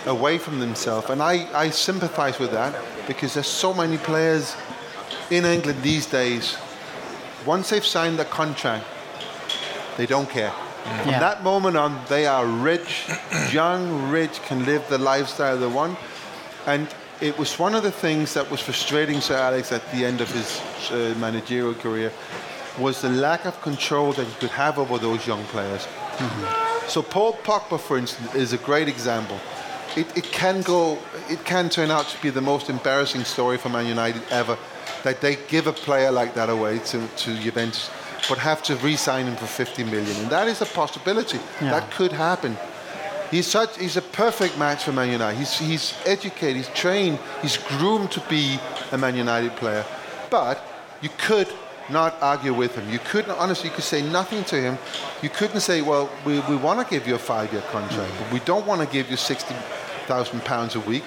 away 0.06 0.38
from 0.38 0.60
themselves. 0.60 1.10
And 1.10 1.22
I, 1.22 1.48
I 1.54 1.70
sympathize 1.70 2.38
with 2.38 2.50
that 2.52 2.74
because 3.06 3.34
there's 3.34 3.46
so 3.46 3.72
many 3.74 3.98
players 3.98 4.54
in 5.30 5.44
England 5.44 5.82
these 5.82 6.06
days. 6.06 6.56
Once 7.46 7.70
they've 7.70 7.84
signed 7.86 8.18
the 8.18 8.24
contract, 8.26 8.84
they 9.96 10.06
don't 10.06 10.28
care. 10.30 10.52
From 10.84 11.10
Yeah. 11.10 11.20
that 11.20 11.42
moment 11.42 11.76
on, 11.76 11.98
they 12.08 12.26
are 12.26 12.44
rich, 12.46 13.06
young, 13.52 14.10
rich, 14.10 14.42
can 14.42 14.64
live 14.64 14.82
the 14.88 14.98
lifestyle 14.98 15.56
they 15.58 15.66
want. 15.66 15.98
And 16.66 16.88
it 17.20 17.38
was 17.38 17.58
one 17.58 17.74
of 17.74 17.82
the 17.82 17.92
things 17.92 18.34
that 18.34 18.50
was 18.50 18.60
frustrating 18.60 19.20
Sir 19.20 19.36
Alex 19.36 19.70
at 19.72 19.82
the 19.92 20.04
end 20.04 20.20
of 20.20 20.30
his 20.30 20.60
uh, 20.90 21.14
managerial 21.18 21.74
career 21.74 22.12
was 22.78 23.00
the 23.02 23.08
lack 23.10 23.44
of 23.44 23.60
control 23.62 24.12
that 24.12 24.26
he 24.26 24.34
could 24.40 24.50
have 24.50 24.78
over 24.78 24.98
those 24.98 25.26
young 25.26 25.44
players. 25.44 25.86
So 26.88 27.02
Paul 27.02 27.34
Pogba, 27.44 27.78
for 27.78 27.96
instance, 27.98 28.34
is 28.34 28.52
a 28.52 28.58
great 28.58 28.88
example. 28.88 29.38
It, 29.94 30.06
it 30.16 30.24
can 30.32 30.62
go, 30.62 30.98
it 31.28 31.44
can 31.44 31.68
turn 31.68 31.90
out 31.90 32.08
to 32.08 32.22
be 32.22 32.30
the 32.30 32.40
most 32.40 32.70
embarrassing 32.70 33.24
story 33.24 33.58
for 33.58 33.68
Man 33.68 33.86
United 33.86 34.22
ever, 34.30 34.56
that 35.04 35.20
they 35.20 35.36
give 35.48 35.66
a 35.66 35.72
player 35.72 36.10
like 36.10 36.34
that 36.34 36.48
away 36.48 36.78
to, 36.78 37.06
to 37.06 37.38
Juventus, 37.38 37.90
but 38.28 38.38
have 38.38 38.62
to 38.64 38.76
re-sign 38.76 39.26
him 39.26 39.36
for 39.36 39.46
50 39.46 39.84
million, 39.84 40.16
and 40.22 40.30
that 40.30 40.48
is 40.48 40.60
a 40.62 40.66
possibility. 40.66 41.38
That 41.60 41.90
could 41.90 42.12
happen. 42.12 42.56
He's 43.30 43.46
such, 43.46 43.78
he's 43.78 43.96
a 43.96 44.02
perfect 44.02 44.58
match 44.58 44.84
for 44.84 44.92
Man 44.92 45.10
United. 45.10 45.38
He's, 45.38 45.58
he's 45.58 45.94
educated, 46.04 46.56
he's 46.56 46.68
trained, 46.68 47.18
he's 47.40 47.56
groomed 47.56 48.10
to 48.12 48.20
be 48.28 48.58
a 48.92 48.98
Man 48.98 49.16
United 49.16 49.56
player, 49.56 49.84
but 50.30 50.62
you 51.00 51.08
could 51.18 51.48
not 51.90 52.14
argue 52.20 52.54
with 52.54 52.74
him. 52.74 52.88
You 52.90 52.98
couldn't, 52.98 53.32
honestly, 53.38 53.70
you 53.70 53.74
could 53.74 53.84
say 53.84 54.02
nothing 54.02 54.44
to 54.44 54.56
him. 54.56 54.78
You 55.22 55.28
couldn't 55.28 55.60
say, 55.60 55.82
well, 55.82 56.10
we, 56.24 56.40
we 56.40 56.56
want 56.56 56.86
to 56.86 56.86
give 56.94 57.08
you 57.08 57.14
a 57.14 57.18
five-year 57.18 57.62
contract, 57.70 58.12
but 58.18 58.32
we 58.32 58.40
don't 58.40 58.66
want 58.66 58.80
to 58.80 58.86
give 58.86 59.10
you 59.10 59.16
60,000 59.16 60.44
pounds 60.44 60.74
a 60.74 60.80
week. 60.80 61.04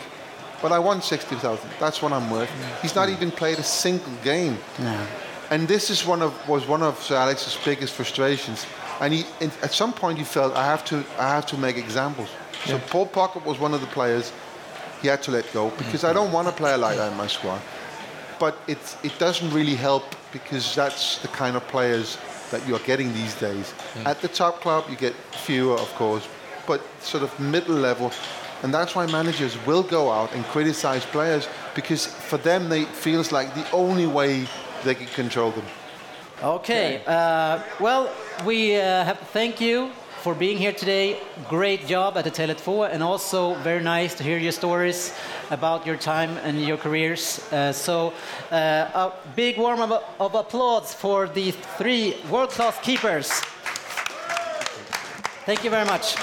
But 0.62 0.72
I 0.72 0.80
want 0.80 1.04
60,000. 1.04 1.70
That's 1.80 2.02
what 2.02 2.12
I'm 2.12 2.30
worth. 2.30 2.50
He's 2.82 2.96
not 2.96 3.10
even 3.10 3.30
played 3.30 3.60
a 3.60 3.64
single 3.64 4.14
game. 4.24 4.58
No. 4.80 5.08
And 5.50 5.68
this 5.68 5.90
is 5.90 6.06
one 6.06 6.22
of 6.22 6.34
was 6.48 6.68
one 6.68 6.82
of 6.82 7.02
Sir 7.02 7.16
Alex's 7.16 7.58
biggest 7.64 7.94
frustrations. 7.94 8.66
And 9.00 9.14
he, 9.14 9.26
in, 9.42 9.52
at 9.62 9.74
some 9.74 9.94
point, 9.94 10.18
he 10.18 10.24
felt 10.24 10.56
I 10.56 10.66
have 10.66 10.84
to 10.86 11.04
I 11.20 11.30
have 11.30 11.46
to 11.48 11.58
make 11.58 11.78
examples. 11.78 12.30
So 12.66 12.80
Paul 12.80 13.08
Pogba 13.08 13.46
was 13.46 13.60
one 13.60 13.74
of 13.74 13.82
the 13.82 13.88
players 13.88 14.32
he 15.02 15.08
had 15.08 15.22
to 15.24 15.32
let 15.32 15.52
go 15.54 15.70
because 15.78 16.04
I 16.04 16.14
don't 16.14 16.32
want 16.32 16.48
a 16.48 16.52
player 16.52 16.78
like 16.78 16.98
that 16.98 17.12
in 17.12 17.18
my 17.18 17.28
squad. 17.28 17.62
But 18.40 18.58
it's 18.68 18.98
it 19.04 19.18
doesn't 19.20 19.52
really 19.52 19.76
help 19.76 20.04
because 20.32 20.74
that's 20.76 21.20
the 21.20 21.28
kind 21.28 21.56
of 21.56 21.68
players 21.68 22.18
that 22.52 22.68
you're 22.68 22.80
getting 22.80 23.14
these 23.14 23.36
days. 23.36 23.74
At 24.06 24.22
the 24.22 24.28
top 24.28 24.62
club, 24.62 24.86
you 24.90 24.96
get 24.96 25.14
fewer, 25.46 25.76
of 25.76 25.94
course, 25.96 26.28
but 26.68 26.82
sort 27.02 27.24
of 27.24 27.40
middle 27.40 27.76
level. 27.76 28.12
And 28.64 28.74
that's 28.74 28.96
why 28.96 29.06
managers 29.06 29.58
will 29.66 29.84
go 29.84 30.12
out 30.12 30.34
and 30.34 30.44
criticize 30.46 31.06
players 31.06 31.48
because 31.76 32.08
for 32.08 32.38
them, 32.38 32.70
they 32.70 32.82
it 32.82 32.88
feels 32.88 33.32
like 33.32 33.54
the 33.54 33.70
only 33.72 34.08
way 34.08 34.48
they 34.86 34.96
can 34.96 35.08
control 35.08 35.52
them. 35.52 35.66
Okay. 36.44 37.02
Uh, 37.08 37.62
well, 37.80 38.10
we 38.46 38.76
uh, 38.76 39.04
have 39.04 39.20
to 39.20 39.26
thank 39.26 39.60
you 39.60 39.92
for 40.22 40.34
being 40.36 40.58
here 40.58 40.72
today. 40.72 41.20
Great 41.50 41.88
job 41.88 42.18
at 42.18 42.24
the 42.24 42.32
Tele2, 42.32 42.90
and 42.92 43.04
also 43.04 43.56
very 43.56 43.84
nice 43.84 44.16
to 44.16 44.24
hear 44.24 44.38
your 44.38 44.52
stories 44.52 45.14
about 45.52 45.86
your 45.86 45.98
time 45.98 46.38
and 46.44 46.62
your 46.62 46.78
careers. 46.78 47.40
Uh, 47.52 47.72
so, 47.72 48.14
uh, 48.52 48.56
a 48.56 49.14
big 49.36 49.58
warm 49.58 49.82
of, 49.82 50.04
of 50.20 50.36
applause 50.36 50.94
for 50.94 51.28
the 51.28 51.52
three 51.78 52.16
world-class 52.30 52.80
keepers. 52.82 53.30
Thank 55.46 55.64
you 55.64 55.70
very 55.70 55.86
much. 55.86 56.16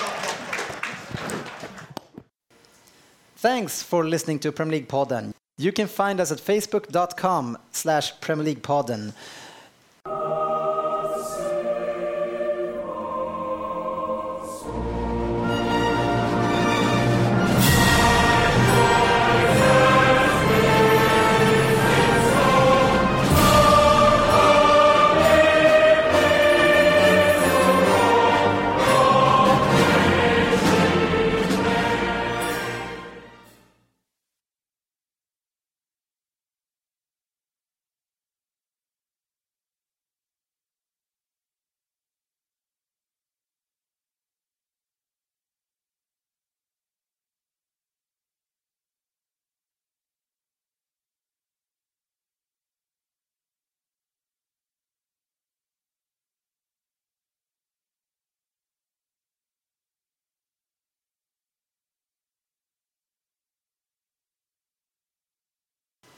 Thanks 3.36 3.82
for 3.82 4.04
listening 4.04 4.38
to 4.40 4.52
Premier 4.52 4.78
League 4.78 4.88
Podden. 4.88 5.32
You 5.59 5.70
can 5.70 5.86
find 5.86 6.18
us 6.18 6.32
at 6.32 6.38
facebook.com 6.38 7.59
slash 7.72 8.20
Premier 8.20 8.44
League 8.44 8.62
Podden. 8.62 9.12